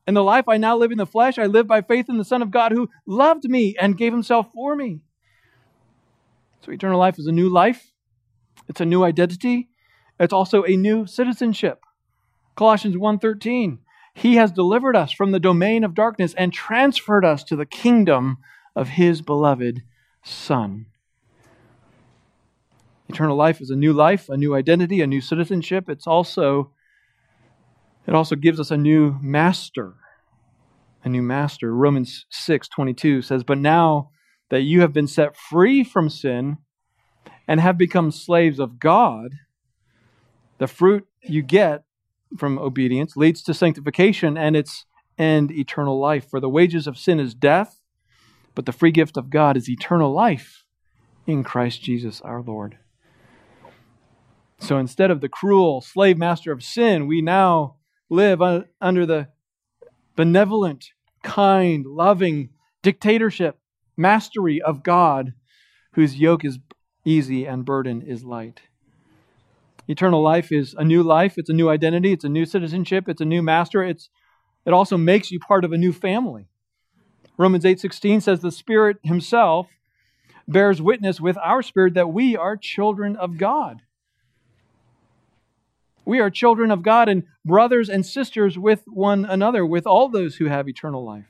And 0.07 0.15
the 0.15 0.23
life 0.23 0.47
I 0.47 0.59
now 0.59 0.77
live 0.77 0.93
in 0.93 0.99
the 0.99 1.07
flesh, 1.07 1.39
I 1.39 1.47
live 1.47 1.67
by 1.67 1.81
faith 1.81 2.11
in 2.11 2.19
the 2.19 2.27
Son 2.27 2.43
of 2.43 2.51
God 2.51 2.73
who 2.73 2.91
loved 3.07 3.45
me 3.45 3.75
and 3.81 3.97
gave 3.97 4.13
himself 4.13 4.53
for 4.53 4.77
me." 4.77 5.01
So 6.61 6.73
eternal 6.73 6.99
life 6.99 7.19
is 7.19 7.27
a 7.27 7.33
new 7.33 7.49
life. 7.49 7.91
It's 8.69 8.83
a 8.83 8.85
new 8.85 9.03
identity. 9.03 9.71
It's 10.19 10.35
also 10.35 10.65
a 10.65 10.77
new 10.77 11.07
citizenship. 11.07 11.83
Colossians 12.55 12.99
1:13, 12.99 13.79
"He 14.13 14.35
has 14.35 14.53
delivered 14.53 14.95
us 14.95 15.11
from 15.11 15.31
the 15.31 15.41
domain 15.41 15.85
of 15.85 15.95
darkness 15.95 16.35
and 16.35 16.53
transferred 16.53 17.25
us 17.25 17.45
to 17.45 17.57
the 17.57 17.65
kingdom 17.65 18.37
of 18.77 18.91
his 18.91 19.23
beloved 19.23 19.85
Son." 20.23 20.85
Eternal 23.11 23.37
life 23.37 23.61
is 23.61 23.71
a 23.71 23.77
new 23.77 23.93
life, 23.93 24.29
a 24.29 24.37
new 24.37 24.55
identity, 24.55 25.01
a 25.01 25.07
new 25.07 25.21
citizenship. 25.21 25.89
It's 25.89 26.07
also 26.07 26.71
it 28.07 28.15
also 28.15 28.37
gives 28.37 28.61
us 28.61 28.71
a 28.71 28.77
new 28.77 29.19
master. 29.21 29.95
A 31.03 31.09
new 31.09 31.21
master. 31.21 31.75
Romans 31.75 32.25
6:22 32.31 33.21
says, 33.21 33.43
"But 33.43 33.59
now 33.59 34.11
that 34.51 34.63
you 34.63 34.81
have 34.83 34.93
been 34.93 35.09
set 35.09 35.37
free 35.37 35.83
from 35.83 36.09
sin 36.09 36.59
and 37.49 37.59
have 37.59 37.77
become 37.77 38.13
slaves 38.13 38.61
of 38.61 38.79
God, 38.79 39.33
the 40.59 40.69
fruit 40.69 41.09
you 41.23 41.43
get 41.43 41.83
from 42.37 42.61
obedience 42.61 43.17
leads 43.17 43.43
to 43.43 43.55
sanctification 43.55 44.39
and 44.39 44.55
its 44.55 44.87
end 45.19 45.51
eternal 45.51 45.99
life. 45.99 46.31
For 46.31 46.39
the 46.39 46.49
wages 46.49 46.87
of 46.87 46.97
sin 46.97 47.19
is 47.19 47.35
death, 47.35 47.83
but 48.55 48.67
the 48.67 48.73
free 48.73 48.93
gift 48.93 49.17
of 49.17 49.31
God 49.31 49.57
is 49.57 49.69
eternal 49.69 50.13
life 50.13 50.65
in 51.27 51.43
Christ 51.43 51.83
Jesus 51.83 52.21
our 52.21 52.41
Lord." 52.41 52.79
So 54.61 54.79
instead 54.79 55.11
of 55.11 55.21
the 55.21 55.29
cruel 55.29 55.81
slave 55.81 56.19
master 56.19 56.53
of 56.53 56.63
sin, 56.63 57.07
we 57.07 57.23
now 57.23 57.77
live 58.09 58.41
under 58.81 59.07
the 59.07 59.29
benevolent, 60.17 60.93
kind, 61.23 61.87
loving 61.87 62.51
dictatorship, 62.83 63.59
mastery 63.97 64.61
of 64.61 64.83
God, 64.83 65.33
whose 65.95 66.17
yoke 66.17 66.45
is 66.45 66.59
easy 67.05 67.47
and 67.47 67.65
burden 67.65 68.03
is 68.03 68.23
light. 68.23 68.61
Eternal 69.89 70.23
life 70.23 70.53
is 70.53 70.75
a 70.75 70.85
new 70.85 71.03
life, 71.03 71.35
it's 71.37 71.51
a 71.51 71.55
new 71.55 71.69
identity, 71.69 72.13
it's 72.13 72.25
a 72.25 72.29
new 72.29 72.45
citizenship, 72.45 73.09
it's 73.09 73.21
a 73.21 73.25
new 73.25 73.43
master, 73.43 73.83
it's 73.83 74.09
it 74.67 74.73
also 74.75 74.99
makes 74.99 75.31
you 75.31 75.41
part 75.41 75.65
of 75.65 75.73
a 75.73 75.79
new 75.79 75.93
family. 75.93 76.49
Romans 77.39 77.65
8:16 77.65 78.21
says 78.21 78.41
the 78.41 78.53
Spirit 78.53 78.99
himself 79.03 79.69
bears 80.47 80.83
witness 80.83 81.21
with 81.21 81.39
our 81.39 81.63
spirit 81.63 81.95
that 81.95 82.13
we 82.13 82.37
are 82.37 82.57
children 82.57 83.17
of 83.17 83.39
God. 83.39 83.81
We 86.05 86.19
are 86.21 86.31
children 86.31 86.71
of 86.71 86.83
God 86.83 87.09
and 87.09 87.25
brothers 87.45 87.89
and 87.89 88.05
sisters 88.05 88.59
with 88.59 88.83
one 88.87 89.25
another, 89.25 89.65
with 89.65 89.87
all 89.87 90.09
those 90.09 90.37
who 90.37 90.47
have 90.47 90.69
eternal 90.69 91.05
life. 91.05 91.27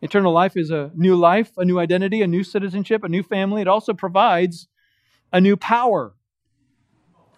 Eternal 0.00 0.32
life 0.32 0.56
is 0.56 0.70
a 0.70 0.92
new 0.94 1.16
life, 1.16 1.50
a 1.56 1.64
new 1.64 1.78
identity, 1.78 2.22
a 2.22 2.26
new 2.26 2.44
citizenship, 2.44 3.02
a 3.02 3.08
new 3.08 3.22
family. 3.22 3.62
It 3.62 3.68
also 3.68 3.94
provides 3.94 4.68
a 5.32 5.40
new 5.40 5.56
power. 5.56 6.14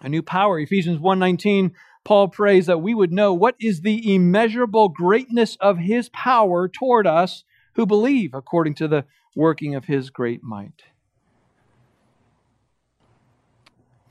A 0.01 0.09
new 0.09 0.21
power. 0.21 0.59
Ephesians 0.59 0.99
1:19 0.99 1.71
Paul 2.03 2.29
prays 2.29 2.65
that 2.65 2.81
we 2.81 2.93
would 2.93 3.11
know 3.11 3.33
what 3.33 3.55
is 3.59 3.81
the 3.81 4.13
immeasurable 4.13 4.89
greatness 4.89 5.55
of 5.57 5.77
his 5.77 6.09
power 6.09 6.67
toward 6.67 7.05
us 7.05 7.43
who 7.75 7.85
believe 7.85 8.33
according 8.33 8.73
to 8.75 8.87
the 8.87 9.05
working 9.35 9.75
of 9.75 9.85
his 9.85 10.09
great 10.09 10.43
might. 10.43 10.83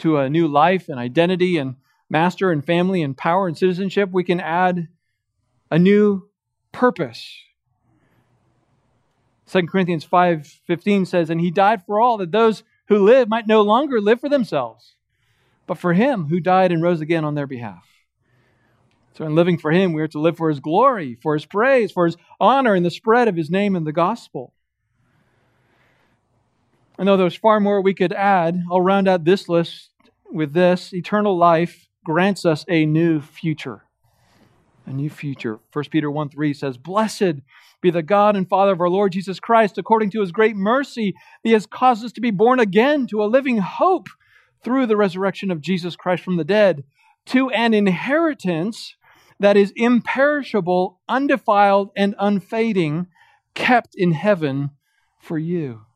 To 0.01 0.19
a 0.19 0.29
new 0.29 0.49
life 0.49 0.89
and 0.89 0.99
identity 0.99 1.57
and 1.57 1.77
master 2.09 2.51
and 2.51 2.65
family 2.65 3.03
and 3.03 3.17
power 3.17 3.47
and 3.47 3.57
citizenship, 3.57 4.11
we 4.13 4.25
can 4.25 4.41
add 4.41 4.89
a 5.71 5.79
new 5.79 6.29
purpose. 6.73 7.39
2 9.47 9.69
Corinthians 9.69 10.05
5:15 10.05 11.07
says, 11.07 11.31
"And 11.31 11.41
he 11.41 11.51
died 11.51 11.85
for 11.85 12.01
all 12.01 12.17
that 12.19 12.33
those 12.33 12.63
who 12.87 12.99
live 12.99 13.29
might 13.29 13.47
no 13.47 13.63
longer 13.63 14.01
live 14.01 14.21
for 14.21 14.29
themselves, 14.29 14.97
but 15.67 15.79
for 15.79 15.93
him 15.93 16.27
who 16.27 16.41
died 16.41 16.73
and 16.73 16.83
rose 16.83 17.01
again 17.01 17.25
on 17.25 17.35
their 17.35 17.47
behalf." 17.47 17.87
So 19.15 19.25
in 19.25 19.35
living 19.35 19.59
for 19.59 19.71
him, 19.71 19.93
we 19.93 20.03
are 20.03 20.09
to 20.09 20.21
live 20.21 20.37
for 20.37 20.49
his 20.49 20.61
glory, 20.61 21.17
for 21.17 21.35
his 21.35 21.47
praise, 21.47 21.91
for 21.93 22.07
his 22.07 22.17
honor 22.41 22.75
and 22.75 22.87
the 22.87 22.91
spread 22.91 23.29
of 23.29 23.37
his 23.37 23.51
name 23.51 23.77
in 23.77 23.85
the 23.85 23.93
gospel. 23.93 24.55
I 27.01 27.03
know 27.03 27.17
there's 27.17 27.35
far 27.35 27.61
more 27.61 27.81
we 27.81 27.95
could 27.95 28.13
add. 28.13 28.63
I'll 28.71 28.83
round 28.83 29.09
out 29.09 29.25
this 29.25 29.49
list 29.49 29.89
with 30.31 30.53
this 30.53 30.93
eternal 30.93 31.35
life 31.35 31.89
grants 32.05 32.45
us 32.45 32.63
a 32.69 32.85
new 32.85 33.23
future. 33.23 33.85
A 34.85 34.93
new 34.93 35.09
future. 35.09 35.61
1 35.73 35.85
Peter 35.87 36.11
1 36.11 36.29
3 36.29 36.53
says, 36.53 36.77
Blessed 36.77 37.41
be 37.81 37.91
the 37.91 38.03
God 38.03 38.37
and 38.37 38.47
Father 38.47 38.73
of 38.73 38.83
our 38.83 38.91
Lord 38.91 39.13
Jesus 39.13 39.41
Christ. 39.41 39.79
According 39.79 40.11
to 40.11 40.21
his 40.21 40.31
great 40.31 40.57
mercy, 40.57 41.15
he 41.43 41.53
has 41.53 41.65
caused 41.65 42.05
us 42.05 42.13
to 42.13 42.21
be 42.21 42.31
born 42.31 42.61
again 42.61 43.07
to 43.07 43.23
a 43.23 43.33
living 43.33 43.57
hope 43.57 44.09
through 44.63 44.85
the 44.85 44.97
resurrection 44.99 45.51
of 45.51 45.63
Jesus 45.63 45.97
Christ 45.97 46.23
from 46.23 46.37
the 46.37 46.45
dead, 46.45 46.85
to 47.27 47.49
an 47.49 47.73
inheritance 47.73 48.95
that 49.39 49.57
is 49.57 49.73
imperishable, 49.75 51.01
undefiled, 51.09 51.93
and 51.97 52.15
unfading, 52.19 53.07
kept 53.55 53.95
in 53.95 54.13
heaven 54.13 54.73
for 55.19 55.39
you. 55.39 55.87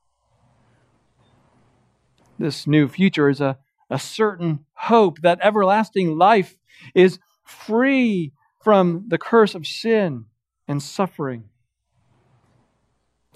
This 2.39 2.67
new 2.67 2.89
future 2.89 3.29
is 3.29 3.41
a, 3.41 3.59
a 3.91 3.99
certain 3.99 4.65
hope 4.75 5.21
that 5.21 5.39
everlasting 5.43 6.19
life 6.19 6.57
is 6.95 7.19
free 7.45 8.33
from 8.63 9.05
the 9.09 9.19
curse 9.19 9.55
of 9.55 9.67
sin 9.67 10.25
and 10.67 10.83
suffering. 10.83 11.45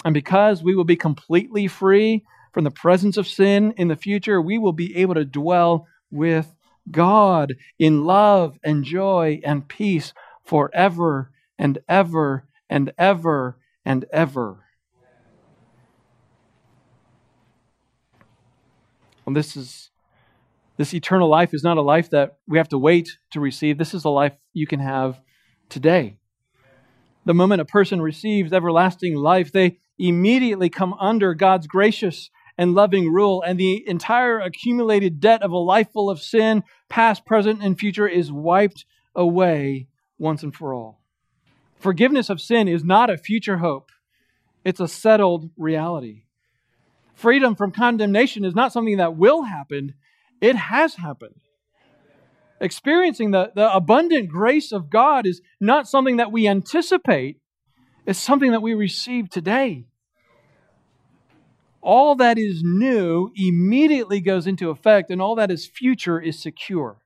And 0.04 0.14
because 0.14 0.62
we 0.62 0.74
will 0.74 0.84
be 0.84 0.96
completely 0.96 1.66
free 1.68 2.24
from 2.52 2.64
the 2.64 2.70
presence 2.70 3.16
of 3.16 3.26
sin 3.26 3.74
in 3.76 3.88
the 3.88 3.96
future, 3.96 4.40
we 4.40 4.58
will 4.58 4.72
be 4.72 4.96
able 4.96 5.14
to 5.14 5.24
dwell 5.24 5.86
with 6.10 6.54
God 6.90 7.54
in 7.78 8.04
love 8.04 8.58
and 8.64 8.84
joy 8.84 9.40
and 9.44 9.68
peace 9.68 10.14
forever 10.44 11.30
and 11.58 11.78
ever 11.88 12.44
and 12.70 12.92
ever 12.96 13.58
and 13.84 14.04
ever. 14.12 14.64
Well, 19.28 19.34
this 19.34 19.58
is 19.58 19.90
this 20.78 20.94
eternal 20.94 21.28
life 21.28 21.52
is 21.52 21.62
not 21.62 21.76
a 21.76 21.82
life 21.82 22.08
that 22.12 22.38
we 22.46 22.56
have 22.56 22.70
to 22.70 22.78
wait 22.78 23.18
to 23.32 23.40
receive. 23.40 23.76
This 23.76 23.92
is 23.92 24.06
a 24.06 24.08
life 24.08 24.32
you 24.54 24.66
can 24.66 24.80
have 24.80 25.20
today. 25.68 26.16
The 27.26 27.34
moment 27.34 27.60
a 27.60 27.66
person 27.66 28.00
receives 28.00 28.54
everlasting 28.54 29.16
life, 29.16 29.52
they 29.52 29.80
immediately 29.98 30.70
come 30.70 30.94
under 30.94 31.34
God's 31.34 31.66
gracious 31.66 32.30
and 32.56 32.74
loving 32.74 33.12
rule, 33.12 33.42
and 33.42 33.60
the 33.60 33.86
entire 33.86 34.40
accumulated 34.40 35.20
debt 35.20 35.42
of 35.42 35.50
a 35.50 35.58
life 35.58 35.92
full 35.92 36.08
of 36.08 36.22
sin, 36.22 36.62
past, 36.88 37.26
present, 37.26 37.62
and 37.62 37.78
future, 37.78 38.08
is 38.08 38.32
wiped 38.32 38.86
away 39.14 39.88
once 40.16 40.42
and 40.42 40.54
for 40.54 40.72
all. 40.72 41.02
Forgiveness 41.78 42.30
of 42.30 42.40
sin 42.40 42.66
is 42.66 42.82
not 42.82 43.10
a 43.10 43.18
future 43.18 43.58
hope, 43.58 43.90
it's 44.64 44.80
a 44.80 44.88
settled 44.88 45.50
reality. 45.58 46.22
Freedom 47.18 47.56
from 47.56 47.72
condemnation 47.72 48.44
is 48.44 48.54
not 48.54 48.72
something 48.72 48.98
that 48.98 49.16
will 49.16 49.42
happen, 49.42 49.94
it 50.40 50.54
has 50.54 50.94
happened. 50.94 51.40
Experiencing 52.60 53.32
the, 53.32 53.50
the 53.56 53.74
abundant 53.74 54.28
grace 54.28 54.70
of 54.70 54.88
God 54.88 55.26
is 55.26 55.42
not 55.60 55.88
something 55.88 56.18
that 56.18 56.30
we 56.30 56.46
anticipate, 56.46 57.40
it's 58.06 58.20
something 58.20 58.52
that 58.52 58.62
we 58.62 58.72
receive 58.72 59.28
today. 59.28 59.86
All 61.82 62.14
that 62.14 62.38
is 62.38 62.62
new 62.62 63.32
immediately 63.34 64.20
goes 64.20 64.46
into 64.46 64.70
effect, 64.70 65.10
and 65.10 65.20
all 65.20 65.34
that 65.34 65.50
is 65.50 65.66
future 65.66 66.20
is 66.20 66.40
secure. 66.40 66.98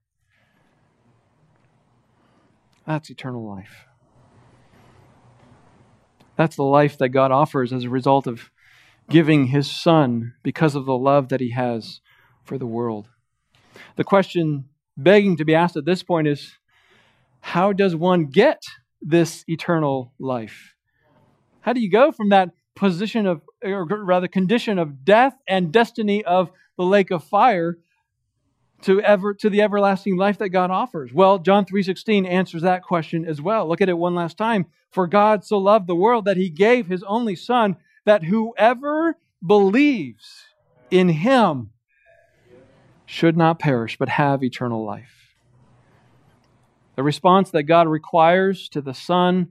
That's 2.87 3.09
eternal 3.09 3.49
life. 3.49 3.87
That's 6.37 6.57
the 6.57 6.65
life 6.65 6.99
that 6.99 7.09
God 7.09 7.33
offers 7.33 7.73
as 7.73 7.85
a 7.85 7.89
result 7.89 8.27
of 8.27 8.51
giving 9.09 9.47
his 9.47 9.71
son 9.71 10.35
because 10.43 10.75
of 10.75 10.87
the 10.87 10.97
love 10.97 11.29
that 11.29 11.41
he 11.41 11.51
has 11.51 12.01
for 12.45 12.59
the 12.59 12.67
world. 12.67 13.09
The 13.97 14.05
question 14.05 14.67
begging 14.97 15.37
to 15.37 15.45
be 15.45 15.55
asked 15.55 15.77
at 15.77 15.85
this 15.85 16.03
point 16.03 16.29
is 16.29 16.59
how 17.41 17.73
does 17.73 17.95
one 17.97 18.27
get 18.27 18.63
this 19.01 19.45
eternal 19.49 20.13
life? 20.19 20.75
How 21.61 21.73
do 21.73 21.81
you 21.81 21.91
go 21.91 22.13
from 22.13 22.31
that 22.31 22.51
position 22.75 23.27
of, 23.27 23.43
or 23.63 23.85
rather, 23.85 24.29
condition 24.29 24.79
of 24.79 25.05
death 25.05 25.35
and 25.47 25.73
destiny 25.73 26.25
of 26.25 26.51
the 26.77 26.85
lake 26.85 27.11
of 27.11 27.25
fire 27.25 27.79
to 28.83 29.01
ever 29.01 29.35
to 29.35 29.51
the 29.51 29.63
everlasting 29.63 30.17
life 30.17 30.39
that 30.39 30.49
God 30.51 30.71
offers? 30.71 31.13
Well, 31.13 31.39
John 31.39 31.65
3:16 31.65 32.27
answers 32.27 32.63
that 32.63 32.83
question 32.83 33.25
as 33.25 33.41
well. 33.41 33.69
Look 33.69 33.81
at 33.81 33.89
it 33.89 33.99
one 33.99 34.15
last 34.15 34.39
time. 34.39 34.67
For 34.91 35.07
God 35.07 35.45
so 35.45 35.59
loved 35.59 35.87
the 35.87 35.97
world 35.97 36.25
that 36.25 36.37
he 36.37 36.51
gave 36.51 36.87
his 36.87 37.03
only 37.05 37.35
son 37.35 37.77
that 38.05 38.25
whoever 38.25 39.17
believes 39.45 40.45
in 40.91 41.09
him 41.09 41.71
should 43.07 43.37
not 43.37 43.59
perish 43.59 43.97
but 43.99 44.09
have 44.09 44.43
eternal 44.43 44.85
life. 44.85 45.35
The 46.97 47.03
response 47.03 47.51
that 47.51 47.65
God 47.65 47.89
requires 47.89 48.69
to 48.71 48.81
the 48.81 48.95
Son 48.95 49.49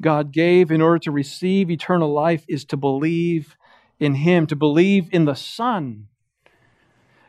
God 0.00 0.32
gave 0.32 0.70
in 0.70 0.80
order 0.80 0.98
to 1.00 1.10
receive 1.10 1.70
eternal 1.70 2.12
life 2.12 2.44
is 2.48 2.64
to 2.66 2.76
believe 2.76 3.56
in 4.00 4.14
Him, 4.14 4.46
to 4.48 4.56
believe 4.56 5.08
in 5.12 5.24
the 5.24 5.34
Son. 5.34 6.08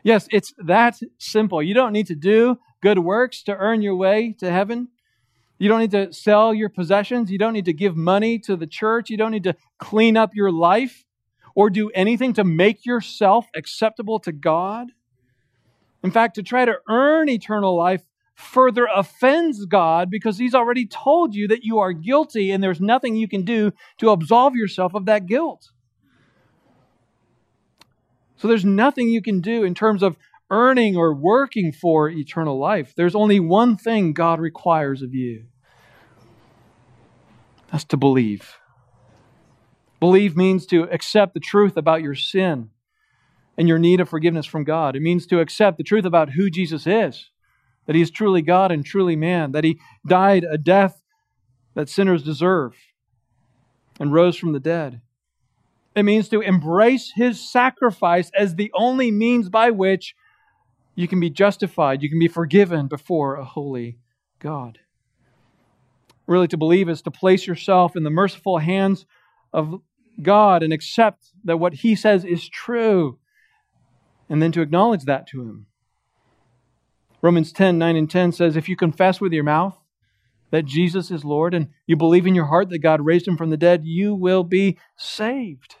Yes, 0.02 0.28
it's 0.30 0.52
that 0.58 1.00
simple. 1.18 1.62
You 1.62 1.74
don't 1.74 1.92
need 1.92 2.06
to 2.08 2.14
do 2.14 2.58
good 2.80 2.98
works 2.98 3.42
to 3.44 3.56
earn 3.56 3.82
your 3.82 3.96
way 3.96 4.34
to 4.38 4.50
heaven. 4.50 4.88
You 5.58 5.68
don't 5.68 5.80
need 5.80 5.90
to 5.92 6.12
sell 6.12 6.52
your 6.52 6.68
possessions. 6.68 7.30
You 7.30 7.38
don't 7.38 7.54
need 7.54 7.64
to 7.64 7.72
give 7.72 7.96
money 7.96 8.38
to 8.40 8.56
the 8.56 8.66
church. 8.66 9.08
You 9.08 9.16
don't 9.16 9.30
need 9.30 9.44
to 9.44 9.56
clean 9.78 10.16
up 10.16 10.34
your 10.34 10.52
life 10.52 11.04
or 11.54 11.70
do 11.70 11.90
anything 11.90 12.34
to 12.34 12.44
make 12.44 12.84
yourself 12.84 13.46
acceptable 13.56 14.18
to 14.20 14.32
God. 14.32 14.88
In 16.02 16.10
fact, 16.10 16.34
to 16.34 16.42
try 16.42 16.64
to 16.66 16.76
earn 16.88 17.28
eternal 17.28 17.74
life 17.74 18.02
further 18.34 18.86
offends 18.94 19.64
God 19.64 20.10
because 20.10 20.36
He's 20.38 20.54
already 20.54 20.86
told 20.86 21.34
you 21.34 21.48
that 21.48 21.64
you 21.64 21.78
are 21.78 21.92
guilty 21.92 22.50
and 22.50 22.62
there's 22.62 22.80
nothing 22.80 23.16
you 23.16 23.26
can 23.26 23.42
do 23.42 23.72
to 23.98 24.10
absolve 24.10 24.54
yourself 24.54 24.94
of 24.94 25.06
that 25.06 25.26
guilt. 25.26 25.70
So 28.36 28.46
there's 28.46 28.66
nothing 28.66 29.08
you 29.08 29.22
can 29.22 29.40
do 29.40 29.64
in 29.64 29.74
terms 29.74 30.02
of 30.02 30.18
earning 30.50 30.96
or 30.96 31.14
working 31.14 31.72
for 31.72 32.08
eternal 32.08 32.58
life. 32.58 32.94
There's 32.96 33.14
only 33.14 33.40
one 33.40 33.76
thing 33.76 34.12
God 34.12 34.40
requires 34.40 35.02
of 35.02 35.14
you 35.14 35.46
that's 37.70 37.84
to 37.84 37.96
believe. 37.96 38.54
Believe 39.98 40.36
means 40.36 40.66
to 40.66 40.84
accept 40.84 41.34
the 41.34 41.40
truth 41.40 41.76
about 41.76 42.02
your 42.02 42.14
sin 42.14 42.70
and 43.58 43.66
your 43.66 43.78
need 43.78 44.00
of 44.00 44.08
forgiveness 44.08 44.46
from 44.46 44.64
God. 44.64 44.94
It 44.94 45.02
means 45.02 45.26
to 45.26 45.40
accept 45.40 45.78
the 45.78 45.84
truth 45.84 46.04
about 46.04 46.30
who 46.30 46.50
Jesus 46.50 46.86
is, 46.86 47.30
that 47.86 47.96
he 47.96 48.02
is 48.02 48.10
truly 48.10 48.42
God 48.42 48.70
and 48.70 48.84
truly 48.84 49.16
man, 49.16 49.52
that 49.52 49.64
he 49.64 49.80
died 50.06 50.44
a 50.44 50.58
death 50.58 51.02
that 51.74 51.88
sinners 51.88 52.22
deserve 52.22 52.74
and 53.98 54.12
rose 54.12 54.36
from 54.36 54.52
the 54.52 54.60
dead. 54.60 55.00
It 55.94 56.02
means 56.02 56.28
to 56.28 56.42
embrace 56.42 57.12
his 57.16 57.40
sacrifice 57.50 58.30
as 58.38 58.54
the 58.54 58.70
only 58.74 59.10
means 59.10 59.48
by 59.48 59.70
which 59.70 60.14
you 60.96 61.06
can 61.06 61.20
be 61.20 61.30
justified, 61.30 62.02
you 62.02 62.08
can 62.08 62.18
be 62.18 62.26
forgiven 62.26 62.88
before 62.88 63.36
a 63.36 63.44
holy 63.44 63.98
God. 64.40 64.80
Really, 66.26 66.48
to 66.48 66.56
believe 66.56 66.88
is 66.88 67.02
to 67.02 67.10
place 67.10 67.46
yourself 67.46 67.94
in 67.94 68.02
the 68.02 68.10
merciful 68.10 68.58
hands 68.58 69.06
of 69.52 69.80
God 70.20 70.62
and 70.62 70.72
accept 70.72 71.26
that 71.44 71.58
what 71.58 71.74
He 71.74 71.94
says 71.94 72.24
is 72.24 72.48
true, 72.48 73.18
and 74.28 74.42
then 74.42 74.50
to 74.52 74.62
acknowledge 74.62 75.04
that 75.04 75.28
to 75.28 75.42
Him. 75.42 75.66
Romans 77.22 77.52
10 77.52 77.78
9 77.78 77.96
and 77.96 78.10
10 78.10 78.32
says, 78.32 78.56
If 78.56 78.68
you 78.68 78.74
confess 78.74 79.20
with 79.20 79.32
your 79.32 79.44
mouth 79.44 79.78
that 80.50 80.64
Jesus 80.64 81.10
is 81.10 81.24
Lord 81.24 81.54
and 81.54 81.68
you 81.86 81.96
believe 81.96 82.26
in 82.26 82.34
your 82.34 82.46
heart 82.46 82.70
that 82.70 82.78
God 82.78 83.04
raised 83.04 83.28
Him 83.28 83.36
from 83.36 83.50
the 83.50 83.56
dead, 83.56 83.84
you 83.84 84.14
will 84.14 84.44
be 84.44 84.78
saved. 84.96 85.76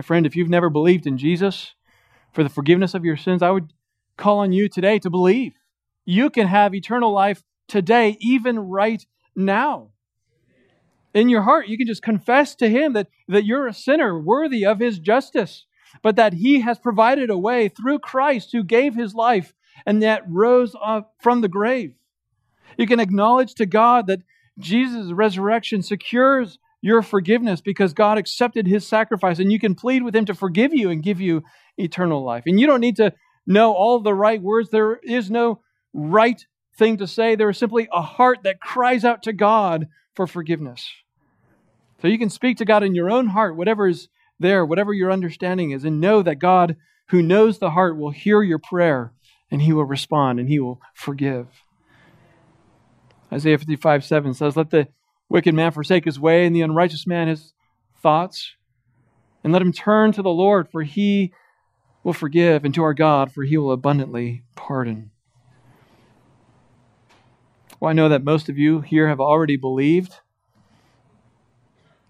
My 0.00 0.02
friend, 0.02 0.24
if 0.24 0.34
you've 0.34 0.48
never 0.48 0.70
believed 0.70 1.06
in 1.06 1.18
Jesus 1.18 1.74
for 2.32 2.42
the 2.42 2.48
forgiveness 2.48 2.94
of 2.94 3.04
your 3.04 3.18
sins, 3.18 3.42
I 3.42 3.50
would 3.50 3.74
call 4.16 4.38
on 4.38 4.50
you 4.50 4.66
today 4.66 4.98
to 4.98 5.10
believe. 5.10 5.52
You 6.06 6.30
can 6.30 6.46
have 6.46 6.74
eternal 6.74 7.12
life 7.12 7.42
today, 7.68 8.16
even 8.18 8.58
right 8.60 9.04
now. 9.36 9.90
In 11.12 11.28
your 11.28 11.42
heart, 11.42 11.68
you 11.68 11.76
can 11.76 11.86
just 11.86 12.00
confess 12.00 12.54
to 12.54 12.70
Him 12.70 12.94
that, 12.94 13.08
that 13.28 13.44
you're 13.44 13.66
a 13.66 13.74
sinner 13.74 14.18
worthy 14.18 14.64
of 14.64 14.78
His 14.78 14.98
justice, 14.98 15.66
but 16.00 16.16
that 16.16 16.32
He 16.32 16.60
has 16.60 16.78
provided 16.78 17.28
a 17.28 17.36
way 17.36 17.68
through 17.68 17.98
Christ 17.98 18.52
who 18.52 18.64
gave 18.64 18.94
His 18.94 19.14
life 19.14 19.52
and 19.84 20.02
that 20.02 20.22
rose 20.26 20.74
up 20.82 21.12
from 21.20 21.42
the 21.42 21.48
grave. 21.48 21.92
You 22.78 22.86
can 22.86 23.00
acknowledge 23.00 23.54
to 23.56 23.66
God 23.66 24.06
that 24.06 24.22
Jesus' 24.58 25.12
resurrection 25.12 25.82
secures 25.82 26.58
your 26.82 27.02
forgiveness 27.02 27.60
because 27.60 27.92
God 27.92 28.18
accepted 28.18 28.66
his 28.66 28.86
sacrifice 28.86 29.38
and 29.38 29.52
you 29.52 29.60
can 29.60 29.74
plead 29.74 30.02
with 30.02 30.16
him 30.16 30.24
to 30.26 30.34
forgive 30.34 30.72
you 30.72 30.90
and 30.90 31.02
give 31.02 31.20
you 31.20 31.42
eternal 31.76 32.24
life. 32.24 32.44
And 32.46 32.58
you 32.58 32.66
don't 32.66 32.80
need 32.80 32.96
to 32.96 33.12
know 33.46 33.72
all 33.72 34.00
the 34.00 34.14
right 34.14 34.40
words. 34.40 34.70
There 34.70 34.98
is 35.02 35.30
no 35.30 35.60
right 35.92 36.44
thing 36.76 36.98
to 36.98 37.06
say. 37.06 37.34
There 37.34 37.50
is 37.50 37.58
simply 37.58 37.88
a 37.92 38.02
heart 38.02 38.38
that 38.44 38.60
cries 38.60 39.04
out 39.04 39.22
to 39.24 39.32
God 39.32 39.88
for 40.14 40.26
forgiveness. 40.26 40.88
So 42.00 42.08
you 42.08 42.18
can 42.18 42.30
speak 42.30 42.56
to 42.58 42.64
God 42.64 42.82
in 42.82 42.94
your 42.94 43.10
own 43.10 43.28
heart, 43.28 43.56
whatever 43.56 43.86
is 43.86 44.08
there, 44.38 44.64
whatever 44.64 44.92
your 44.92 45.12
understanding 45.12 45.72
is, 45.72 45.84
and 45.84 46.00
know 46.00 46.22
that 46.22 46.38
God, 46.38 46.76
who 47.10 47.22
knows 47.22 47.58
the 47.58 47.70
heart, 47.70 47.98
will 47.98 48.10
hear 48.10 48.42
your 48.42 48.58
prayer 48.58 49.12
and 49.50 49.60
he 49.60 49.72
will 49.72 49.84
respond 49.84 50.40
and 50.40 50.48
he 50.48 50.58
will 50.58 50.80
forgive. 50.94 51.46
Isaiah 53.32 53.58
55 53.58 54.04
7 54.04 54.34
says, 54.34 54.56
Let 54.56 54.70
the 54.70 54.88
wicked 55.30 55.54
man 55.54 55.72
forsake 55.72 56.04
his 56.04 56.20
way, 56.20 56.44
and 56.44 56.54
the 56.54 56.60
unrighteous 56.60 57.06
man 57.06 57.28
his 57.28 57.54
thoughts. 58.02 58.54
And 59.42 59.54
let 59.54 59.62
him 59.62 59.72
turn 59.72 60.12
to 60.12 60.22
the 60.22 60.28
Lord, 60.28 60.68
for 60.70 60.82
he 60.82 61.32
will 62.04 62.12
forgive, 62.12 62.64
and 62.64 62.74
to 62.74 62.82
our 62.82 62.92
God, 62.92 63.32
for 63.32 63.44
he 63.44 63.56
will 63.56 63.72
abundantly 63.72 64.42
pardon. 64.54 65.12
Well, 67.78 67.88
I 67.88 67.94
know 67.94 68.10
that 68.10 68.22
most 68.22 68.50
of 68.50 68.58
you 68.58 68.82
here 68.82 69.08
have 69.08 69.20
already 69.20 69.56
believed. 69.56 70.16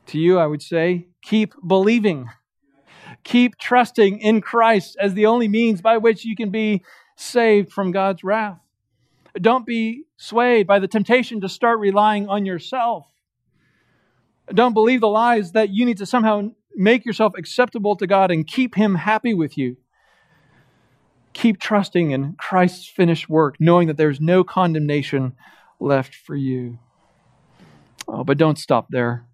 To 0.06 0.18
you, 0.18 0.38
I 0.38 0.46
would 0.46 0.62
say, 0.62 1.06
keep 1.22 1.54
believing. 1.64 2.28
Keep 3.22 3.58
trusting 3.58 4.18
in 4.18 4.40
Christ 4.40 4.96
as 5.00 5.14
the 5.14 5.26
only 5.26 5.46
means 5.46 5.80
by 5.80 5.98
which 5.98 6.24
you 6.24 6.34
can 6.34 6.50
be 6.50 6.82
saved 7.16 7.70
from 7.70 7.92
God's 7.92 8.24
wrath. 8.24 8.58
Don't 9.40 9.66
be 9.66 10.04
swayed 10.16 10.66
by 10.66 10.80
the 10.80 10.88
temptation 10.88 11.40
to 11.42 11.48
start 11.48 11.78
relying 11.78 12.28
on 12.28 12.44
yourself. 12.44 13.06
Don't 14.54 14.74
believe 14.74 15.00
the 15.00 15.08
lies 15.08 15.52
that 15.52 15.70
you 15.70 15.86
need 15.86 15.98
to 15.98 16.06
somehow 16.06 16.50
make 16.74 17.04
yourself 17.04 17.34
acceptable 17.36 17.96
to 17.96 18.06
God 18.06 18.30
and 18.30 18.46
keep 18.46 18.74
Him 18.74 18.96
happy 18.96 19.34
with 19.34 19.56
you. 19.56 19.76
Keep 21.32 21.60
trusting 21.60 22.10
in 22.10 22.34
Christ's 22.34 22.88
finished 22.88 23.28
work, 23.28 23.56
knowing 23.60 23.86
that 23.88 23.96
there's 23.96 24.20
no 24.20 24.42
condemnation 24.42 25.34
left 25.78 26.14
for 26.14 26.34
you. 26.34 26.78
Oh, 28.08 28.24
but 28.24 28.38
don't 28.38 28.58
stop 28.58 28.88
there. 28.90 29.26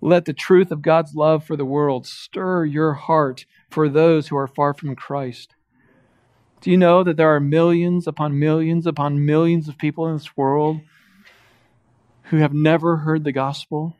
Let 0.00 0.24
the 0.24 0.34
truth 0.34 0.70
of 0.70 0.82
God's 0.82 1.14
love 1.14 1.44
for 1.44 1.56
the 1.56 1.64
world 1.64 2.06
stir 2.06 2.64
your 2.64 2.94
heart 2.94 3.46
for 3.70 3.88
those 3.88 4.28
who 4.28 4.36
are 4.36 4.48
far 4.48 4.74
from 4.74 4.96
Christ. 4.96 5.54
Do 6.60 6.70
you 6.70 6.76
know 6.76 7.02
that 7.02 7.16
there 7.16 7.34
are 7.34 7.40
millions 7.40 8.06
upon 8.06 8.38
millions 8.38 8.86
upon 8.86 9.24
millions 9.24 9.68
of 9.68 9.78
people 9.78 10.06
in 10.08 10.16
this 10.16 10.36
world 10.36 10.80
who 12.24 12.36
have 12.38 12.52
never 12.52 12.98
heard 12.98 13.24
the 13.24 13.32
gospel? 13.32 13.96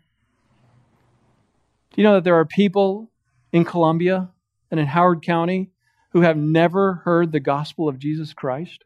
Do 1.92 2.00
you 2.00 2.08
know 2.08 2.14
that 2.14 2.24
there 2.24 2.36
are 2.36 2.46
people 2.46 3.10
in 3.52 3.66
Columbia 3.66 4.30
and 4.70 4.80
in 4.80 4.86
Howard 4.86 5.22
County 5.22 5.70
who 6.12 6.22
have 6.22 6.38
never 6.38 7.02
heard 7.04 7.32
the 7.32 7.40
gospel 7.40 7.86
of 7.86 7.98
Jesus 7.98 8.32
Christ? 8.32 8.84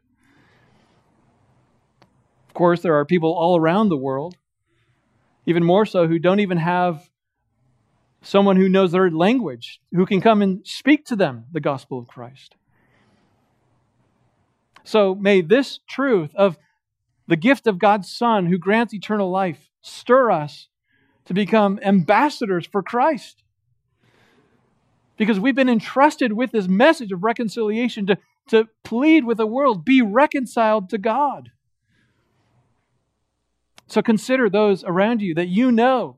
Of 2.49 2.53
course, 2.53 2.81
there 2.81 2.95
are 2.95 3.05
people 3.05 3.33
all 3.33 3.57
around 3.57 3.87
the 3.87 3.97
world, 3.97 4.35
even 5.45 5.63
more 5.63 5.85
so, 5.85 6.05
who 6.05 6.19
don't 6.19 6.41
even 6.41 6.57
have 6.57 7.09
someone 8.21 8.57
who 8.57 8.67
knows 8.67 8.91
their 8.91 9.09
language 9.09 9.79
who 9.93 10.05
can 10.05 10.19
come 10.19 10.41
and 10.41 10.67
speak 10.67 11.05
to 11.05 11.15
them 11.15 11.45
the 11.53 11.61
gospel 11.61 11.97
of 11.97 12.07
Christ. 12.07 12.55
So 14.83 15.15
may 15.15 15.39
this 15.39 15.79
truth 15.87 16.31
of 16.35 16.57
the 17.25 17.37
gift 17.37 17.67
of 17.67 17.79
God's 17.79 18.11
Son 18.11 18.47
who 18.47 18.57
grants 18.57 18.93
eternal 18.93 19.31
life 19.31 19.69
stir 19.81 20.29
us 20.29 20.67
to 21.27 21.33
become 21.33 21.79
ambassadors 21.83 22.65
for 22.65 22.81
Christ. 22.81 23.43
Because 25.17 25.39
we've 25.39 25.55
been 25.55 25.69
entrusted 25.69 26.33
with 26.33 26.51
this 26.51 26.67
message 26.67 27.11
of 27.11 27.23
reconciliation 27.23 28.05
to, 28.07 28.17
to 28.49 28.67
plead 28.83 29.25
with 29.25 29.37
the 29.37 29.47
world, 29.47 29.83
be 29.83 30.01
reconciled 30.01 30.89
to 30.89 30.97
God. 30.97 31.51
So 33.87 34.01
consider 34.01 34.49
those 34.49 34.83
around 34.83 35.21
you 35.21 35.35
that 35.35 35.47
you 35.47 35.71
know. 35.71 36.17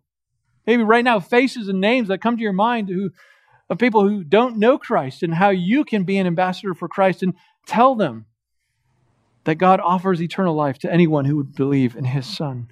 Maybe 0.68 0.84
right 0.84 1.04
now, 1.04 1.20
faces 1.20 1.68
and 1.68 1.82
names 1.82 2.10
that 2.10 2.22
come 2.22 2.38
to 2.38 2.44
your 2.44 2.54
mind 2.54 2.90
who, 2.90 3.12
of 3.70 3.78
people 3.80 4.08
who 4.08 4.24
don't 4.24 4.58
know 4.58 4.78
Christ 4.78 5.24
and 5.24 5.34
how 5.34 5.50
you 5.50 5.84
can 5.84 6.04
be 6.04 6.18
an 6.18 6.28
ambassador 6.28 6.74
for 6.76 6.88
Christ 6.88 7.24
and 7.24 7.34
tell 7.66 7.96
them 7.96 8.26
that 9.46 9.56
God 9.56 9.80
offers 9.80 10.22
eternal 10.22 10.54
life 10.54 10.78
to 10.80 10.92
anyone 10.92 11.26
who 11.26 11.38
would 11.38 11.56
believe 11.56 11.96
in 11.96 12.06
his 12.06 12.28
Son. 12.28 12.70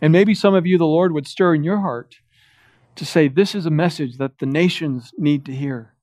And 0.00 0.12
maybe 0.12 0.34
some 0.34 0.54
of 0.54 0.66
you, 0.66 0.78
the 0.78 0.84
Lord 0.84 1.12
would 1.12 1.26
stir 1.26 1.54
in 1.54 1.64
your 1.64 1.80
heart 1.80 2.16
to 2.96 3.04
say, 3.04 3.28
This 3.28 3.54
is 3.54 3.66
a 3.66 3.70
message 3.70 4.18
that 4.18 4.38
the 4.38 4.46
nations 4.46 5.12
need 5.16 5.44
to 5.46 5.52
hear. 5.52 5.94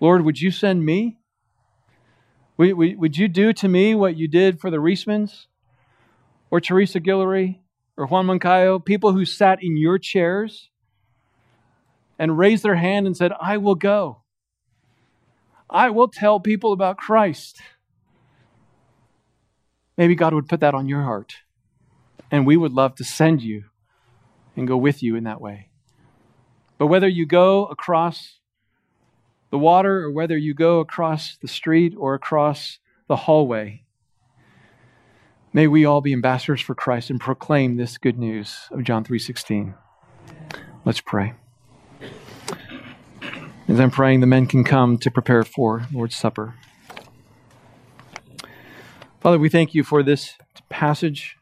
Lord, 0.00 0.24
would 0.24 0.40
you 0.40 0.50
send 0.50 0.84
me? 0.84 1.18
Would 2.56 3.16
you 3.16 3.28
do 3.28 3.52
to 3.52 3.68
me 3.68 3.94
what 3.94 4.16
you 4.16 4.28
did 4.28 4.60
for 4.60 4.70
the 4.70 4.78
Reismans 4.78 5.46
or 6.50 6.60
Teresa 6.60 7.00
Guillory 7.00 7.60
or 7.96 8.06
Juan 8.06 8.26
Moncayo, 8.26 8.84
people 8.84 9.12
who 9.12 9.24
sat 9.24 9.58
in 9.62 9.76
your 9.76 9.98
chairs 9.98 10.70
and 12.18 12.38
raised 12.38 12.64
their 12.64 12.76
hand 12.76 13.06
and 13.06 13.16
said, 13.16 13.32
I 13.40 13.58
will 13.58 13.74
go. 13.76 14.22
I 15.70 15.90
will 15.90 16.08
tell 16.08 16.40
people 16.40 16.72
about 16.72 16.96
Christ. 16.96 17.60
Maybe 19.96 20.14
God 20.14 20.34
would 20.34 20.48
put 20.48 20.60
that 20.60 20.74
on 20.74 20.88
your 20.88 21.02
heart. 21.02 21.34
And 22.30 22.46
we 22.46 22.56
would 22.56 22.72
love 22.72 22.94
to 22.96 23.04
send 23.04 23.42
you 23.42 23.64
and 24.56 24.68
go 24.68 24.76
with 24.76 25.02
you 25.02 25.16
in 25.16 25.24
that 25.24 25.40
way. 25.40 25.68
But 26.76 26.86
whether 26.88 27.08
you 27.08 27.26
go 27.26 27.66
across 27.66 28.38
the 29.50 29.58
water 29.58 30.04
or 30.04 30.10
whether 30.10 30.36
you 30.36 30.52
go 30.54 30.80
across 30.80 31.36
the 31.38 31.48
street 31.48 31.94
or 31.96 32.14
across 32.14 32.78
the 33.06 33.16
hallway, 33.16 33.84
may 35.52 35.66
we 35.66 35.84
all 35.84 36.02
be 36.02 36.12
ambassadors 36.12 36.60
for 36.60 36.74
Christ 36.74 37.08
and 37.08 37.18
proclaim 37.18 37.76
this 37.76 37.96
good 37.96 38.18
news 38.18 38.68
of 38.70 38.84
John 38.84 39.04
3:16. 39.04 39.74
Let's 40.84 41.00
pray. 41.00 41.32
As 43.66 43.80
I'm 43.80 43.90
praying, 43.90 44.20
the 44.20 44.26
men 44.26 44.46
can 44.46 44.64
come 44.64 44.98
to 44.98 45.10
prepare 45.10 45.44
for 45.44 45.86
Lord's 45.92 46.16
Supper. 46.16 46.54
Father, 49.20 49.38
we 49.38 49.48
thank 49.48 49.74
you 49.74 49.82
for 49.82 50.02
this 50.02 50.34
passage, 50.68 51.37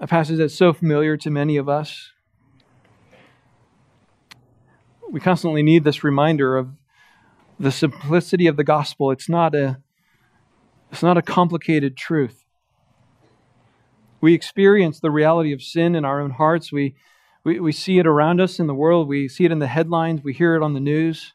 a 0.00 0.06
passage 0.06 0.38
that's 0.38 0.54
so 0.54 0.72
familiar 0.72 1.16
to 1.18 1.30
many 1.30 1.56
of 1.56 1.68
us. 1.68 2.10
We 5.10 5.20
constantly 5.20 5.62
need 5.62 5.84
this 5.84 6.02
reminder 6.02 6.56
of 6.56 6.70
the 7.58 7.70
simplicity 7.70 8.46
of 8.46 8.56
the 8.56 8.64
gospel. 8.64 9.10
It's 9.10 9.28
not 9.28 9.54
a, 9.54 9.80
it's 10.90 11.02
not 11.02 11.18
a 11.18 11.22
complicated 11.22 11.96
truth. 11.96 12.46
We 14.20 14.34
experience 14.34 14.98
the 14.98 15.10
reality 15.10 15.52
of 15.52 15.62
sin 15.62 15.94
in 15.94 16.04
our 16.04 16.20
own 16.20 16.30
hearts. 16.30 16.72
We 16.72 16.96
we, 17.42 17.58
we 17.58 17.72
see 17.72 17.98
it 17.98 18.06
around 18.06 18.40
us 18.40 18.58
in 18.58 18.66
the 18.66 18.74
world. 18.74 19.08
We 19.08 19.28
see 19.28 19.44
it 19.44 19.52
in 19.52 19.60
the 19.60 19.66
headlines. 19.66 20.22
We 20.22 20.34
hear 20.34 20.56
it 20.56 20.62
on 20.62 20.74
the 20.74 20.80
news. 20.80 21.32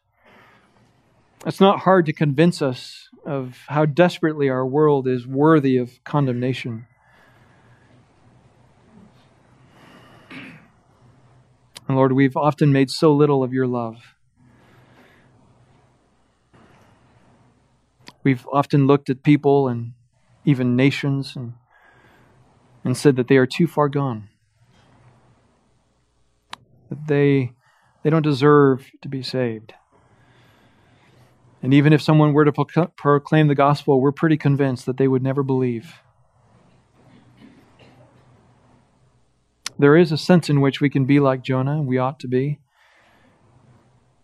It's 1.46 1.60
not 1.60 1.80
hard 1.80 2.06
to 2.06 2.14
convince 2.14 2.62
us 2.62 3.10
of 3.26 3.58
how 3.68 3.86
desperately 3.86 4.50
our 4.50 4.66
world 4.66 5.08
is 5.08 5.26
worthy 5.26 5.78
of 5.78 6.04
condemnation. 6.04 6.86
And 11.88 11.96
Lord, 11.98 12.14
we've 12.14 12.36
often 12.36 12.72
made 12.72 12.90
so 12.90 13.14
little 13.14 13.44
of 13.44 13.54
your 13.54 13.68
love. 13.68 14.16
We've 18.24 18.46
often 18.52 18.88
looked 18.88 19.10
at 19.10 19.24
people 19.24 19.68
and 19.68 19.94
even 20.46 20.76
nations 20.76 21.36
and, 21.36 21.54
and 22.84 22.98
said 22.98 23.16
that 23.18 23.28
they 23.28 23.38
are 23.38 23.46
too 23.46 23.68
far 23.68 23.88
gone 23.88 24.30
that 26.90 27.08
they, 27.08 27.52
they 28.04 28.10
don't 28.10 28.22
deserve 28.22 28.92
to 29.02 29.10
be 29.10 29.24
saved. 29.24 29.74
And 31.62 31.74
even 31.74 31.94
if 31.94 32.02
someone 32.02 32.34
were 32.34 32.46
to 32.46 32.92
proclaim 32.96 33.48
the 33.48 33.56
gospel, 33.56 34.00
we're 34.00 34.12
pretty 34.12 34.38
convinced 34.38 34.86
that 34.86 34.98
they 34.98 35.08
would 35.08 35.24
never 35.24 35.42
believe. 35.42 35.96
There 39.78 39.98
is 39.98 40.12
a 40.12 40.18
sense 40.18 40.50
in 40.50 40.62
which 40.62 40.80
we 40.80 40.90
can 40.90 41.06
be 41.06 41.20
like 41.20 41.42
Jonah, 41.42 41.74
and 41.74 41.88
we 41.88 41.98
ought 41.98 42.20
to 42.22 42.28
be. 42.28 42.60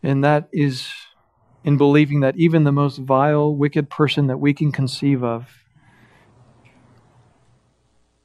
And 0.02 0.24
that 0.24 0.48
is 0.52 0.90
in 1.64 1.78
believing 1.78 2.22
that 2.22 2.38
even 2.38 2.64
the 2.64 2.72
most 2.72 2.98
vile, 2.98 3.56
wicked 3.56 3.90
person 3.90 4.28
that 4.28 4.38
we 4.38 4.54
can 4.54 4.72
conceive 4.72 5.24
of 5.24 5.48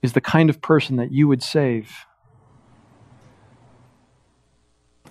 is 0.03 0.13
the 0.13 0.21
kind 0.21 0.49
of 0.49 0.63
person 0.63 0.97
that 0.97 1.13
you 1.13 1.29
would 1.29 1.43
save 1.43 2.07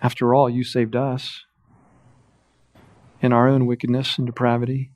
after 0.06 0.36
all, 0.36 0.50
you 0.50 0.64
saved 0.64 0.96
us 0.96 1.46
in 3.22 3.34
our 3.34 3.48
own 3.48 3.66
wickedness 3.66 4.18
and 4.18 4.28
depravity. 4.28 4.92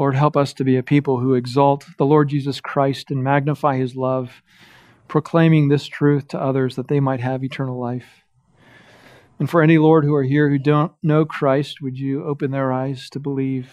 Lord, 0.00 0.16
help 0.16 0.34
us 0.34 0.54
to 0.54 0.64
be 0.64 0.78
a 0.78 0.82
people 0.82 1.20
who 1.20 1.34
exalt 1.34 1.84
the 1.98 2.06
Lord 2.06 2.30
Jesus 2.30 2.58
Christ 2.58 3.10
and 3.10 3.22
magnify 3.22 3.76
his 3.76 3.94
love, 3.94 4.40
proclaiming 5.08 5.68
this 5.68 5.86
truth 5.86 6.26
to 6.28 6.40
others 6.40 6.76
that 6.76 6.88
they 6.88 7.00
might 7.00 7.20
have 7.20 7.44
eternal 7.44 7.78
life. 7.78 8.24
And 9.38 9.50
for 9.50 9.60
any, 9.60 9.76
Lord, 9.76 10.04
who 10.04 10.14
are 10.14 10.22
here 10.22 10.48
who 10.48 10.56
don't 10.56 10.92
know 11.02 11.26
Christ, 11.26 11.82
would 11.82 11.98
you 11.98 12.24
open 12.24 12.50
their 12.50 12.72
eyes 12.72 13.10
to 13.10 13.20
believe? 13.20 13.70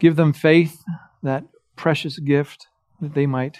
Give 0.00 0.16
them 0.16 0.32
faith, 0.32 0.82
that 1.22 1.44
precious 1.76 2.18
gift, 2.18 2.66
that 3.00 3.14
they 3.14 3.26
might 3.26 3.58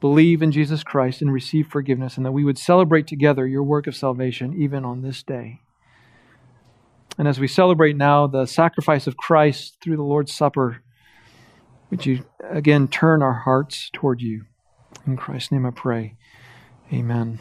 believe 0.00 0.42
in 0.42 0.50
Jesus 0.50 0.82
Christ 0.82 1.22
and 1.22 1.32
receive 1.32 1.68
forgiveness, 1.68 2.16
and 2.16 2.26
that 2.26 2.32
we 2.32 2.42
would 2.42 2.58
celebrate 2.58 3.06
together 3.06 3.46
your 3.46 3.62
work 3.62 3.86
of 3.86 3.94
salvation 3.94 4.60
even 4.60 4.84
on 4.84 5.02
this 5.02 5.22
day. 5.22 5.60
And 7.18 7.28
as 7.28 7.38
we 7.38 7.48
celebrate 7.48 7.96
now 7.96 8.26
the 8.26 8.46
sacrifice 8.46 9.06
of 9.06 9.16
Christ 9.16 9.76
through 9.80 9.96
the 9.96 10.02
Lord's 10.02 10.32
Supper, 10.32 10.82
would 11.90 12.06
you 12.06 12.24
again 12.48 12.88
turn 12.88 13.22
our 13.22 13.32
hearts 13.34 13.90
toward 13.92 14.20
you? 14.20 14.44
In 15.06 15.16
Christ's 15.16 15.52
name 15.52 15.66
I 15.66 15.70
pray. 15.70 16.16
Amen. 16.92 17.40